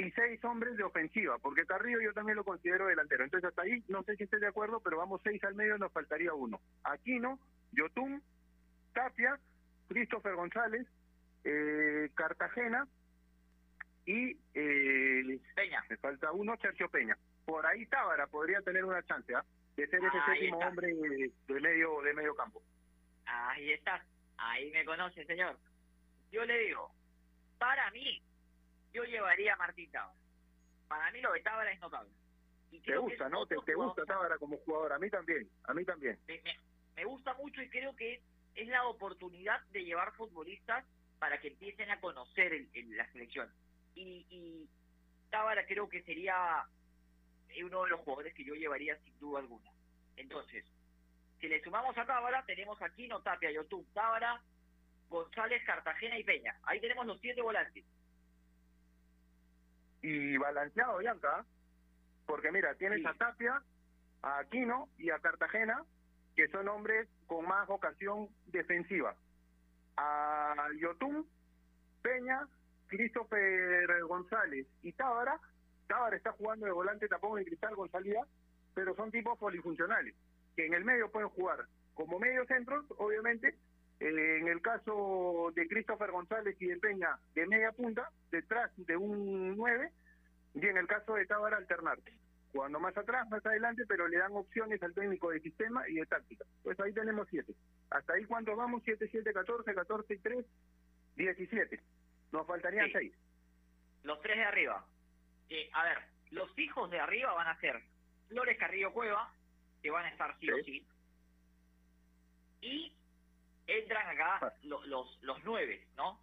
y 0.00 0.10
seis 0.12 0.42
hombres 0.44 0.78
de 0.78 0.82
ofensiva, 0.82 1.36
porque 1.38 1.66
Carrillo 1.66 2.00
yo 2.00 2.14
también 2.14 2.36
lo 2.36 2.44
considero 2.44 2.86
delantero. 2.86 3.22
Entonces 3.22 3.46
hasta 3.50 3.62
ahí 3.62 3.84
no 3.88 4.02
sé 4.02 4.16
si 4.16 4.24
estoy 4.24 4.40
de 4.40 4.46
acuerdo, 4.46 4.80
pero 4.80 4.96
vamos 4.96 5.20
seis 5.22 5.44
al 5.44 5.54
medio, 5.54 5.76
nos 5.76 5.92
faltaría 5.92 6.32
uno. 6.32 6.58
Aquino, 6.84 7.38
Yotun, 7.72 8.22
Tapia, 8.94 9.38
Christopher 9.88 10.36
González, 10.36 10.86
eh, 11.44 12.08
Cartagena 12.14 12.88
y 14.06 14.38
eh, 14.54 15.38
Peña. 15.54 15.84
me 15.90 15.98
falta 15.98 16.32
uno, 16.32 16.56
Sergio 16.56 16.88
Peña. 16.88 17.18
Por 17.44 17.66
ahí 17.66 17.84
Tábara 17.84 18.26
podría 18.26 18.62
tener 18.62 18.86
una 18.86 19.02
chance 19.02 19.34
¿ah? 19.34 19.44
de 19.76 19.86
ser 19.86 20.00
ese 20.02 20.16
Ahí 20.16 20.38
séptimo 20.38 20.56
está. 20.56 20.68
hombre 20.68 20.94
de, 20.94 21.30
de 21.46 21.60
medio 21.60 22.00
de 22.00 22.14
medio 22.14 22.34
campo. 22.34 22.62
Ahí 23.26 23.72
está. 23.72 24.02
Ahí 24.38 24.70
me 24.70 24.82
conoce, 24.86 25.26
señor. 25.26 25.58
Yo 26.32 26.42
le 26.46 26.58
digo, 26.60 26.90
para 27.58 27.90
mí, 27.90 28.22
yo 28.92 29.04
llevaría 29.04 29.54
a 29.54 29.56
Martín 29.56 29.90
Tábara. 29.90 30.18
Para 30.88 31.10
mí 31.12 31.20
lo 31.20 31.32
de 31.32 31.40
Tábara 31.40 31.70
es 31.72 31.80
notable. 31.80 32.10
Y 32.72 32.80
Te 32.80 32.96
gusta, 32.96 33.28
¿no? 33.28 33.46
Te, 33.46 33.56
te 33.66 33.74
gusta 33.74 34.04
Tábara 34.04 34.38
como 34.38 34.56
jugador, 34.58 34.92
a 34.92 34.98
mí 34.98 35.10
también, 35.10 35.48
a 35.64 35.74
mí 35.74 35.84
también. 35.84 36.18
me, 36.28 36.40
me- 36.42 36.58
me 36.96 37.04
gusta 37.04 37.34
mucho 37.34 37.62
y 37.62 37.68
creo 37.70 37.94
que 37.96 38.20
es 38.54 38.68
la 38.68 38.86
oportunidad 38.86 39.60
de 39.68 39.84
llevar 39.84 40.12
futbolistas 40.14 40.84
para 41.18 41.38
que 41.40 41.48
empiecen 41.48 41.90
a 41.90 42.00
conocer 42.00 42.52
el- 42.52 42.68
el- 42.74 42.96
la 42.96 43.10
selección. 43.12 43.50
Y, 43.94 44.26
y 44.30 44.68
Tábara 45.30 45.66
creo 45.66 45.88
que 45.88 46.02
sería 46.02 46.64
uno 47.64 47.84
de 47.84 47.90
los 47.90 48.00
jugadores 48.00 48.34
que 48.34 48.44
yo 48.44 48.54
llevaría 48.54 48.96
sin 48.98 49.18
duda 49.18 49.40
alguna. 49.40 49.70
Entonces, 50.16 50.64
si 51.40 51.48
le 51.48 51.62
sumamos 51.62 51.96
a 51.98 52.04
Tábara, 52.06 52.44
tenemos 52.46 52.80
aquí 52.82 53.08
no 53.08 53.20
Tapia, 53.22 53.50
Yotun, 53.50 53.84
Tábara, 53.92 54.40
González, 55.08 55.62
Cartagena 55.64 56.18
y 56.18 56.24
Peña. 56.24 56.56
Ahí 56.64 56.80
tenemos 56.80 57.06
los 57.06 57.20
siete 57.20 57.40
volantes. 57.42 57.84
Y 60.02 60.36
balanceado, 60.36 60.98
Bianca, 60.98 61.44
porque 62.26 62.50
mira, 62.52 62.74
tienes 62.74 63.00
Sí. 63.00 63.06
a 63.06 63.14
Tapia, 63.14 63.62
a 64.22 64.38
Aquino 64.38 64.88
y 64.98 65.10
a 65.10 65.18
Cartagena, 65.18 65.84
que 66.36 66.48
son 66.48 66.68
hombres 66.68 67.08
con 67.26 67.46
más 67.46 67.66
vocación 67.66 68.28
defensiva. 68.46 69.14
A 69.96 70.54
Yotun, 70.78 71.26
Peña, 72.02 72.46
Christopher 72.86 74.02
González 74.04 74.66
y 74.82 74.92
Tábara. 74.92 75.38
Tábara 75.86 76.16
está 76.16 76.32
jugando 76.32 76.66
de 76.66 76.72
volante 76.72 77.08
tapón 77.08 77.38
en 77.38 77.44
cristal 77.44 77.74
con 77.74 77.90
salida, 77.90 78.26
pero 78.74 78.94
son 78.94 79.10
tipos 79.10 79.38
polifuncionales, 79.38 80.14
que 80.56 80.66
en 80.66 80.74
el 80.74 80.84
medio 80.84 81.10
pueden 81.10 81.28
jugar 81.30 81.66
como 81.94 82.18
medio 82.18 82.46
centros, 82.46 82.84
obviamente, 82.96 83.54
en 84.00 84.48
el 84.48 84.62
caso 84.62 85.52
de 85.54 85.68
Christopher 85.68 86.10
González 86.10 86.56
y 86.60 86.66
de 86.66 86.78
Peña, 86.78 87.18
de 87.34 87.46
media 87.46 87.70
punta, 87.72 88.10
detrás 88.30 88.70
de 88.76 88.96
un 88.96 89.56
9, 89.56 89.92
y 90.54 90.66
en 90.66 90.76
el 90.78 90.86
caso 90.86 91.14
de 91.14 91.26
Tábara, 91.26 91.58
alternar. 91.58 91.98
Jugando 92.52 92.80
más 92.80 92.96
atrás, 92.96 93.28
más 93.30 93.44
adelante, 93.46 93.84
pero 93.86 94.08
le 94.08 94.18
dan 94.18 94.32
opciones 94.32 94.82
al 94.82 94.94
técnico 94.94 95.30
de 95.30 95.40
sistema 95.40 95.88
y 95.88 95.94
de 95.94 96.06
táctica. 96.06 96.44
Pues 96.64 96.80
ahí 96.80 96.92
tenemos 96.92 97.28
7. 97.30 97.54
Hasta 97.90 98.14
ahí, 98.14 98.24
¿cuántos 98.24 98.56
vamos? 98.56 98.82
7, 98.84 99.06
7, 99.08 99.32
14, 99.32 99.74
14 99.74 100.14
y 100.14 100.18
3, 100.18 100.46
17. 101.16 101.80
Nos 102.32 102.46
faltarían 102.46 102.86
Sí. 102.86 102.92
6. 102.92 103.12
Los 104.02 104.20
tres 104.22 104.38
de 104.38 104.44
arriba. 104.44 104.84
Eh, 105.50 105.68
a 105.74 105.84
ver, 105.84 105.98
los 106.30 106.50
fijos 106.54 106.90
de 106.90 106.98
arriba 106.98 107.32
van 107.34 107.48
a 107.48 107.60
ser 107.60 107.80
Flores 108.28 108.58
Carrillo 108.58 108.92
Cueva, 108.92 109.32
que 109.82 109.90
van 109.90 110.06
a 110.06 110.08
estar 110.08 110.36
sí, 110.40 110.50
o 110.50 110.56
sí. 110.64 110.86
Y 112.62 112.92
entran 113.78 114.06
acá 114.08 114.52
lo- 114.62 114.84
los, 114.86 115.18
los 115.22 115.42
nueve, 115.44 115.86
¿no? 115.96 116.20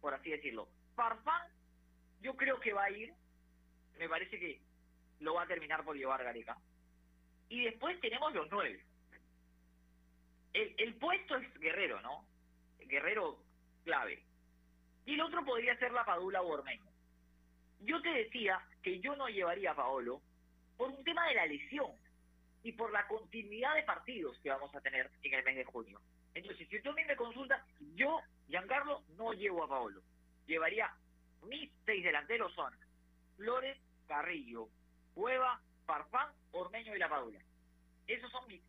Por 0.00 0.14
así 0.14 0.30
decirlo. 0.30 0.68
Farfán, 0.94 1.48
yo 2.20 2.34
creo 2.36 2.58
que 2.60 2.72
va 2.72 2.84
a 2.84 2.90
ir. 2.90 3.12
Me 3.98 4.08
parece 4.08 4.38
que 4.38 4.60
lo 5.20 5.34
va 5.34 5.42
a 5.42 5.46
terminar 5.46 5.84
por 5.84 5.96
llevar 5.96 6.22
Gareca. 6.22 6.56
Y 7.48 7.64
después 7.64 8.00
tenemos 8.00 8.32
los 8.34 8.48
nueve. 8.50 8.84
El, 10.52 10.74
el 10.78 10.94
puesto 10.94 11.36
es 11.36 11.54
Guerrero, 11.60 12.00
¿no? 12.00 12.26
Guerrero 12.80 13.38
clave. 13.84 14.22
Y 15.06 15.14
el 15.14 15.20
otro 15.20 15.44
podría 15.44 15.76
ser 15.78 15.92
la 15.92 16.04
Padula 16.04 16.42
o 16.42 16.48
Ormeño. 16.48 16.84
Yo 17.80 18.00
te 18.02 18.10
decía 18.10 18.60
que 18.82 19.00
yo 19.00 19.14
no 19.16 19.28
llevaría 19.28 19.72
a 19.72 19.76
Paolo 19.76 20.20
por 20.76 20.90
un 20.90 21.04
tema 21.04 21.26
de 21.28 21.34
la 21.34 21.46
lesión 21.46 21.90
y 22.62 22.72
por 22.72 22.92
la 22.92 23.06
continuidad 23.06 23.74
de 23.74 23.82
partidos 23.84 24.38
que 24.40 24.50
vamos 24.50 24.74
a 24.74 24.80
tener 24.80 25.10
en 25.22 25.34
el 25.34 25.44
mes 25.44 25.56
de 25.56 25.64
junio. 25.64 26.00
Entonces, 26.34 26.68
si 26.68 26.80
tú 26.80 26.90
a 26.90 26.94
mí 26.94 27.04
me 27.04 27.16
consultas, 27.16 27.62
yo, 27.94 28.20
Giancarlo, 28.48 29.02
no 29.16 29.32
llevo 29.32 29.64
a 29.64 29.68
Paolo. 29.68 30.02
Llevaría 30.46 30.92
mis 31.46 31.70
seis 31.84 32.04
delanteros 32.04 32.52
son 32.54 32.72
Flores, 33.36 33.78
Carrillo, 34.06 34.68
Cueva, 35.14 35.60
Farfán, 35.86 36.32
Ormeño 36.52 36.94
y 36.94 36.98
La 36.98 37.08
Padula. 37.08 37.38
Esos 38.06 38.30
son 38.32 38.46
mis 38.48 38.60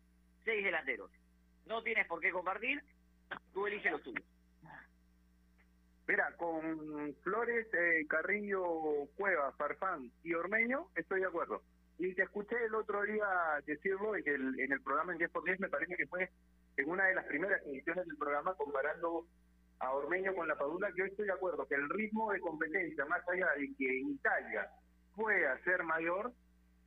seis 0.44 0.64
delanteros. 0.64 1.10
No 1.66 1.82
tienes 1.82 2.06
por 2.06 2.20
qué 2.20 2.30
compartir, 2.30 2.82
tú 3.52 3.66
eliges 3.66 3.92
los 3.92 4.02
tuyos. 4.02 4.24
Mira, 6.06 6.34
con 6.36 7.14
Flores, 7.22 7.66
eh, 7.72 8.06
Carrillo, 8.08 9.06
Cueva, 9.16 9.52
Farfán 9.52 10.10
y 10.24 10.34
Ormeño 10.34 10.88
estoy 10.96 11.20
de 11.20 11.26
acuerdo. 11.26 11.62
Y 11.98 12.14
te 12.14 12.22
escuché 12.22 12.56
el 12.64 12.74
otro 12.74 13.02
día 13.02 13.26
decirlo 13.66 14.16
en 14.16 14.26
el, 14.26 14.60
en 14.60 14.72
el 14.72 14.80
programa 14.80 15.12
en 15.12 15.18
10 15.18 15.30
por 15.30 15.44
10, 15.44 15.60
me 15.60 15.68
parece 15.68 15.96
que 15.96 16.06
fue 16.06 16.30
en 16.80 16.90
una 16.90 17.06
de 17.06 17.14
las 17.14 17.26
primeras 17.26 17.62
ediciones 17.66 18.06
del 18.06 18.16
programa 18.16 18.54
comparando 18.54 19.26
a 19.78 19.92
Ormeño 19.92 20.34
con 20.34 20.48
la 20.48 20.56
Padula, 20.56 20.90
yo 20.96 21.04
estoy 21.04 21.26
de 21.26 21.32
acuerdo 21.32 21.66
que 21.66 21.74
el 21.74 21.88
ritmo 21.88 22.32
de 22.32 22.40
competencia, 22.40 23.04
más 23.06 23.26
allá 23.28 23.48
de 23.56 23.70
que 23.78 24.00
en 24.00 24.10
Italia 24.10 24.68
pueda 25.14 25.58
ser 25.62 25.82
mayor, 25.84 26.32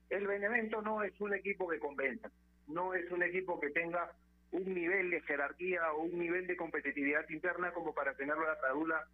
el 0.10 0.28
Benevento 0.28 0.82
no 0.82 1.04
es 1.04 1.20
un 1.20 1.34
equipo 1.34 1.68
que 1.68 1.80
convenza, 1.80 2.30
no 2.68 2.94
es 2.94 3.10
un 3.12 3.24
equipo 3.24 3.60
que 3.60 3.70
tenga 3.72 4.12
un 4.52 4.74
nivel 4.74 5.10
de 5.10 5.22
jerarquía 5.22 5.92
o 5.94 6.04
un 6.04 6.20
nivel 6.20 6.46
de 6.46 6.56
competitividad 6.56 7.28
interna 7.30 7.72
como 7.72 7.94
para 7.94 8.14
tenerlo 8.16 8.46
a 8.46 8.54
la 8.54 8.62
Padula 8.62 9.08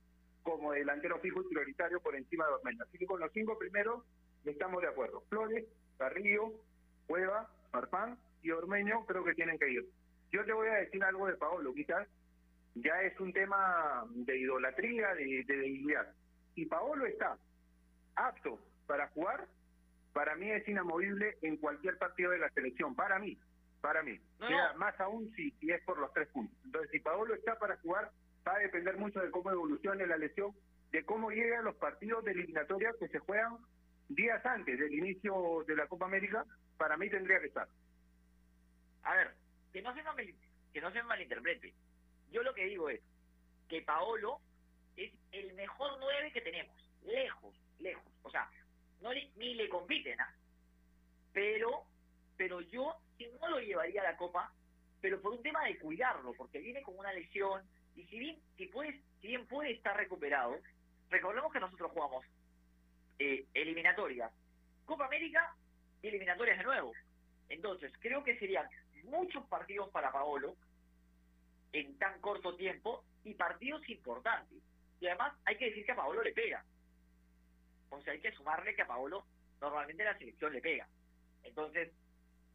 como 0.44 0.74
delantero 0.74 1.20
fijo 1.20 1.42
y 1.42 1.54
prioritario 1.54 2.02
por 2.02 2.16
encima 2.16 2.46
de 2.48 2.54
Ormeño. 2.54 2.84
Así 2.84 2.98
que 2.98 3.06
con 3.06 3.20
los 3.20 3.32
cinco 3.32 3.58
primeros 3.58 4.04
estamos 4.46 4.82
de 4.82 4.88
acuerdo. 4.88 5.24
Flores, 5.30 5.66
Carrillo, 5.98 6.54
Cueva, 7.08 7.50
Farfán 7.72 8.18
y 8.42 8.52
Ormeño 8.52 9.06
creo 9.06 9.24
que 9.24 9.34
tienen 9.34 9.58
que 9.58 9.70
ir. 9.70 9.86
Yo 10.32 10.46
te 10.46 10.54
voy 10.54 10.68
a 10.68 10.76
decir 10.76 11.04
algo 11.04 11.28
de 11.28 11.36
Paolo, 11.36 11.74
quizás 11.74 12.08
ya 12.76 13.02
es 13.02 13.20
un 13.20 13.34
tema 13.34 14.06
de 14.10 14.38
idolatría, 14.38 15.14
de, 15.16 15.44
de 15.44 15.58
debilidad. 15.58 16.14
Si 16.56 16.66
Paolo 16.66 17.06
está 17.06 17.38
apto 18.16 18.60
para 18.86 19.08
jugar, 19.10 19.48
para 20.14 20.36
mí 20.36 20.50
es 20.52 20.68
inamovible 20.68 21.38
en 21.42 21.58
cualquier 21.58 21.98
partido 21.98 22.32
de 22.32 22.40
la 22.40 22.50
selección, 22.50 22.96
para 22.96 23.20
mí, 23.20 23.38
para 23.82 24.04
mí. 24.04 24.20
Más 24.78 25.00
aún 25.00 25.32
si, 25.36 25.52
si 25.52 25.72
es 25.72 25.82
por 25.84 25.98
los 26.00 26.12
tres 26.14 26.28
puntos. 26.30 26.58
Entonces, 26.66 26.92
si 26.92 27.00
Paolo 27.00 27.34
está 27.34 27.58
para 27.58 27.78
jugar, 27.78 28.12
va 28.48 28.56
a 28.56 28.60
depender 28.60 28.98
mucho 28.98 29.20
de 29.20 29.32
cómo 29.32 29.52
evolucione 29.52 30.08
la 30.08 30.18
lesión, 30.18 30.52
de 30.92 31.06
cómo 31.06 31.30
lleguen 31.30 31.64
los 31.64 31.76
partidos 31.76 32.24
de 32.26 32.32
eliminatoria 32.32 32.92
que 33.00 33.08
se 33.08 33.20
juegan 33.20 33.58
días 34.10 34.44
antes 34.46 34.80
del 34.80 34.94
inicio 34.94 35.64
de 35.68 35.76
la 35.76 35.88
Copa 35.88 36.06
América, 36.06 36.46
para 36.78 36.98
mí 36.98 37.10
tendría 37.10 37.40
que 37.40 37.48
estar. 37.48 37.68
A 39.04 39.16
ver, 39.16 39.36
que 39.72 39.82
no 39.82 39.94
se 39.94 40.04
que 40.74 40.82
no 40.82 40.92
se 40.92 41.04
malinterprete. 41.04 41.74
Yo 42.32 42.44
lo 42.44 42.54
que 42.54 42.66
digo 42.66 42.90
es 42.90 43.02
que 43.68 43.82
Paolo 43.82 44.40
es 44.96 45.12
el 45.32 45.54
mejor 45.54 45.98
nueve 46.00 46.32
que 46.32 46.42
tenemos, 46.42 46.76
lejos, 47.04 47.56
lejos. 47.80 48.12
O 48.24 48.30
sea, 48.30 48.50
no 49.02 49.12
ni 49.14 49.54
le 49.56 49.70
compiten, 49.70 50.20
¿ah? 50.20 50.34
Pero, 51.34 51.86
pero 52.38 52.62
yo 52.62 52.96
no 53.40 53.50
lo 53.50 53.60
llevaría 53.60 54.02
a 54.02 54.12
la 54.12 54.18
Copa, 54.18 54.52
pero 55.02 55.22
por 55.22 55.34
un 55.34 55.42
tema 55.42 55.64
de 55.66 55.78
cuidarlo, 55.78 56.34
porque 56.34 56.60
viene 56.60 56.82
con 56.82 56.98
una 56.98 57.14
lesión 57.14 57.64
y 57.96 58.04
si 58.06 58.20
bien, 58.20 58.40
si 58.58 58.68
puede, 58.68 59.02
si 59.22 59.28
bien 59.28 59.46
puede 59.48 59.72
estar 59.72 59.96
recuperado, 59.96 60.58
recordemos 61.10 61.52
que 61.52 61.60
nosotros 61.60 61.92
jugamos 61.92 62.26
eh, 63.20 63.46
eliminatorias, 63.54 64.32
Copa 64.86 65.06
América 65.06 65.54
y 66.02 66.08
eliminatorias 66.08 66.58
de 66.58 66.64
nuevo. 66.64 66.94
Entonces, 67.50 67.92
creo 68.00 68.24
que 68.24 68.38
serían 68.38 68.68
muchos 69.04 69.46
partidos 69.48 69.90
para 69.90 70.12
Paolo 70.12 70.56
en 71.72 71.98
tan 71.98 72.20
corto 72.22 72.56
tiempo 72.56 73.04
y 73.24 73.34
partidos 73.34 73.88
importantes. 73.90 74.60
Y 75.00 75.08
además 75.08 75.34
hay 75.46 75.58
que 75.58 75.66
decir 75.66 75.86
que 75.86 75.92
a 75.92 75.96
Paolo 75.96 76.24
le 76.24 76.34
pega. 76.34 76.64
O 77.90 78.02
sea, 78.02 78.14
hay 78.14 78.20
que 78.20 78.32
sumarle 78.32 78.76
que 78.76 78.82
a 78.82 78.88
Paolo 78.88 79.26
normalmente 79.62 80.04
la 80.04 80.18
selección 80.18 80.54
le 80.54 80.62
pega. 80.62 80.88
Entonces, 81.44 81.92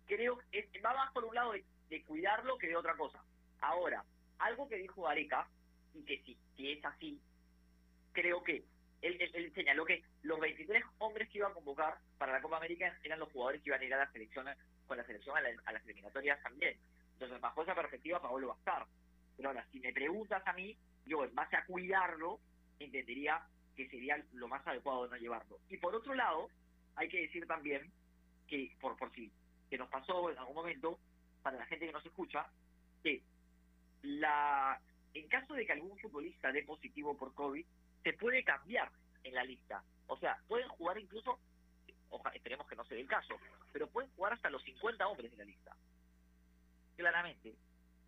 creo 0.07 0.39
que 0.51 0.69
va 0.85 0.95
más 0.95 1.13
por 1.13 1.25
un 1.25 1.35
lado 1.35 1.53
de, 1.53 1.65
cuidarlo 2.07 2.59
que 2.59 2.69
de 2.69 2.77
otra 2.77 2.97
cosa. 2.97 3.23
Ahora, 3.61 4.05
algo 4.39 4.69
que 4.69 4.77
dijo 4.77 5.07
Areca, 5.07 5.49
y 5.95 6.03
que 6.03 6.21
si, 6.23 6.37
si 6.57 6.73
es 6.73 6.85
así, 6.85 7.21
creo 8.13 8.43
que 8.43 8.65
él, 9.01 9.17
él, 9.21 9.53
señaló 9.55 9.85
que 9.85 10.03
los 10.23 10.41
23 10.41 10.83
hombres 10.99 11.29
que 11.29 11.39
iba 11.39 11.49
a 11.49 11.53
convocar 11.53 11.99
para 12.19 12.33
la 12.33 12.43
Copa 12.43 12.57
América 12.57 12.99
eran 13.05 13.21
los 13.21 13.31
jugadores 13.31 13.63
que 13.63 13.71
iban 13.71 13.81
a 13.81 13.85
ir 13.85 13.95
a 13.95 13.99
la 13.99 14.13
selección, 14.13 14.49
con 14.87 14.97
la 14.97 15.05
selección 15.05 15.37
a, 15.37 15.41
a 15.41 15.73
las 15.73 15.85
eliminatorias 15.85 16.43
también. 16.43 16.77
Entonces, 17.15 17.41
bajo 17.41 17.63
esa 17.63 17.75
perspectiva, 17.75 18.21
Paolo 18.21 18.49
va 18.49 18.55
a 18.55 18.59
estar. 18.59 18.87
Pero 19.37 19.49
ahora, 19.49 19.67
si 19.71 19.81
me 19.81 19.93
preguntas 19.93 20.43
a 20.47 20.53
mí, 20.53 20.77
yo 21.07 21.25
en 21.25 21.35
base 21.35 21.57
a 21.57 21.65
cuidarlo, 21.65 22.41
entendería 22.79 23.47
que 23.77 23.89
sería 23.89 24.23
lo 24.33 24.49
más 24.49 24.67
adecuado 24.67 25.09
no 25.09 25.17
llevarlo. 25.17 25.59
Y 25.69 25.77
por 25.79 25.95
otro 25.95 26.15
lado, 26.15 26.49
hay 26.97 27.09
que 27.09 27.23
decir 27.23 27.47
también 27.47 27.91
que, 28.47 28.73
por, 28.81 28.97
por 28.97 29.13
si 29.13 29.31
que 29.71 29.79
nos 29.79 29.89
pasó 29.89 30.31
en 30.31 30.39
algún 30.39 30.55
momento, 30.55 30.99
para 31.43 31.59
la 31.59 31.67
gente 31.67 31.87
que 31.87 31.93
nos 31.93 32.05
escucha, 32.07 32.47
que 33.03 33.23
la 34.03 34.81
en 35.15 35.29
caso 35.29 35.55
de 35.55 35.65
que 35.65 35.73
algún 35.73 35.97
futbolista 35.99 36.53
dé 36.53 36.65
positivo 36.65 37.17
por 37.17 37.33
COVID, 37.35 37.65
se 38.03 38.13
puede 38.15 38.43
cambiar 38.45 38.91
en 39.23 39.35
la 39.35 39.45
lista. 39.45 39.83
O 40.09 40.19
sea, 40.19 40.37
pueden 40.49 40.69
jugar 40.69 40.99
incluso, 40.99 41.39
ojalá, 42.15 42.35
esperemos 42.35 42.67
que 42.67 42.77
no 42.77 42.85
sea 42.85 42.99
el 42.99 43.07
caso, 43.07 43.35
pero 43.73 43.89
pueden 43.89 44.11
jugar 44.13 44.33
hasta 44.33 44.51
los 44.51 44.63
50 44.63 45.07
hombres 45.07 45.31
de 45.31 45.37
la 45.37 45.45
lista. 45.45 45.77
Claramente, 46.97 47.55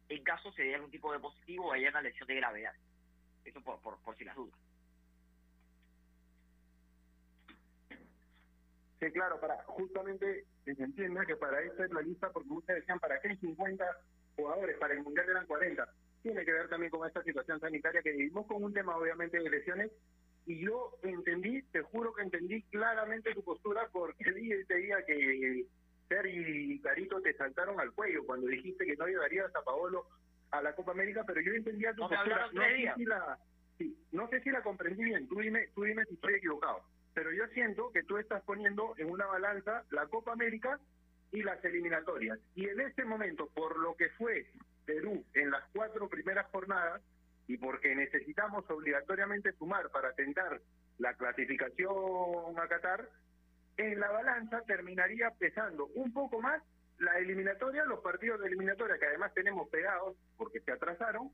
en 0.09 0.23
caso 0.23 0.53
se 0.53 0.63
dé 0.63 0.75
algún 0.75 0.91
tipo 0.91 1.13
de 1.13 1.19
positivo 1.19 1.67
o 1.67 1.73
haya 1.73 1.91
una 1.91 2.03
lesión 2.03 2.27
de 2.29 2.37
gravedad. 2.37 2.73
Eso 3.45 3.61
por, 3.61 3.81
por, 3.81 3.99
por 3.99 4.17
si 4.17 4.25
las 4.25 4.37
dudas. 4.37 4.59
Sí, 9.01 9.11
claro, 9.13 9.39
para 9.41 9.63
justamente 9.65 10.47
se 10.65 10.71
entiende 10.71 11.27
que 11.27 11.37
para 11.37 11.61
eso 11.61 11.85
es 11.85 11.91
la 11.91 12.01
lista, 12.01 12.31
porque 12.31 12.49
ustedes 12.51 12.81
decían, 12.81 12.99
¿para 12.99 13.21
qué 13.21 13.29
hay 13.29 13.37
50 13.37 13.85
jugadores? 14.37 14.79
Para 14.79 14.95
el 14.95 15.03
Mundial 15.03 15.29
eran 15.29 15.47
40. 15.47 15.87
Tiene 16.23 16.45
que 16.45 16.53
ver 16.53 16.69
también 16.69 16.91
con 16.91 17.07
esta 17.07 17.23
situación 17.23 17.61
sanitaria 17.61 18.03
que 18.03 18.13
vivimos, 18.13 18.47
con 18.47 18.65
un 18.65 18.73
tema 18.73 18.97
obviamente 18.97 19.39
de 19.39 19.51
lesiones. 19.51 19.93
Y 20.47 20.65
yo 20.65 20.97
entendí, 21.03 21.63
te 21.73 21.83
juro 21.83 22.15
que 22.15 22.23
entendí 22.23 22.63
claramente 22.63 23.35
tu 23.35 23.43
postura, 23.43 23.89
porque 23.93 24.31
vi 24.31 24.53
este 24.53 24.77
día 24.77 25.05
que 25.05 25.67
Ser 26.09 26.27
y 26.27 26.79
Carito 26.81 27.21
te 27.21 27.35
saltaron 27.35 27.81
al 27.81 27.93
cuello 27.93 28.25
cuando 28.25 28.47
dijiste 28.47 28.87
que 28.87 28.97
no 28.97 29.07
llevarías 29.07 29.55
a 29.55 29.63
Paolo 29.63 30.07
a 30.53 30.63
la 30.63 30.75
Copa 30.75 30.93
América, 30.93 31.25
pero 31.27 31.41
yo 31.41 31.53
entendía 31.53 31.93
tu 31.95 32.09
postura. 32.09 32.49
No 32.53 32.63
sé, 32.63 32.93
si 32.97 33.05
la, 33.05 33.39
no 34.13 34.29
sé 34.29 34.41
si 34.41 34.51
la 34.51 34.63
comprendí 34.63 35.03
bien, 35.03 35.29
tú 35.29 35.41
dime, 35.41 35.69
tú 35.75 35.83
dime 35.83 36.05
si 36.05 36.15
estoy 36.15 36.35
equivocado. 36.35 36.83
Pero 37.13 37.33
yo 37.33 37.47
siento 37.49 37.91
que 37.93 38.05
tú 38.05 38.19
estás 38.19 38.43
poniendo 38.45 38.95
en 38.99 39.11
una 39.11 39.27
balanza 39.27 39.85
la 39.91 40.07
Copa 40.07 40.33
América 40.33 40.79
y 41.33 41.43
las 41.43 41.65
eliminatorias. 41.65 42.39
Y 42.55 42.69
en 42.69 42.81
este 42.81 43.05
momento, 43.05 43.49
por 43.49 43.79
lo 43.79 43.97
que 43.97 44.11
fue 44.11 44.47
Perú 44.85 45.25
en 45.35 45.51
las 45.51 45.65
cuatro 45.73 46.09
primeras 46.09 46.47
jornadas, 46.53 47.03
y 47.49 47.59
porque 47.59 47.95
necesitamos 47.95 48.69
obligatoriamente 48.71 49.53
sumar 49.53 49.91
para 49.91 50.13
tentar 50.15 50.61
la 50.99 51.15
clasificación 51.15 52.59
a 52.59 52.69
Qatar, 52.69 53.09
en 53.77 54.01
la 54.01 54.11
balanza 54.11 54.63
terminaría 54.63 55.31
pesando 55.31 55.87
un 55.95 56.13
poco 56.13 56.41
más 56.41 56.63
la 56.99 57.19
eliminatoria, 57.19 57.85
los 57.85 58.01
partidos 58.01 58.41
de 58.41 58.47
eliminatoria 58.47 58.99
que 58.99 59.07
además 59.07 59.35
tenemos 59.35 59.69
pegados 59.69 60.17
porque 60.37 60.61
se 60.61 60.73
atrasaron, 60.73 61.31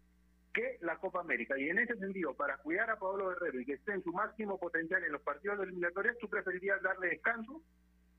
que 0.52 0.78
la 0.80 0.96
Copa 0.96 1.20
América. 1.20 1.58
Y 1.58 1.68
en 1.68 1.78
ese 1.78 1.96
sentido, 1.96 2.34
para 2.34 2.58
cuidar 2.58 2.90
a 2.90 2.98
Pablo 2.98 3.30
Guerrero 3.30 3.60
y 3.60 3.64
que 3.64 3.74
esté 3.74 3.92
en 3.92 4.02
su 4.02 4.12
máximo 4.12 4.58
potencial 4.58 5.02
en 5.02 5.12
los 5.12 5.22
partidos 5.22 5.58
de 5.58 5.64
eliminatoria, 5.64 6.14
tú 6.20 6.28
preferirías 6.28 6.82
darle 6.82 7.08
descanso 7.08 7.62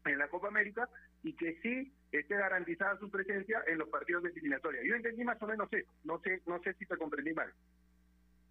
en 0.05 0.17
la 0.17 0.27
Copa 0.27 0.47
América 0.47 0.89
y 1.21 1.33
que 1.33 1.59
sí 1.61 1.93
esté 2.11 2.35
garantizada 2.35 2.97
su 2.97 3.09
presencia 3.09 3.63
en 3.67 3.77
los 3.77 3.89
partidos 3.89 4.23
de 4.23 4.29
eliminatoria. 4.29 4.81
Yo 4.83 4.95
entendí 4.95 5.23
más 5.23 5.41
o 5.41 5.47
menos 5.47 5.71
eso, 5.71 5.89
no 6.03 6.19
sé, 6.19 6.41
no 6.45 6.59
sé 6.61 6.73
si 6.73 6.85
te 6.85 6.97
comprendí 6.97 7.33
mal. 7.33 7.51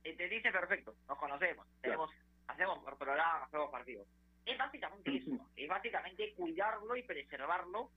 Entendiste 0.04 0.50
perfecto, 0.50 0.94
nos 1.08 1.18
conocemos, 1.18 1.66
tenemos, 1.80 2.10
hacemos 2.48 2.78
programa, 2.98 3.44
hacemos 3.44 3.70
partidos. 3.70 4.06
Es 4.44 4.58
básicamente 4.58 5.16
eso, 5.16 5.30
es 5.56 5.68
básicamente 5.68 6.34
cuidarlo 6.34 6.96
y 6.96 7.02
preservarlo, 7.02 7.90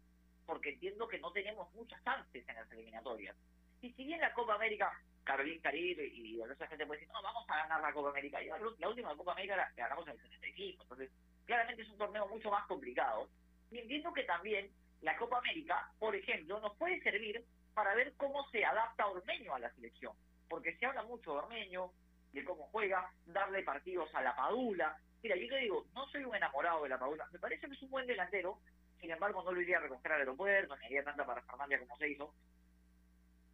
porque 0.46 0.70
entiendo 0.70 1.08
que 1.08 1.20
no 1.20 1.32
tenemos 1.32 1.74
muchas 1.74 2.04
chances 2.04 2.48
en 2.48 2.56
las 2.56 2.72
eliminatorias. 2.72 3.36
Y 3.82 3.92
si 3.94 4.06
bien 4.06 4.22
la 4.22 4.34
Copa 4.34 4.56
América, 4.56 4.92
Carolín 5.24 5.60
Caribe 5.60 6.08
y 6.08 6.40
esa 6.40 6.68
gente 6.68 6.86
puede 6.86 7.00
decir, 7.00 7.14
no, 7.14 7.22
vamos 7.24 7.50
a 7.50 7.58
ganar 7.58 7.82
la 7.82 7.92
Copa 7.92 8.10
América, 8.10 8.42
y 8.42 8.48
la, 8.48 8.88
última 8.88 9.16
Copa 9.16 9.32
América 9.32 9.56
la, 9.58 9.72
ganamos 9.76 10.08
en 10.08 10.14
el 10.14 10.22
75, 10.22 10.84
entonces 10.84 11.12
claramente 11.46 11.82
es 11.82 11.90
un 11.90 11.98
torneo 11.98 12.28
mucho 12.28 12.52
más 12.52 12.66
complicado. 12.68 13.28
Y 13.72 13.80
entiendo 13.80 14.14
que 14.14 14.24
también 14.24 14.70
la 15.02 15.18
Copa 15.18 15.40
América, 15.40 15.92
por 16.00 16.16
ejemplo, 16.16 16.60
nos 16.60 16.76
puede 16.78 17.02
servir 17.02 17.44
para 17.74 17.96
ver 17.96 18.14
cómo 18.18 18.48
se 18.50 18.64
adapta 18.64 19.08
Ormeño 19.08 19.56
a 19.56 19.60
la 19.60 19.74
selección, 19.74 20.14
porque 20.50 20.76
se 20.78 20.86
habla 20.86 21.04
mucho 21.04 21.32
de 21.32 21.38
Ormeño, 21.38 21.92
de 22.32 22.44
cómo 22.44 22.68
juega, 22.72 23.12
darle 23.26 23.64
partidos 23.64 24.14
a 24.14 24.22
la 24.22 24.36
Padula, 24.36 24.98
Mira, 25.26 25.38
yo 25.38 25.48
te 25.48 25.58
digo, 25.58 25.88
no 25.96 26.06
soy 26.10 26.24
un 26.24 26.36
enamorado 26.36 26.84
de 26.84 26.90
la 26.90 27.00
Padula. 27.00 27.28
Me 27.32 27.40
parece 27.40 27.66
que 27.66 27.74
es 27.74 27.82
un 27.82 27.90
buen 27.90 28.06
delantero. 28.06 28.60
Sin 29.02 29.10
embargo, 29.10 29.42
no 29.42 29.52
lo 29.52 29.60
iría 29.60 29.78
a 29.78 29.82
recoger 29.82 30.12
al 30.12 30.20
aeropuerto, 30.20 30.78
ni 30.78 30.86
haría 30.86 31.04
tanta 31.04 31.26
para 31.26 31.42
Fernández 31.42 31.80
como 31.80 31.98
se 31.98 32.10
hizo. 32.10 32.32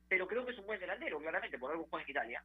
Pero 0.09 0.27
creo 0.27 0.45
que 0.45 0.51
es 0.51 0.57
un 0.57 0.65
buen 0.65 0.81
delantero, 0.81 1.17
claramente, 1.19 1.57
por 1.57 1.71
algo 1.71 1.87
juega 1.89 2.03
en 2.03 2.11
Italia. 2.11 2.43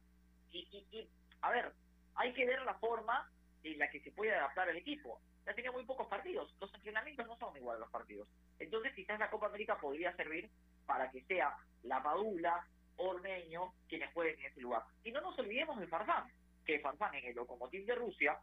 Y, 0.49 0.59
y, 0.71 0.97
y, 0.97 1.09
a 1.41 1.51
ver, 1.51 1.73
hay 2.15 2.31
que 2.31 2.45
ver 2.45 2.61
la 2.61 2.75
forma 2.75 3.29
en 3.63 3.77
la 3.77 3.89
que 3.89 3.99
se 3.99 4.13
puede 4.13 4.33
adaptar 4.33 4.69
al 4.69 4.77
equipo. 4.77 5.19
Ya 5.45 5.53
tenía 5.53 5.73
muy 5.73 5.83
pocos 5.83 6.07
partidos. 6.07 6.55
Los 6.61 6.73
entrenamientos 6.73 7.27
no 7.27 7.35
son 7.35 7.57
igual 7.57 7.81
los 7.81 7.91
partidos. 7.91 8.29
Entonces, 8.59 8.93
quizás 8.95 9.19
la 9.19 9.29
Copa 9.29 9.47
América 9.47 9.77
podría 9.77 10.15
servir 10.15 10.49
para 10.85 11.11
que 11.11 11.21
sea 11.23 11.53
la 11.83 12.01
Padula, 12.01 12.65
Ormeño, 12.97 13.73
quienes 13.87 14.11
jueguen 14.13 14.39
en 14.39 14.45
ese 14.47 14.61
lugar. 14.61 14.83
Y 15.03 15.11
no 15.11 15.21
nos 15.21 15.37
olvidemos 15.39 15.79
de 15.79 15.87
Farfán, 15.87 16.31
que 16.65 16.79
Farfán 16.79 17.15
en 17.15 17.25
el 17.25 17.35
Lokomotiv 17.35 17.85
de 17.85 17.95
Rusia 17.95 18.39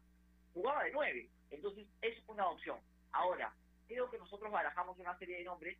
jugaba 0.53 0.85
de 0.85 0.93
nueve. 0.93 1.29
Entonces, 1.51 1.87
es 2.01 2.17
una 2.27 2.49
opción. 2.49 2.79
Ahora, 3.13 3.53
creo 3.87 4.11
que 4.11 4.19
nosotros 4.19 4.51
barajamos 4.51 4.99
una 4.99 5.17
serie 5.19 5.39
de 5.39 5.45
nombres 5.45 5.79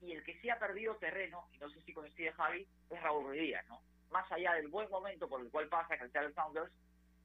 y 0.00 0.12
el 0.12 0.22
que 0.22 0.38
sí 0.40 0.50
ha 0.50 0.58
perdido 0.58 0.96
terreno, 0.96 1.48
y 1.52 1.58
no 1.58 1.68
sé 1.70 1.80
si 1.82 1.92
coincide 1.92 2.32
Javi, 2.32 2.66
es 2.90 3.02
Raúl 3.02 3.24
Ruiz 3.24 3.56
¿no? 3.68 3.80
Más 4.10 4.30
allá 4.30 4.54
del 4.54 4.68
buen 4.68 4.88
momento 4.90 5.28
por 5.28 5.40
el 5.40 5.50
cual 5.50 5.68
pasa 5.68 5.94
en 5.94 6.02
el 6.02 6.12
Seattle 6.12 6.34
Sounders, 6.34 6.72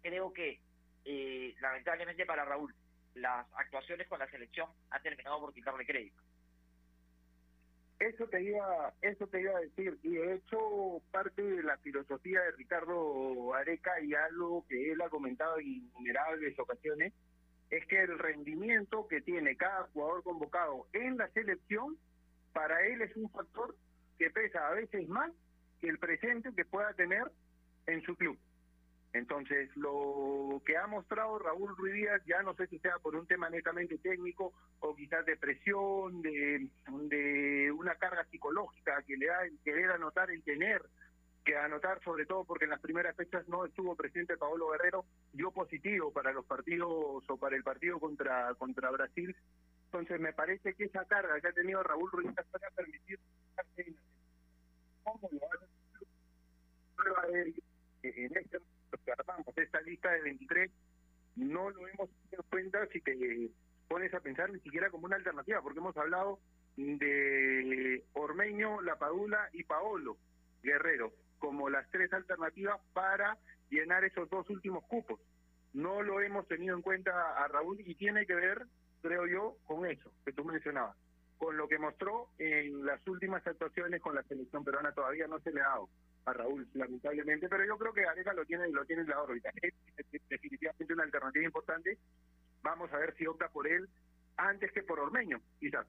creo 0.01 0.33
que 0.33 0.59
eh, 1.05 1.55
lamentablemente 1.61 2.25
para 2.25 2.45
Raúl 2.45 2.73
las 3.15 3.45
actuaciones 3.53 4.07
con 4.07 4.19
la 4.19 4.29
selección 4.29 4.69
han 4.89 5.01
terminado 5.03 5.39
por 5.39 5.53
quitarle 5.53 5.85
crédito. 5.85 6.21
Eso 8.03 8.27
te 8.27 8.43
iba, 8.43 8.93
eso 9.01 9.27
te 9.27 9.39
iba 9.39 9.57
a 9.57 9.61
decir, 9.61 9.97
y 10.03 10.15
de 10.15 10.35
hecho 10.35 11.01
parte 11.11 11.41
de 11.41 11.63
la 11.63 11.77
filosofía 11.77 12.41
de 12.41 12.51
Ricardo 12.51 13.53
Areca 13.53 13.91
y 14.01 14.13
algo 14.13 14.65
que 14.67 14.91
él 14.91 15.01
ha 15.01 15.09
comentado 15.09 15.57
en 15.57 15.67
innumerables 15.67 16.59
ocasiones, 16.59 17.13
es 17.69 17.85
que 17.85 18.01
el 18.01 18.19
rendimiento 18.19 19.07
que 19.07 19.21
tiene 19.21 19.55
cada 19.55 19.83
jugador 19.93 20.21
convocado 20.21 20.85
en 20.91 21.17
la 21.17 21.29
selección, 21.29 21.97
para 22.51 22.85
él 22.85 23.01
es 23.03 23.15
un 23.15 23.29
factor 23.29 23.73
que 24.17 24.29
pesa 24.31 24.67
a 24.67 24.73
veces 24.73 25.07
más 25.07 25.31
que 25.79 25.87
el 25.87 25.97
presente 25.97 26.49
que 26.53 26.65
pueda 26.65 26.93
tener 26.95 27.31
en 27.87 28.01
su 28.01 28.17
club. 28.17 28.37
Entonces, 29.14 29.70
lo 29.78 30.59
que 30.66 30.76
ha 30.76 30.88
mostrado 30.88 31.38
Raúl 31.38 31.78
Ruiz 31.78 31.93
Díaz, 31.93 32.22
ya 32.26 32.41
no 32.41 32.55
sé 32.55 32.66
si 32.66 32.80
sea 32.80 32.97
por 32.97 33.16
un 33.16 33.28
tema 33.28 33.47
netamente 33.47 33.99
técnico 33.99 34.53
o 34.80 34.95
quizás 34.95 35.24
de 35.28 35.38
presión, 35.38 36.24
de, 36.24 37.72
una 37.78 37.95
carga 37.95 38.26
psicológica 38.26 39.03
que 39.03 39.16
le 39.16 39.28
da 39.28 39.45
el 39.45 39.59
querer 39.64 39.91
anotar, 39.91 40.32
el 40.32 40.41
tener 40.43 40.82
que 41.45 41.55
anotar, 41.55 42.01
sobre 42.03 42.26
todo 42.26 42.43
porque 42.43 42.64
en 42.64 42.72
las 42.72 42.80
primeras 42.80 43.16
fechas 43.16 43.47
no 43.47 43.66
estuvo 43.66 43.95
presente 43.95 44.36
Paolo 44.36 44.72
Guerrero, 44.72 45.05
dio 45.32 45.51
positivo 45.51 46.11
para 46.11 46.32
los 46.32 46.45
partidos 46.45 47.24
o 47.28 47.38
para 47.38 47.55
el 47.55 47.64
partido 47.64 47.99
contra, 47.99 48.55
contra 48.55 48.89
Brasil. 48.89 49.36
Entonces, 49.86 50.20
me 50.20 50.34
parece 50.34 50.74
que 50.74 50.86
esa 50.86 51.05
carga 51.05 51.39
que 51.39 51.49
ha 51.49 51.53
tenido 51.53 51.84
Raúl 51.84 52.09
Ruiz 52.09 52.30
Díaz 52.30 52.47
para 52.49 52.68
permitir 52.72 53.20
cómo 55.03 55.30
lo 56.97 57.18
hace 57.20 57.53
en 58.01 58.38
este 58.38 58.59
esta 59.55 59.81
lista 59.81 60.11
de 60.11 60.21
23 60.21 60.71
no 61.35 61.69
lo 61.69 61.87
hemos 61.87 62.09
tenido 62.09 62.43
en 62.43 62.49
cuenta 62.49 62.87
si 62.87 63.01
te 63.01 63.49
pones 63.87 64.13
a 64.13 64.19
pensar 64.19 64.51
ni 64.51 64.59
siquiera 64.59 64.89
como 64.89 65.05
una 65.05 65.15
alternativa, 65.15 65.61
porque 65.61 65.79
hemos 65.79 65.97
hablado 65.97 66.39
de 66.77 68.03
Ormeño, 68.13 68.81
La 68.81 68.97
Padula 68.97 69.49
y 69.53 69.63
Paolo 69.63 70.17
Guerrero 70.61 71.13
como 71.39 71.69
las 71.69 71.89
tres 71.91 72.11
alternativas 72.13 72.79
para 72.93 73.37
llenar 73.69 74.05
esos 74.05 74.29
dos 74.29 74.49
últimos 74.49 74.83
cupos. 74.85 75.19
No 75.73 76.01
lo 76.01 76.21
hemos 76.21 76.47
tenido 76.47 76.73
en 76.73 76.81
cuenta 76.81 77.11
a 77.33 77.47
Raúl 77.49 77.81
y 77.81 77.95
tiene 77.95 78.25
que 78.25 78.33
ver, 78.33 78.65
creo 79.01 79.27
yo, 79.27 79.57
con 79.65 79.85
eso 79.85 80.09
que 80.23 80.31
tú 80.31 80.45
mencionabas, 80.45 80.95
con 81.37 81.57
lo 81.57 81.67
que 81.67 81.77
mostró 81.77 82.29
en 82.37 82.85
las 82.85 83.05
últimas 83.07 83.45
actuaciones 83.45 84.01
con 84.01 84.15
la 84.15 84.23
selección 84.23 84.63
peruana, 84.63 84.93
todavía 84.93 85.27
no 85.27 85.39
se 85.39 85.51
le 85.51 85.59
ha 85.59 85.65
dado 85.65 85.89
a 86.26 86.34
Raúl, 86.34 86.67
lamentablemente, 86.74 87.49
pero 87.49 87.65
yo 87.65 87.78
creo 87.78 87.93
que 87.93 88.05
Areca 88.05 88.34
lo 88.34 88.45
tiene 88.45 88.69
lo 88.69 88.86
tiene 88.86 89.01
en 89.01 89.09
la 89.09 89.21
órbita. 89.21 89.51
Es 89.61 90.30
definitivamente 90.30 90.93
una 90.93 91.03
alternativa 91.03 91.45
importante. 91.45 91.97
Vamos 92.61 92.91
a 92.93 92.97
ver 92.97 93.13
si 93.15 93.28
opta 93.28 93.49
por 93.49 93.67
él 93.67 93.88
antes 94.38 94.71
que 94.71 94.84
por 94.84 94.99
Ormeño, 94.99 95.41
quizás. 95.59 95.86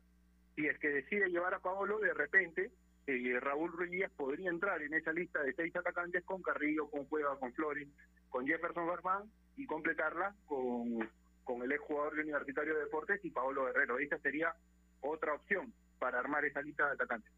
Si 0.54 0.66
es 0.66 0.78
que 0.78 0.88
decide 0.88 1.30
llevar 1.30 1.54
a 1.54 1.60
Paolo, 1.60 1.98
de 1.98 2.14
repente 2.14 2.70
eh, 3.06 3.38
Raúl 3.40 3.72
Ruiz 3.72 4.08
podría 4.16 4.50
entrar 4.50 4.80
en 4.82 4.94
esa 4.94 5.12
lista 5.12 5.42
de 5.42 5.52
seis 5.54 5.74
atacantes 5.76 6.24
con 6.24 6.42
Carrillo, 6.42 6.88
con 6.90 7.04
Cueva, 7.06 7.38
con 7.38 7.52
Flores, 7.52 7.88
con 8.28 8.46
Jefferson 8.46 8.86
Farfán 8.86 9.30
y 9.56 9.66
completarla 9.66 10.34
con, 10.46 11.08
con 11.44 11.62
el 11.62 11.72
exjugador 11.72 12.18
universitario 12.18 12.74
de 12.74 12.80
deportes 12.80 13.24
y 13.24 13.30
Paolo 13.30 13.66
Guerrero. 13.66 13.98
Esa 13.98 14.18
sería 14.18 14.54
otra 15.00 15.34
opción 15.34 15.72
para 15.98 16.18
armar 16.18 16.44
esa 16.44 16.62
lista 16.62 16.86
de 16.86 16.92
atacantes. 16.92 17.33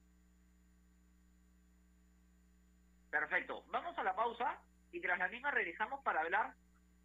Perfecto. 3.19 3.65
Vamos 3.69 3.97
a 3.97 4.05
la 4.05 4.15
pausa 4.15 4.61
y 4.93 5.01
tras 5.01 5.19
la 5.19 5.29
misma 5.29 5.51
regresamos 5.51 6.03
para 6.03 6.21
hablar 6.21 6.53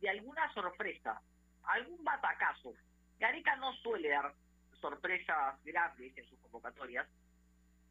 de 0.02 0.10
alguna 0.10 0.54
sorpresa, 0.54 1.22
algún 1.64 2.04
batacazo. 2.04 2.74
Gareca 3.18 3.56
no 3.56 3.72
suele 3.76 4.10
dar 4.10 4.34
sorpresas 4.82 5.64
grandes 5.64 6.18
en 6.18 6.28
sus 6.28 6.38
convocatorias, 6.40 7.08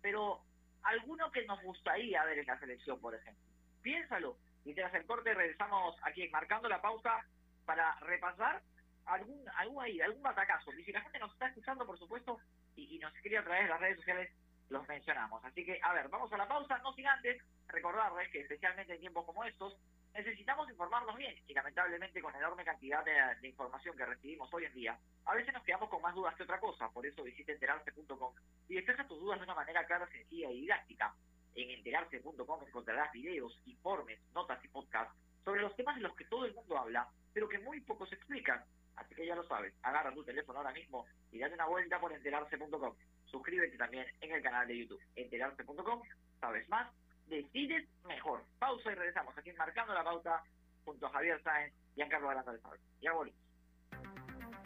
pero 0.03 0.43
alguno 0.83 1.31
que 1.31 1.47
nos 1.47 1.63
gustaría 1.63 2.23
ver 2.25 2.41
en 2.41 2.47
la 2.47 2.61
selección, 2.61 3.01
por 3.01 3.15
ejemplo. 3.15 3.43
Piénsalo. 3.81 4.37
Y 4.67 4.75
tras 4.75 4.93
el 4.93 5.07
corte 5.07 5.33
regresamos 5.33 5.97
aquí 6.03 6.29
marcando 6.29 6.69
la 6.69 6.83
pausa 6.83 7.25
para 7.65 7.99
repasar 8.01 8.61
algún 9.07 9.49
algún 9.57 9.83
ahí, 9.83 9.99
algún 10.03 10.23
batacazo. 10.23 10.75
Y 10.75 10.85
si 10.85 10.93
la 10.93 11.01
gente 11.01 11.21
nos 11.21 11.33
está 11.33 11.47
escuchando, 11.47 11.87
por 11.87 11.99
supuesto, 11.99 12.39
y, 12.77 12.97
y 12.97 12.99
nos 12.99 13.15
escribe 13.15 13.39
a 13.39 13.45
través 13.45 13.63
de 13.63 13.71
las 13.71 13.81
redes 13.81 13.97
sociales, 13.97 14.31
los 14.71 14.87
mencionamos. 14.89 15.45
Así 15.45 15.65
que, 15.65 15.79
a 15.83 15.93
ver, 15.93 16.09
vamos 16.09 16.33
a 16.33 16.37
la 16.37 16.49
pausa, 16.49 16.79
no 16.79 16.93
sin 16.95 17.07
antes 17.07 17.43
recordarles 17.69 18.29
que 18.31 18.41
especialmente 18.41 18.95
en 18.95 19.01
tiempos 19.01 19.25
como 19.27 19.45
estos, 19.45 19.77
necesitamos 20.15 20.69
informarnos 20.69 21.17
bien 21.17 21.35
y 21.47 21.55
lamentablemente 21.55 22.21
con 22.21 22.33
la 22.33 22.39
enorme 22.39 22.65
cantidad 22.65 23.05
de, 23.05 23.49
información 23.49 23.97
que 23.97 24.07
recibimos 24.07 24.53
hoy 24.53 24.65
en 24.65 24.75
día, 24.75 24.99
a 25.25 25.35
veces 25.35 25.53
nos 25.55 25.63
quedamos 25.63 25.89
con 25.89 26.03
más 26.03 26.15
dudas 26.15 26.35
que 26.35 26.43
otra 26.43 26.59
cosa, 26.59 26.89
por 26.91 27.07
eso 27.07 27.23
visita 27.23 27.53
enterarse.com 27.53 28.35
y 28.69 28.75
despeja 28.75 29.07
tus 29.07 29.21
dudas 29.21 29.39
de 29.39 29.45
una 29.45 29.55
manera 29.55 29.85
clara, 29.87 30.09
sencilla 30.09 30.51
y 30.51 30.63
didáctica. 30.63 31.15
En 31.55 31.71
enterarse.com 31.71 32.63
encontrarás 32.63 33.13
videos, 33.13 33.61
informes, 33.67 34.21
notas 34.35 34.65
y 34.65 34.69
podcasts 34.69 35.15
sobre 35.45 35.63
los 35.63 35.75
temas 35.77 35.97
de 35.97 36.03
los 36.03 36.15
que 36.15 36.25
todo 36.27 36.45
el 36.45 36.55
mundo 36.55 36.79
habla, 36.79 37.09
pero 37.33 37.49
que 37.49 37.59
muy 37.59 37.81
pocos 37.81 38.13
explican. 38.13 38.65
Así 38.97 39.15
que 39.15 39.27
ya 39.27 39.35
lo 39.35 39.45
sabes, 39.45 39.75
agarra 39.83 40.13
tu 40.13 40.23
teléfono 40.25 40.59
ahora 40.59 40.73
mismo 40.73 41.07
y 41.33 41.39
date 41.39 41.55
una 41.55 41.67
vuelta 41.67 41.99
por 41.99 42.13
enterarse.com. 42.13 42.95
Suscríbete 43.31 43.77
también 43.77 44.07
en 44.21 44.33
el 44.33 44.43
canal 44.43 44.67
de 44.67 44.79
YouTube, 44.79 45.01
enterarse.com. 45.15 46.03
Sabes 46.41 46.69
más, 46.69 46.91
decides 47.27 47.89
mejor. 48.05 48.45
Pausa 48.59 48.91
y 48.91 48.95
regresamos 48.95 49.37
aquí 49.37 49.53
marcando 49.53 49.95
la 49.95 50.05
pauta 50.05 50.43
junto 50.85 51.07
a 51.07 51.11
Javier 51.11 51.43
Sáenz 51.43 51.73
y 51.93 51.97
Giancarlo 51.97 52.31
Aranda 52.31 52.53
de 52.53 52.61
Ya 53.01 53.13
volvemos. 53.13 53.50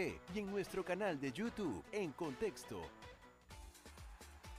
y 0.00 0.38
en 0.38 0.50
nuestro 0.50 0.82
canal 0.82 1.20
de 1.20 1.30
YouTube 1.30 1.84
en 1.92 2.12
Contexto. 2.12 2.80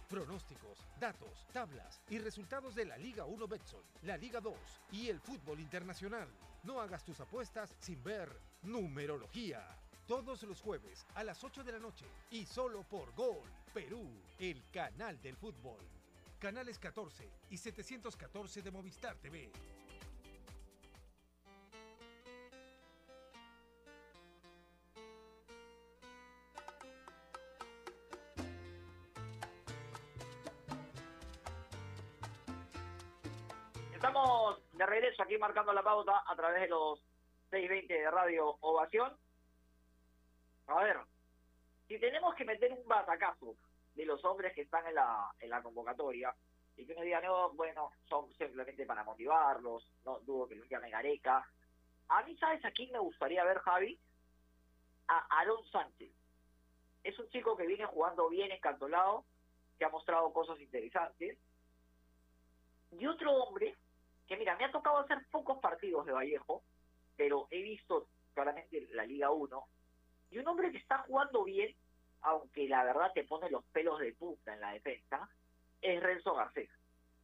Pronósticos, 0.07 0.85
datos, 0.99 1.47
tablas 1.51 1.99
y 2.09 2.19
resultados 2.19 2.75
de 2.75 2.85
la 2.85 2.95
Liga 2.97 3.25
1 3.25 3.47
Betson, 3.47 3.81
la 4.03 4.17
Liga 4.17 4.39
2 4.39 4.53
y 4.91 5.07
el 5.07 5.19
fútbol 5.19 5.59
internacional. 5.59 6.27
No 6.63 6.79
hagas 6.79 7.03
tus 7.03 7.19
apuestas 7.21 7.75
sin 7.79 8.03
ver 8.03 8.29
numerología. 8.61 9.65
Todos 10.05 10.43
los 10.43 10.61
jueves 10.61 11.07
a 11.15 11.23
las 11.23 11.43
8 11.43 11.63
de 11.63 11.71
la 11.71 11.79
noche 11.79 12.05
y 12.29 12.45
solo 12.45 12.83
por 12.83 13.11
Gol 13.15 13.49
Perú, 13.73 14.07
el 14.37 14.61
canal 14.71 15.19
del 15.21 15.37
fútbol. 15.37 15.79
canales 16.37 16.77
14 16.77 17.27
y 17.49 17.57
714 17.57 18.61
de 18.61 18.71
Movistar 18.71 19.15
TV. 19.17 19.51
Aquí 35.31 35.37
marcando 35.39 35.71
la 35.71 35.81
pauta 35.81 36.23
a 36.27 36.35
través 36.35 36.63
de 36.63 36.67
los 36.67 36.99
620 37.51 37.93
de 37.93 38.11
Radio 38.11 38.57
Ovación. 38.59 39.15
A 40.67 40.83
ver, 40.83 40.97
si 41.87 41.97
tenemos 41.99 42.35
que 42.35 42.43
meter 42.43 42.73
un 42.73 42.85
batacazo 42.85 43.55
de 43.95 44.05
los 44.05 44.23
hombres 44.25 44.53
que 44.53 44.63
están 44.63 44.85
en 44.87 44.95
la, 44.95 45.31
en 45.39 45.49
la 45.49 45.63
convocatoria, 45.63 46.35
y 46.75 46.85
que 46.85 46.91
uno 46.91 47.03
diga, 47.03 47.21
no, 47.21 47.51
bueno, 47.51 47.91
son 48.09 48.29
simplemente 48.33 48.85
para 48.85 49.05
motivarlos, 49.05 49.89
no 50.03 50.19
dudo 50.19 50.49
que 50.49 50.55
lo 50.55 50.65
llame 50.65 50.89
Gareca. 50.89 51.47
A 52.09 52.23
mí, 52.23 52.35
¿sabes 52.35 52.65
a 52.65 52.71
quién 52.71 52.91
me 52.91 52.99
gustaría 52.99 53.45
ver, 53.45 53.59
Javi? 53.59 53.97
A 55.07 55.39
Aaron 55.39 55.63
Sánchez. 55.71 56.11
Es 57.05 57.17
un 57.19 57.29
chico 57.29 57.55
que 57.55 57.67
viene 57.67 57.85
jugando 57.85 58.27
bien 58.27 58.51
encantolado, 58.51 59.23
que 59.79 59.85
ha 59.85 59.89
mostrado 59.89 60.33
cosas 60.33 60.59
interesantes. 60.59 61.37
Y 62.91 63.07
otro 63.07 63.31
hombre, 63.31 63.77
que 64.31 64.37
mira, 64.37 64.55
me 64.55 64.63
ha 64.63 64.71
tocado 64.71 64.99
hacer 64.99 65.17
pocos 65.29 65.59
partidos 65.59 66.05
de 66.05 66.13
Vallejo, 66.13 66.63
pero 67.17 67.49
he 67.51 67.61
visto 67.61 68.07
claramente 68.33 68.87
la 68.93 69.05
Liga 69.05 69.29
1, 69.29 69.67
y 70.29 70.37
un 70.37 70.47
hombre 70.47 70.71
que 70.71 70.77
está 70.77 70.99
jugando 70.99 71.43
bien, 71.43 71.75
aunque 72.21 72.69
la 72.69 72.85
verdad 72.85 73.11
te 73.13 73.25
pone 73.25 73.49
los 73.49 73.65
pelos 73.65 73.99
de 73.99 74.13
punta 74.13 74.53
en 74.53 74.61
la 74.61 74.71
defensa, 74.71 75.29
es 75.81 76.01
Renzo 76.01 76.33
Garcés. 76.33 76.69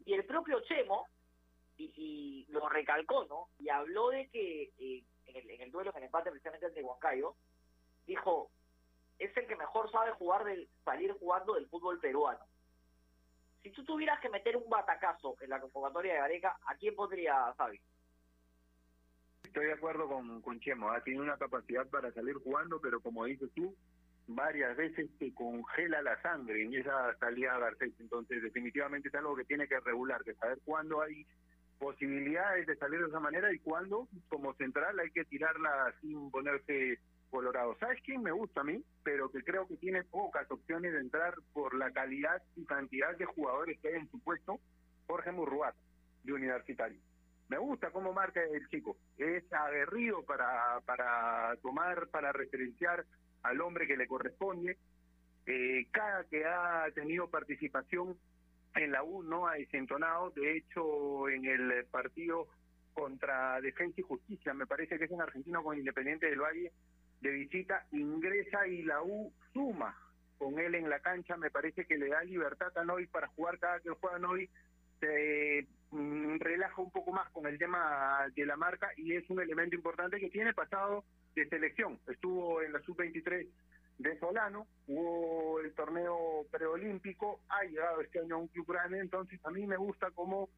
Y 0.03 0.15
el 0.15 0.25
propio 0.25 0.59
Chemo, 0.65 1.07
y, 1.77 2.45
lo 2.49 2.67
recalcó, 2.67 3.23
¿no? 3.25 3.47
Y 3.57 3.69
habló 3.69 4.09
de 4.09 4.27
que 4.27 4.73
eh, 4.77 5.03
en, 5.27 5.35
el, 5.37 5.49
en 5.49 5.61
el 5.61 5.71
duelo, 5.71 5.91
en 5.91 5.97
el 5.97 6.03
empate 6.03 6.29
precisamente 6.29 6.65
ante 6.65 6.83
Huancayo, 6.83 7.35
dijo, 8.05 8.51
es 9.17 9.35
el 9.37 9.47
que 9.47 9.55
mejor 9.55 9.89
sabe 9.91 10.11
jugar 10.11 10.43
del, 10.43 10.67
salir 10.83 11.13
jugando 11.13 11.53
del 11.53 11.69
fútbol 11.69 12.01
peruano. 12.01 12.43
Si 13.63 13.71
tú 13.71 13.83
tuvieras 13.83 14.19
que 14.19 14.29
meter 14.29 14.55
un 14.55 14.69
batacazo 14.69 15.35
en 15.41 15.49
la 15.49 15.59
convocatoria 15.59 16.13
de 16.13 16.19
Gareca, 16.19 16.57
¿a 16.65 16.75
quién 16.75 16.95
pondría 16.95 17.53
Xavi? 17.57 17.79
Estoy 19.43 19.65
de 19.65 19.73
acuerdo 19.73 20.07
con, 20.07 20.41
con 20.41 20.59
Chemo, 20.59 20.89
¿ah? 20.89 21.01
tiene 21.03 21.21
una 21.21 21.37
capacidad 21.37 21.87
para 21.89 22.11
salir 22.11 22.35
jugando, 22.35 22.79
pero 22.79 23.01
como 23.01 23.25
dices 23.25 23.49
tú, 23.55 23.75
varias 24.27 24.75
veces 24.75 25.09
te 25.17 25.33
congela 25.33 26.01
la 26.01 26.21
sangre 26.21 26.63
en 26.63 26.73
esa 26.73 27.17
salida 27.17 27.55
a 27.55 27.59
Garcés. 27.59 27.93
Entonces, 27.99 28.43
definitivamente 28.43 29.07
es 29.07 29.15
algo 29.15 29.35
que 29.35 29.45
tiene 29.45 29.67
que 29.67 29.79
regular, 29.79 30.23
que 30.23 30.35
saber 30.35 30.59
cuándo 30.65 31.01
hay 31.01 31.25
posibilidades 31.79 32.67
de 32.67 32.75
salir 32.75 32.99
de 32.99 33.07
esa 33.07 33.19
manera 33.19 33.53
y 33.53 33.59
cuándo, 33.59 34.07
como 34.27 34.53
central, 34.55 34.99
hay 34.99 35.11
que 35.11 35.25
tirarla 35.25 35.93
sin 36.01 36.29
ponerse 36.31 36.99
colorado. 37.29 37.75
¿Sabes 37.79 38.01
quién 38.03 38.21
me 38.21 38.31
gusta 38.31 38.61
a 38.61 38.63
mí? 38.63 38.83
Pero 39.03 39.29
que 39.29 39.43
creo 39.43 39.67
que 39.67 39.77
tiene 39.77 40.03
pocas 40.03 40.49
opciones 40.51 40.93
de 40.93 40.99
entrar 40.99 41.35
por 41.53 41.75
la 41.75 41.91
calidad 41.91 42.41
y 42.55 42.65
cantidad 42.65 43.15
de 43.17 43.25
jugadores 43.25 43.79
que 43.79 43.89
hay 43.89 43.95
en 43.95 44.09
su 44.09 44.19
puesto, 44.19 44.59
Jorge 45.07 45.31
Murruat, 45.31 45.75
de 46.23 46.33
Universitario. 46.33 46.99
Me 47.49 47.57
gusta 47.57 47.91
cómo 47.91 48.11
marca 48.13 48.41
el 48.43 48.67
chico. 48.67 48.97
Es 49.17 49.43
aguerrido 49.53 50.23
para, 50.23 50.81
para 50.85 51.55
tomar, 51.61 52.07
para 52.09 52.31
referenciar 52.33 53.05
al 53.43 53.61
hombre 53.61 53.87
que 53.87 53.95
le 53.95 54.07
corresponde. 54.07 54.77
Eh, 55.45 55.87
cada 55.91 56.25
que 56.25 56.45
ha 56.45 56.85
tenido 56.93 57.29
participación 57.29 58.17
en 58.75 58.91
la 58.91 59.03
U 59.03 59.23
no 59.23 59.47
ha 59.47 59.53
desentonado. 59.53 60.31
De 60.31 60.57
hecho, 60.57 61.29
en 61.29 61.45
el 61.45 61.85
partido 61.85 62.47
contra 62.93 63.61
Defensa 63.61 64.01
y 64.01 64.03
Justicia, 64.03 64.53
me 64.53 64.67
parece 64.67 64.97
que 64.97 65.05
es 65.05 65.11
un 65.11 65.21
argentino 65.21 65.63
con 65.63 65.77
Independiente 65.77 66.25
del 66.25 66.41
Valle, 66.41 66.71
de 67.21 67.31
visita, 67.31 67.85
ingresa 67.91 68.67
y 68.67 68.83
la 68.83 69.01
U 69.01 69.31
suma 69.53 69.97
con 70.37 70.59
él 70.59 70.75
en 70.75 70.89
la 70.89 70.99
cancha. 70.99 71.37
Me 71.37 71.49
parece 71.49 71.85
que 71.85 71.97
le 71.97 72.09
da 72.09 72.23
libertad 72.23 72.75
a 72.77 72.83
Noy 72.83 73.07
para 73.07 73.27
jugar 73.29 73.59
cada 73.59 73.79
que 73.79 73.89
juega 73.89 74.19
Noy. 74.19 74.49
Se 74.99 75.67
mm, 75.91 76.37
relaja 76.39 76.81
un 76.81 76.91
poco 76.91 77.11
más 77.11 77.29
con 77.31 77.45
el 77.47 77.57
tema 77.57 78.27
de 78.35 78.45
la 78.45 78.55
marca 78.55 78.89
y 78.97 79.13
es 79.13 79.29
un 79.29 79.41
elemento 79.41 79.75
importante 79.75 80.19
que 80.19 80.29
tiene 80.29 80.53
pasado 80.53 81.03
de 81.35 81.47
selección. 81.49 81.99
Estuvo 82.07 82.61
en 82.61 82.73
la 82.73 82.81
sub-23 82.81 83.47
de 83.99 84.19
Solano, 84.19 84.67
hubo 84.87 85.59
el 85.59 85.73
torneo 85.73 86.45
preolímpico, 86.51 87.41
ha 87.49 87.63
llegado 87.63 88.01
este 88.01 88.19
año 88.19 88.35
a 88.35 88.39
un 88.39 88.47
club 88.47 88.67
grande, 88.67 88.99
entonces 88.99 89.39
a 89.43 89.49
mí 89.49 89.65
me 89.65 89.77
gusta 89.77 90.11
como 90.11 90.49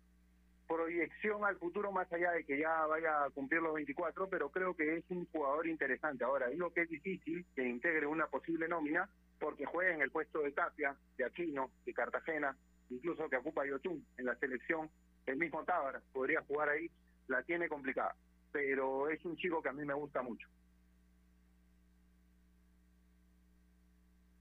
proyección 0.70 1.44
al 1.44 1.58
futuro 1.58 1.92
más 1.92 2.12
allá 2.14 2.32
de 2.32 2.46
que 2.46 2.60
ya 2.60 2.86
vaya 2.86 3.24
a 3.24 3.30
cumplir 3.32 3.60
los 3.60 3.74
24, 3.74 4.30
pero 4.30 4.52
creo 4.52 4.76
que 4.76 4.98
es 4.98 5.04
un 5.10 5.26
jugador 5.26 5.68
interesante. 5.68 6.24
Ahora, 6.24 6.48
digo 6.48 6.72
que 6.72 6.84
es 6.84 6.90
difícil 6.90 7.44
que 7.56 7.68
integre 7.68 8.06
una 8.06 8.28
posible 8.28 8.68
nómina 8.68 9.10
porque 9.40 9.66
juega 9.66 9.96
en 9.96 10.02
el 10.04 10.12
puesto 10.12 10.42
de 10.42 10.52
Tapia, 10.52 10.96
de 11.18 11.26
Aquino, 11.26 11.72
de 11.86 11.94
Cartagena, 11.94 12.56
incluso 12.92 13.28
que 13.28 13.38
ocupa 13.38 13.66
Yotun 13.66 14.06
en 14.18 14.26
la 14.26 14.36
selección, 14.36 14.90
el 15.26 15.38
mismo 15.38 15.64
Tábara 15.64 16.02
podría 16.14 16.42
jugar 16.44 16.70
ahí, 16.70 16.90
la 17.28 17.42
tiene 17.44 17.68
complicada, 17.68 18.16
pero 18.52 19.10
es 19.10 19.26
un 19.26 19.36
chico 19.38 19.64
que 19.64 19.70
a 19.70 19.74
mí 19.74 19.84
me 19.86 19.96
gusta 19.96 20.22
mucho. 20.22 20.48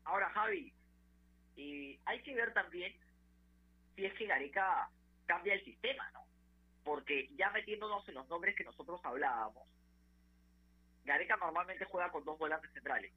Ahora, 0.04 0.28
Javi, 0.30 0.72
hay 2.04 2.22
que 2.22 2.34
ver 2.34 2.52
también 2.52 2.92
si 3.96 4.04
es 4.04 4.12
que 4.14 4.26
Gareca 4.26 4.90
cambia 5.28 5.54
el 5.54 5.64
sistema, 5.64 6.10
¿no? 6.10 6.26
Porque 6.82 7.30
ya 7.36 7.50
metiéndonos 7.50 8.08
en 8.08 8.14
los 8.14 8.28
nombres 8.28 8.56
que 8.56 8.64
nosotros 8.64 9.00
hablábamos, 9.04 9.68
Gareca 11.04 11.36
normalmente 11.36 11.84
juega 11.84 12.10
con 12.10 12.24
dos 12.24 12.36
volantes 12.36 12.72
centrales. 12.72 13.12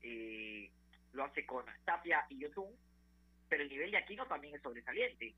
Eh, 0.00 0.70
lo 1.12 1.24
hace 1.24 1.44
con 1.44 1.66
Tapia 1.84 2.24
y 2.30 2.38
Yotun, 2.38 2.74
pero 3.50 3.64
el 3.64 3.68
nivel 3.68 3.90
de 3.90 3.98
Aquino 3.98 4.26
también 4.26 4.54
es 4.54 4.62
sobresaliente. 4.62 5.34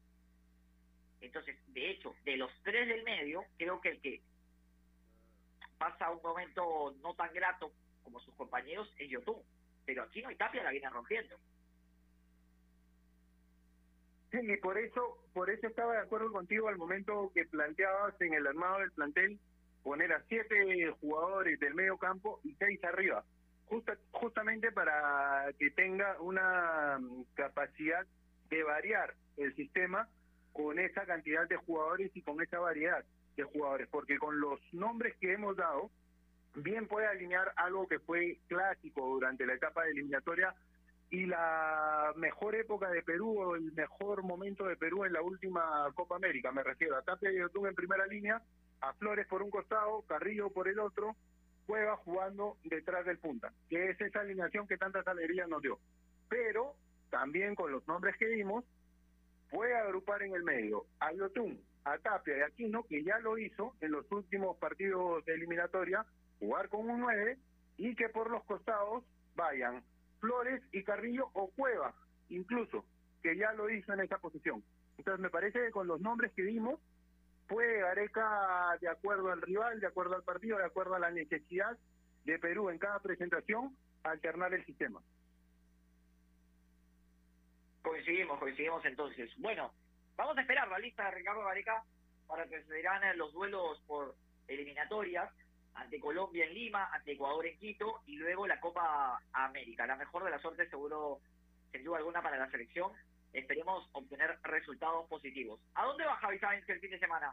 Entonces, 1.21 1.59
de 1.73 1.91
hecho, 1.91 2.15
de 2.25 2.37
los 2.37 2.53
tres 2.63 2.87
del 2.87 3.03
medio, 3.03 3.45
creo 3.59 3.81
que 3.81 3.89
el 3.89 4.01
que 4.01 4.23
pasa 5.79 6.11
un 6.11 6.23
momento 6.23 6.95
no 7.03 7.15
tan 7.15 7.33
grato 7.33 7.73
como 8.05 8.21
sus 8.21 8.35
compañeros 8.35 8.89
es 8.99 9.11
Yotun 9.11 9.43
pero 9.91 10.05
Aquino 10.05 10.31
y 10.31 10.37
Tapia 10.37 10.63
la 10.63 10.71
vienen 10.71 10.93
rompiendo. 10.93 11.37
Sí, 14.31 14.39
y 14.43 14.57
por 14.59 14.79
eso, 14.79 15.19
por 15.33 15.51
eso 15.51 15.67
estaba 15.67 15.95
de 15.95 16.01
acuerdo 16.01 16.31
contigo 16.31 16.69
al 16.69 16.79
momento 16.79 17.33
que 17.35 17.47
planteabas 17.47 18.21
en 18.21 18.35
el 18.35 18.47
armado 18.47 18.79
del 18.79 18.93
plantel 18.93 19.39
poner 19.83 20.13
a 20.13 20.23
siete 20.29 20.91
jugadores 21.01 21.59
del 21.59 21.75
medio 21.75 21.97
campo 21.99 22.41
y 22.45 22.55
seis 22.55 22.83
arriba, 22.85 23.25
Justa, 23.67 23.97
justamente 24.11 24.71
para 24.73 25.47
que 25.59 25.71
tenga 25.71 26.21
una 26.21 26.99
mm, 27.01 27.25
capacidad 27.35 28.07
de 28.51 28.63
variar 28.63 29.15
el 29.37 29.55
sistema 29.55 30.09
con 30.53 30.79
esa 30.79 31.07
cantidad 31.07 31.49
de 31.49 31.57
jugadores 31.57 32.11
y 32.15 32.23
con 32.23 32.41
esa 32.43 32.59
variedad 32.59 33.05
de 33.37 33.45
jugadores, 33.45 33.89
porque 33.89 34.19
con 34.19 34.41
los 34.41 34.61
nombres 34.73 35.17
que 35.21 35.33
hemos 35.33 35.57
dado, 35.57 35.91
bien 36.57 36.87
puede 36.89 37.07
alinear 37.07 37.53
algo 37.57 37.87
que 37.87 38.01
fue 38.01 38.39
clásico 38.49 39.07
durante 39.07 39.47
la 39.47 39.55
etapa 39.55 39.85
de 39.85 39.93
eliminatoria 39.93 40.55
y 41.11 41.27
la 41.27 42.13
mejor 42.17 42.55
época 42.55 42.89
de 42.89 43.03
Perú 43.03 43.41
o 43.41 43.57
el 43.57 43.73
mejor 43.73 44.23
momento 44.23 44.65
de 44.65 44.77
Perú 44.77 45.05
en 45.05 45.13
la 45.13 45.23
última 45.23 45.89
Copa 45.95 46.17
América, 46.17 46.53
me 46.53 46.63
refiero 46.63 46.97
a 46.97 47.03
Tapia 47.03 47.33
y 47.33 47.39
Yotun 47.39 47.67
en 47.67 47.75
primera 47.75 48.07
línea, 48.07 48.41
a 48.81 48.93
Flores 48.95 49.27
por 49.27 49.43
un 49.43 49.51
costado, 49.51 50.03
Carrillo 50.03 50.51
por 50.51 50.69
el 50.69 50.79
otro, 50.79 51.17
Cueva 51.67 51.97
jugando 51.99 52.57
detrás 52.65 53.05
del 53.05 53.19
punta, 53.19 53.53
que 53.69 53.91
es 53.91 54.01
esa 54.01 54.21
alineación 54.21 54.67
que 54.67 54.77
tantas 54.77 55.07
alegrías 55.07 55.49
nos 55.49 55.63
dio. 55.63 55.79
Pero 56.29 56.75
también 57.11 57.55
con 57.55 57.71
los 57.71 57.87
nombres 57.87 58.17
que 58.17 58.29
dimos, 58.29 58.65
puede 59.51 59.77
agrupar 59.77 60.23
en 60.23 60.35
el 60.35 60.45
medio 60.45 60.87
a 61.01 61.13
Yotun, 61.13 61.61
a 61.85 61.99
Tapia 61.99 62.39
y 62.39 62.41
a 62.41 62.47
Aquino, 62.47 62.85
que 62.85 63.03
ya 63.03 63.19
lo 63.19 63.37
hizo 63.37 63.75
en 63.81 63.93
los 63.93 64.11
últimos 64.13 64.57
partidos 64.59 65.25
de 65.25 65.35
eliminatoria, 65.35 66.05
jugar 66.39 66.69
con 66.69 66.89
un 66.89 67.01
9 67.01 67.37
y 67.79 67.95
que 67.97 68.09
por 68.09 68.31
los 68.31 68.45
costados 68.45 69.05
vayan 69.35 69.83
Flores 70.21 70.63
y 70.73 70.85
Carrillo 70.85 71.31
o 71.33 71.51
Cueva, 71.51 71.95
incluso, 72.29 72.85
que 73.23 73.37
ya 73.37 73.53
lo 73.53 73.71
hizo 73.71 73.93
en 73.93 74.01
esa 74.01 74.19
posición. 74.19 74.63
Entonces 74.99 75.21
me 75.21 75.31
parece 75.31 75.59
que 75.61 75.71
con 75.71 75.87
los 75.87 76.01
nombres 76.01 76.33
que 76.33 76.43
dimos, 76.43 76.79
puede 77.49 77.81
Gareca, 77.81 78.79
de 78.81 78.89
acuerdo 78.89 79.31
al 79.31 79.43
rival, 79.43 79.81
de 79.81 79.87
acuerdo 79.87 80.15
al 80.15 80.23
partido, 80.23 80.59
de 80.59 80.65
acuerdo 80.65 80.95
a 80.95 81.01
la 81.01 81.11
necesidad 81.11 81.77
de 82.25 82.39
Perú 82.39 82.71
en 82.71 82.79
cada 82.79 83.01
presentación, 83.01 83.77
alternar 84.05 84.55
el 84.55 84.65
sistema. 84.67 85.01
Coincidimos, 87.83 88.39
coincidimos 88.39 88.85
entonces. 88.85 89.31
Bueno, 89.39 89.73
vamos 90.17 90.37
a 90.37 90.43
esperar 90.43 90.69
la 90.69 90.79
lista 90.79 91.07
de 91.07 91.11
Ricardo 91.13 91.45
Gareca 91.45 91.83
para 92.27 92.47
que 92.47 92.63
se 92.63 92.75
dirán 92.75 93.19
los 93.19 93.33
duelos 93.33 93.83
por 93.87 94.15
eliminatorias 94.47 95.31
ante 95.75 96.01
Colombia 96.01 96.45
en 96.45 96.55
Lima, 96.55 96.91
ante 96.93 97.13
Ecuador 97.13 97.47
en 97.47 97.59
Quito 97.59 98.01
y 98.07 98.17
luego 98.17 98.47
la 98.47 98.61
Copa 98.61 99.21
América. 99.33 99.87
La 99.87 99.97
mejor 99.97 100.25
de 100.25 100.31
la 100.31 100.41
suerte 100.41 100.69
seguro, 100.69 101.21
sin 101.73 101.85
duda 101.85 101.99
alguna, 101.99 102.23
para 102.23 102.39
la 102.39 102.51
selección 102.51 102.93
esperemos 103.33 103.89
obtener 103.93 104.39
resultados 104.43 105.09
positivos. 105.09 105.61
¿A 105.75 105.85
dónde 105.85 106.05
va 106.05 106.17
Javi 106.17 106.39
Sáenz 106.39 106.69
el 106.69 106.81
fin 106.81 106.91
de 106.91 106.99
semana? 106.99 107.33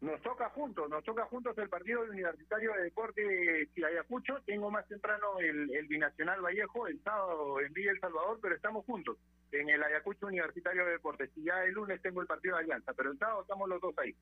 Nos 0.00 0.20
toca 0.22 0.48
juntos, 0.50 0.90
nos 0.90 1.04
toca 1.04 1.26
juntos 1.26 1.56
el 1.58 1.68
partido 1.68 2.00
Universitario 2.00 2.72
de 2.72 2.82
Deportes 2.82 3.68
y 3.76 3.84
Ayacucho. 3.84 4.40
Tengo 4.44 4.68
más 4.68 4.86
temprano 4.88 5.38
el, 5.38 5.72
el 5.72 5.86
Binacional 5.86 6.40
Vallejo, 6.40 6.88
el 6.88 7.00
sábado 7.04 7.60
en 7.60 7.72
Villa 7.72 7.92
El 7.92 8.00
Salvador, 8.00 8.40
pero 8.42 8.56
estamos 8.56 8.84
juntos 8.84 9.16
en 9.52 9.68
el 9.68 9.80
Ayacucho 9.80 10.26
Universitario 10.26 10.86
de 10.86 10.92
Deportes. 10.92 11.30
Y 11.36 11.44
ya 11.44 11.62
el 11.62 11.74
lunes 11.74 12.02
tengo 12.02 12.20
el 12.20 12.26
partido 12.26 12.56
de 12.56 12.62
Alianza, 12.62 12.92
pero 12.94 13.12
el 13.12 13.18
sábado 13.18 13.42
estamos 13.42 13.68
los 13.68 13.80
dos 13.80 13.96
ahí. 13.98 14.16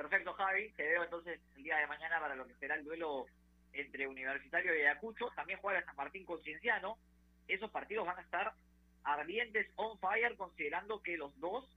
Perfecto, 0.00 0.32
Javi. 0.32 0.72
Te 0.78 0.82
veo 0.82 1.04
entonces 1.04 1.38
el 1.56 1.62
día 1.62 1.76
de 1.76 1.86
mañana 1.86 2.18
para 2.18 2.34
lo 2.34 2.46
que 2.46 2.54
será 2.54 2.74
el 2.74 2.84
duelo 2.84 3.26
entre 3.74 4.08
Universitario 4.08 4.74
y 4.74 4.80
Ayacucho. 4.80 5.28
También 5.36 5.58
juega 5.60 5.84
San 5.84 5.94
Martín 5.94 6.24
con 6.24 6.42
Cienciano. 6.42 6.96
Esos 7.46 7.70
partidos 7.70 8.06
van 8.06 8.18
a 8.18 8.22
estar 8.22 8.54
ardientes 9.04 9.70
on 9.76 9.98
fire, 9.98 10.34
considerando 10.38 11.02
que 11.02 11.18
los 11.18 11.38
dos 11.38 11.68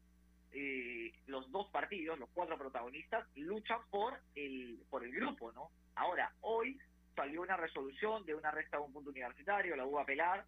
eh, 0.53 1.11
los 1.27 1.51
dos 1.51 1.67
partidos, 1.71 2.17
los 2.17 2.29
cuatro 2.29 2.57
protagonistas, 2.57 3.27
luchan 3.35 3.81
por 3.89 4.17
el, 4.35 4.79
por 4.89 5.03
el 5.03 5.11
grupo, 5.11 5.51
¿no? 5.51 5.69
Ahora, 5.95 6.31
hoy 6.39 6.79
salió 7.17 7.41
una 7.41 7.57
resolución 7.57 8.23
de 8.25 8.35
una 8.35 8.51
resta 8.51 8.77
de 8.77 8.83
un 8.83 8.93
punto 8.93 9.09
universitario, 9.09 9.75
la 9.75 9.85
hubo 9.85 9.99
a 9.99 10.03
apelar, 10.03 10.45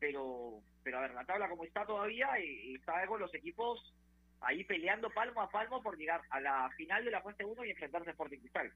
pero, 0.00 0.60
pero 0.82 0.98
a 0.98 1.02
ver, 1.02 1.14
la 1.14 1.24
tabla 1.24 1.48
como 1.48 1.62
está 1.62 1.86
todavía, 1.86 2.36
y, 2.40 2.74
está 2.74 3.06
con 3.06 3.20
los 3.20 3.32
equipos 3.32 3.94
ahí 4.42 4.64
peleando 4.64 5.10
palmo 5.10 5.42
a 5.42 5.50
palmo 5.50 5.82
por 5.82 5.96
llegar 5.96 6.20
a 6.30 6.40
la 6.40 6.70
final 6.76 7.04
de 7.04 7.10
la 7.10 7.22
fase 7.22 7.44
1 7.44 7.64
y 7.64 7.70
enfrentarse 7.70 8.10
a 8.10 8.12
Sporting 8.12 8.38
Cristal. 8.38 8.72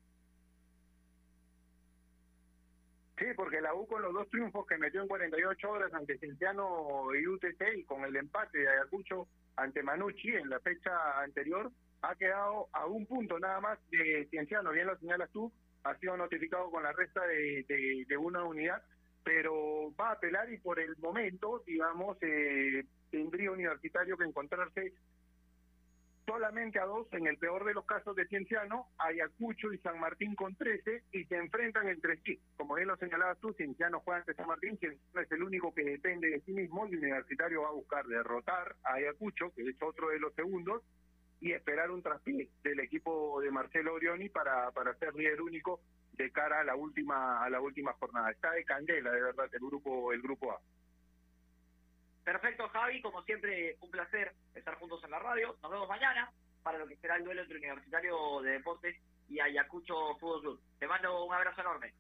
Sí, 3.19 3.25
porque 3.35 3.63
la 3.63 3.75
U 3.75 3.87
con 3.87 4.03
los 4.03 4.13
dos 4.13 4.29
triunfos 4.29 4.67
que 4.67 4.77
metió 4.77 5.01
en 5.01 5.09
48 5.09 5.71
horas 5.71 5.95
ante 5.95 6.19
Cienciano 6.19 7.15
y 7.15 7.27
UTC 7.27 7.79
y 7.79 7.85
con 7.85 8.05
el 8.05 8.15
empate 8.15 8.59
de 8.59 8.69
Ayacucho 8.69 9.27
ante 9.57 9.83
Manucci 9.83 10.35
en 10.35 10.51
la 10.51 10.61
fecha 10.61 11.23
anterior, 11.23 11.73
ha 12.03 12.15
quedado 12.15 12.69
a 12.73 12.85
un 12.85 13.07
punto 13.07 13.39
nada 13.39 13.61
más 13.61 13.79
de 13.91 14.27
Cienciano, 14.31 14.71
bien 14.71 14.87
lo 14.87 14.99
señalas 14.99 15.31
tú, 15.31 15.51
ha 15.83 15.97
sido 15.97 16.17
notificado 16.17 16.71
con 16.71 16.83
la 16.83 16.93
resta 16.93 17.27
de, 17.27 18.05
de, 18.07 18.17
una 18.17 18.45
unidad, 18.45 18.83
pero 19.25 19.95
va 19.99 20.11
a 20.11 20.13
apelar 20.13 20.53
y 20.53 20.59
por 20.59 20.79
el 20.79 20.97
momento, 20.99 21.63
digamos, 21.67 22.19
eh, 22.21 22.85
tendría 23.11 23.51
Universitario 23.51 24.19
que 24.19 24.25
encontrarse 24.25 24.93
solamente 26.27 26.81
a 26.81 26.85
dos, 26.85 27.07
en 27.13 27.27
el 27.27 27.39
peor 27.39 27.65
de 27.65 27.75
los 27.75 27.87
casos 27.87 28.17
de 28.17 28.27
Cienciano, 28.27 28.89
Ayacucho 28.99 29.73
y 29.73 29.79
San 29.79 30.01
Martín 30.01 30.35
con 30.35 30.55
13 30.57 31.05
y 31.13 31.25
se 31.25 31.37
enfrentan 31.37 31.89
entre 31.89 32.17
sí. 32.23 32.39
Como 32.57 32.75
bien 32.75 32.89
lo 32.89 32.97
señalabas 32.97 33.39
tú, 33.39 33.53
Cienciano 33.55 34.01
juega 34.01 34.21
ante 34.21 34.35
San 34.35 34.49
Martín, 34.49 34.77
Cienciano 34.79 35.21
es 35.21 35.31
el 35.31 35.43
único 35.43 35.73
que 35.73 35.85
depende 35.85 36.29
de 36.29 36.41
sí 36.41 36.53
mismo 36.53 36.87
y 36.87 36.97
Universitario 36.97 37.63
va 37.63 37.69
a 37.69 37.73
buscar 37.73 38.07
derrotar 38.07 38.75
a 38.83 38.95
Ayacucho, 38.95 39.53
que 39.55 39.63
es 39.63 39.81
otro 39.81 40.09
de 40.09 40.19
los 40.19 40.35
segundos, 40.35 40.83
y 41.41 41.53
esperar 41.53 41.91
un 41.91 42.03
traspié 42.03 42.49
del 42.65 42.81
equipo 42.81 43.41
de 43.41 43.51
Marcelo 43.51 43.95
Orioni 43.95 44.29
para, 44.29 44.71
para 44.73 44.95
ser 44.95 45.15
líder 45.15 45.41
único 45.43 45.81
de 46.15 46.33
cara 46.33 46.61
a 46.61 46.65
la 46.65 46.75
última 46.75 47.45
a 47.45 47.51
la 47.51 47.61
última 47.61 47.93
jornada. 47.93 48.31
Está 48.31 48.53
de 48.53 48.65
candela, 48.65 49.13
de 49.13 49.23
verdad, 49.23 49.49
el 49.53 49.61
grupo 49.61 50.13
el 50.13 50.23
grupo 50.23 50.53
A. 50.53 50.61
Perfecto, 52.27 52.69
Javi. 52.71 53.01
Como 53.03 53.23
siempre, 53.23 53.77
un 53.81 53.89
placer 53.89 54.35
estar 54.53 54.75
juntos 54.81 55.01
en 55.05 55.13
la 55.13 55.21
radio. 55.21 55.55
Nos 55.63 55.71
vemos 55.71 55.89
mañana 55.89 56.29
para 56.65 56.77
lo 56.77 56.89
que 56.89 56.97
será 56.97 57.15
el 57.15 57.23
duelo 57.23 57.43
entre 57.43 57.59
Universitario 57.59 58.41
de 58.43 58.51
Deportes 58.51 58.97
y 59.29 59.39
Ayacucho 59.39 60.17
Fútbol 60.19 60.41
Club. 60.41 60.61
Te 60.81 60.89
mando 60.89 61.25
un 61.25 61.33
abrazo 61.33 61.61
enorme. 61.61 61.95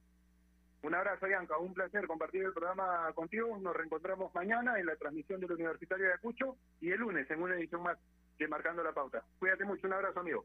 Un 0.82 0.96
abrazo, 0.96 1.26
Bianca. 1.26 1.56
Un 1.58 1.72
placer 1.72 2.08
compartir 2.08 2.42
el 2.42 2.52
programa 2.52 3.12
contigo. 3.14 3.56
Nos 3.56 3.76
reencontramos 3.76 4.34
mañana 4.34 4.80
en 4.80 4.86
la 4.86 4.96
transmisión 4.96 5.40
del 5.40 5.52
Universitario 5.52 6.06
de 6.06 6.10
Ayacucho 6.14 6.56
y 6.80 6.90
el 6.90 6.98
lunes 6.98 7.30
en 7.30 7.40
una 7.40 7.54
edición 7.54 7.84
más 7.84 7.96
de 8.36 8.48
Marcando 8.48 8.82
la 8.82 8.92
Pauta. 8.92 9.22
Cuídate 9.38 9.64
mucho. 9.64 9.86
Un 9.86 9.92
abrazo, 9.92 10.18
amigo. 10.18 10.44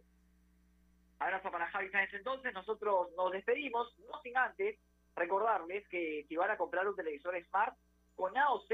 Abrazo 1.18 1.50
para 1.50 1.66
Javi 1.72 1.90
Sáenz 1.90 2.14
entonces. 2.14 2.54
Nosotros 2.54 3.08
nos 3.18 3.32
despedimos, 3.32 3.98
no 3.98 4.22
sin 4.22 4.38
antes 4.38 4.78
recordarles 5.16 5.88
que 5.88 6.24
si 6.30 6.36
van 6.36 6.52
a 6.52 6.58
comprar 6.58 6.88
un 6.88 6.96
televisor 6.96 7.34
Smart 7.46 7.76
con 8.16 8.38
AOC 8.38 8.70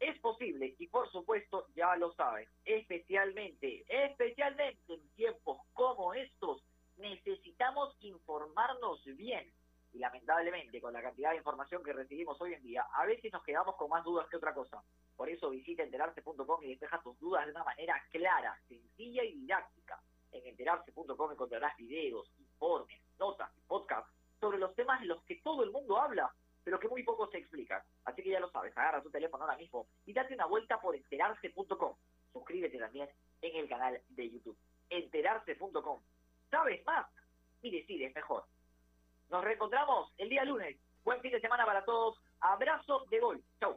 es 0.00 0.18
posible 0.20 0.74
y 0.78 0.86
por 0.88 1.10
supuesto 1.12 1.66
ya 1.76 1.94
lo 1.96 2.12
saben, 2.14 2.48
especialmente, 2.64 3.84
especialmente 3.86 4.94
en 4.94 5.08
tiempos 5.10 5.58
como 5.74 6.14
estos, 6.14 6.64
necesitamos 6.96 7.96
informarnos 8.00 9.04
bien. 9.04 9.52
Y 9.92 9.98
lamentablemente 9.98 10.80
con 10.80 10.92
la 10.92 11.02
cantidad 11.02 11.30
de 11.30 11.38
información 11.38 11.82
que 11.82 11.92
recibimos 11.92 12.40
hoy 12.40 12.54
en 12.54 12.62
día, 12.62 12.86
a 12.94 13.04
veces 13.06 13.32
nos 13.32 13.42
quedamos 13.42 13.76
con 13.76 13.90
más 13.90 14.04
dudas 14.04 14.28
que 14.28 14.36
otra 14.36 14.54
cosa. 14.54 14.82
Por 15.16 15.28
eso 15.28 15.50
visita 15.50 15.82
enterarse.com 15.82 16.62
y 16.62 16.68
despeja 16.68 17.02
tus 17.02 17.18
dudas 17.18 17.44
de 17.44 17.50
una 17.50 17.64
manera 17.64 18.00
clara, 18.10 18.58
sencilla 18.68 19.24
y 19.24 19.32
didáctica. 19.34 20.00
En 20.32 20.46
enterarse.com 20.46 21.32
encontrarás 21.32 21.76
videos, 21.76 22.30
informes, 22.38 23.02
notas 23.18 23.50
y 23.58 23.60
podcasts 23.62 24.12
sobre 24.38 24.58
los 24.58 24.74
temas 24.76 25.00
de 25.00 25.06
los 25.06 25.22
que 25.24 25.36
todo 25.42 25.64
el 25.64 25.72
mundo 25.72 26.00
habla 26.00 26.32
pero 26.70 26.78
que 26.78 26.88
muy 26.88 27.02
poco 27.02 27.26
se 27.26 27.38
explica. 27.38 27.84
Así 28.04 28.22
que 28.22 28.30
ya 28.30 28.38
lo 28.38 28.48
sabes, 28.48 28.76
agarra 28.76 29.02
tu 29.02 29.10
teléfono 29.10 29.42
ahora 29.42 29.56
mismo 29.56 29.88
y 30.06 30.12
date 30.12 30.34
una 30.34 30.46
vuelta 30.46 30.80
por 30.80 30.94
enterarse.com. 30.94 31.96
Suscríbete 32.32 32.78
también 32.78 33.10
en 33.42 33.56
el 33.56 33.68
canal 33.68 34.00
de 34.08 34.30
YouTube. 34.30 34.56
Enterarse.com. 34.88 36.00
¿Sabes 36.48 36.86
más? 36.86 37.08
Y 37.60 37.72
decides 37.72 38.14
mejor. 38.14 38.44
Nos 39.30 39.42
reencontramos 39.42 40.12
el 40.16 40.28
día 40.28 40.44
lunes. 40.44 40.76
Buen 41.02 41.20
fin 41.20 41.32
de 41.32 41.40
semana 41.40 41.66
para 41.66 41.84
todos. 41.84 42.22
Abrazo 42.38 43.04
de 43.10 43.18
gol. 43.18 43.42
Chau. 43.58 43.76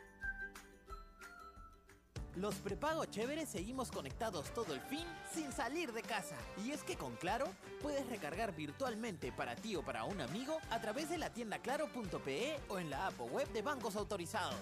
Los 2.41 2.55
prepago 2.55 3.05
chéveres 3.05 3.49
seguimos 3.49 3.91
conectados 3.91 4.51
todo 4.55 4.73
el 4.73 4.81
fin 4.81 5.05
sin 5.31 5.51
salir 5.51 5.93
de 5.93 6.01
casa. 6.01 6.35
Y 6.65 6.71
es 6.71 6.81
que 6.81 6.95
con 6.95 7.15
Claro 7.17 7.45
puedes 7.83 8.09
recargar 8.09 8.55
virtualmente 8.55 9.31
para 9.31 9.55
ti 9.55 9.75
o 9.75 9.83
para 9.83 10.05
un 10.05 10.19
amigo 10.21 10.57
a 10.71 10.81
través 10.81 11.07
de 11.11 11.19
la 11.19 11.31
tienda 11.31 11.59
claro.pe 11.59 12.59
o 12.67 12.79
en 12.79 12.89
la 12.89 13.05
app 13.05 13.21
web 13.31 13.47
de 13.53 13.61
bancos 13.61 13.95
autorizados. 13.95 14.55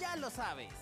Ya 0.00 0.16
lo 0.16 0.30
sabes. 0.30 0.72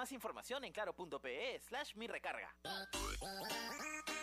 Más 0.00 0.12
información 0.12 0.64
en 0.64 0.72
claro.pe 0.72 1.60
slash 1.60 1.94
mi 1.94 2.06
recarga. 2.06 2.56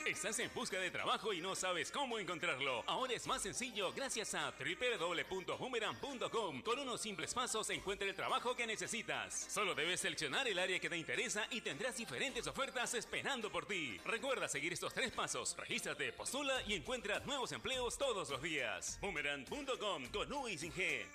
Estás 0.07 0.39
en 0.39 0.51
busca 0.51 0.79
de 0.79 0.89
trabajo 0.89 1.33
y 1.33 1.39
no 1.39 1.53
sabes 1.53 1.91
cómo 1.91 2.17
encontrarlo. 2.17 2.83
Ahora 2.87 3.13
es 3.13 3.27
más 3.27 3.43
sencillo 3.43 3.93
gracias 3.93 4.33
a 4.33 4.51
www.boomerang.com. 4.57 6.63
Con 6.63 6.79
unos 6.79 6.99
simples 6.99 7.31
pasos 7.31 7.69
encuentra 7.69 8.07
el 8.07 8.15
trabajo 8.15 8.55
que 8.55 8.65
necesitas. 8.65 9.35
Solo 9.35 9.75
debes 9.75 9.99
seleccionar 9.99 10.47
el 10.47 10.57
área 10.57 10.79
que 10.79 10.89
te 10.89 10.97
interesa 10.97 11.45
y 11.51 11.61
tendrás 11.61 11.95
diferentes 11.95 12.47
ofertas 12.47 12.95
esperando 12.95 13.51
por 13.51 13.67
ti. 13.67 13.99
Recuerda 14.03 14.47
seguir 14.47 14.73
estos 14.73 14.95
tres 14.95 15.11
pasos. 15.11 15.55
Regístrate, 15.59 16.11
postula 16.11 16.59
y 16.65 16.73
encuentra 16.73 17.19
nuevos 17.19 17.51
empleos 17.51 17.99
todos 17.99 18.31
los 18.31 18.41
días. 18.41 18.97
Boomerang.com 18.99 20.07
con 20.11 20.33
U 20.33 20.47
y 20.47 20.57
sin 20.57 20.73
G. 20.73 21.05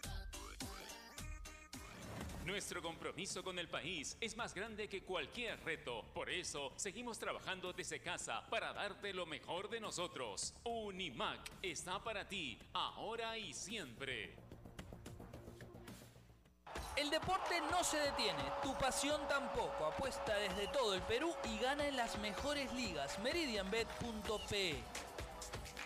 Nuestro 2.45 2.83
compromiso 2.83 3.45
con 3.45 3.57
el 3.61 3.69
país 3.69 4.17
es 4.21 4.37
más 4.37 4.53
grande 4.53 4.89
que 4.89 5.05
cualquier 5.05 5.63
reto. 5.65 6.05
Por 6.13 6.29
eso, 6.29 6.73
seguimos 6.75 7.17
trabajando 7.17 7.73
desde 7.73 8.01
casa 8.01 8.43
para 8.51 8.73
darte 8.73 9.13
lo 9.13 9.27
mejor 9.27 9.71
de 9.71 9.81
nosotros. 9.81 10.53
Unimac 10.65 11.39
está 11.63 12.03
para 12.03 12.29
ti, 12.29 12.59
ahora 12.73 13.39
y 13.39 13.55
siempre. 13.55 14.35
El 16.97 17.11
deporte 17.11 17.61
no 17.71 17.85
se 17.85 17.99
detiene, 17.99 18.43
tu 18.63 18.77
pasión 18.77 19.21
tampoco. 19.29 19.87
Apuesta 19.87 20.37
desde 20.37 20.67
todo 20.69 20.95
el 20.95 21.03
Perú 21.03 21.33
y 21.45 21.59
gana 21.59 21.87
en 21.87 21.97
las 21.97 22.19
mejores 22.19 22.73
ligas. 22.75 23.21
Meridianbet.pe 23.21 24.83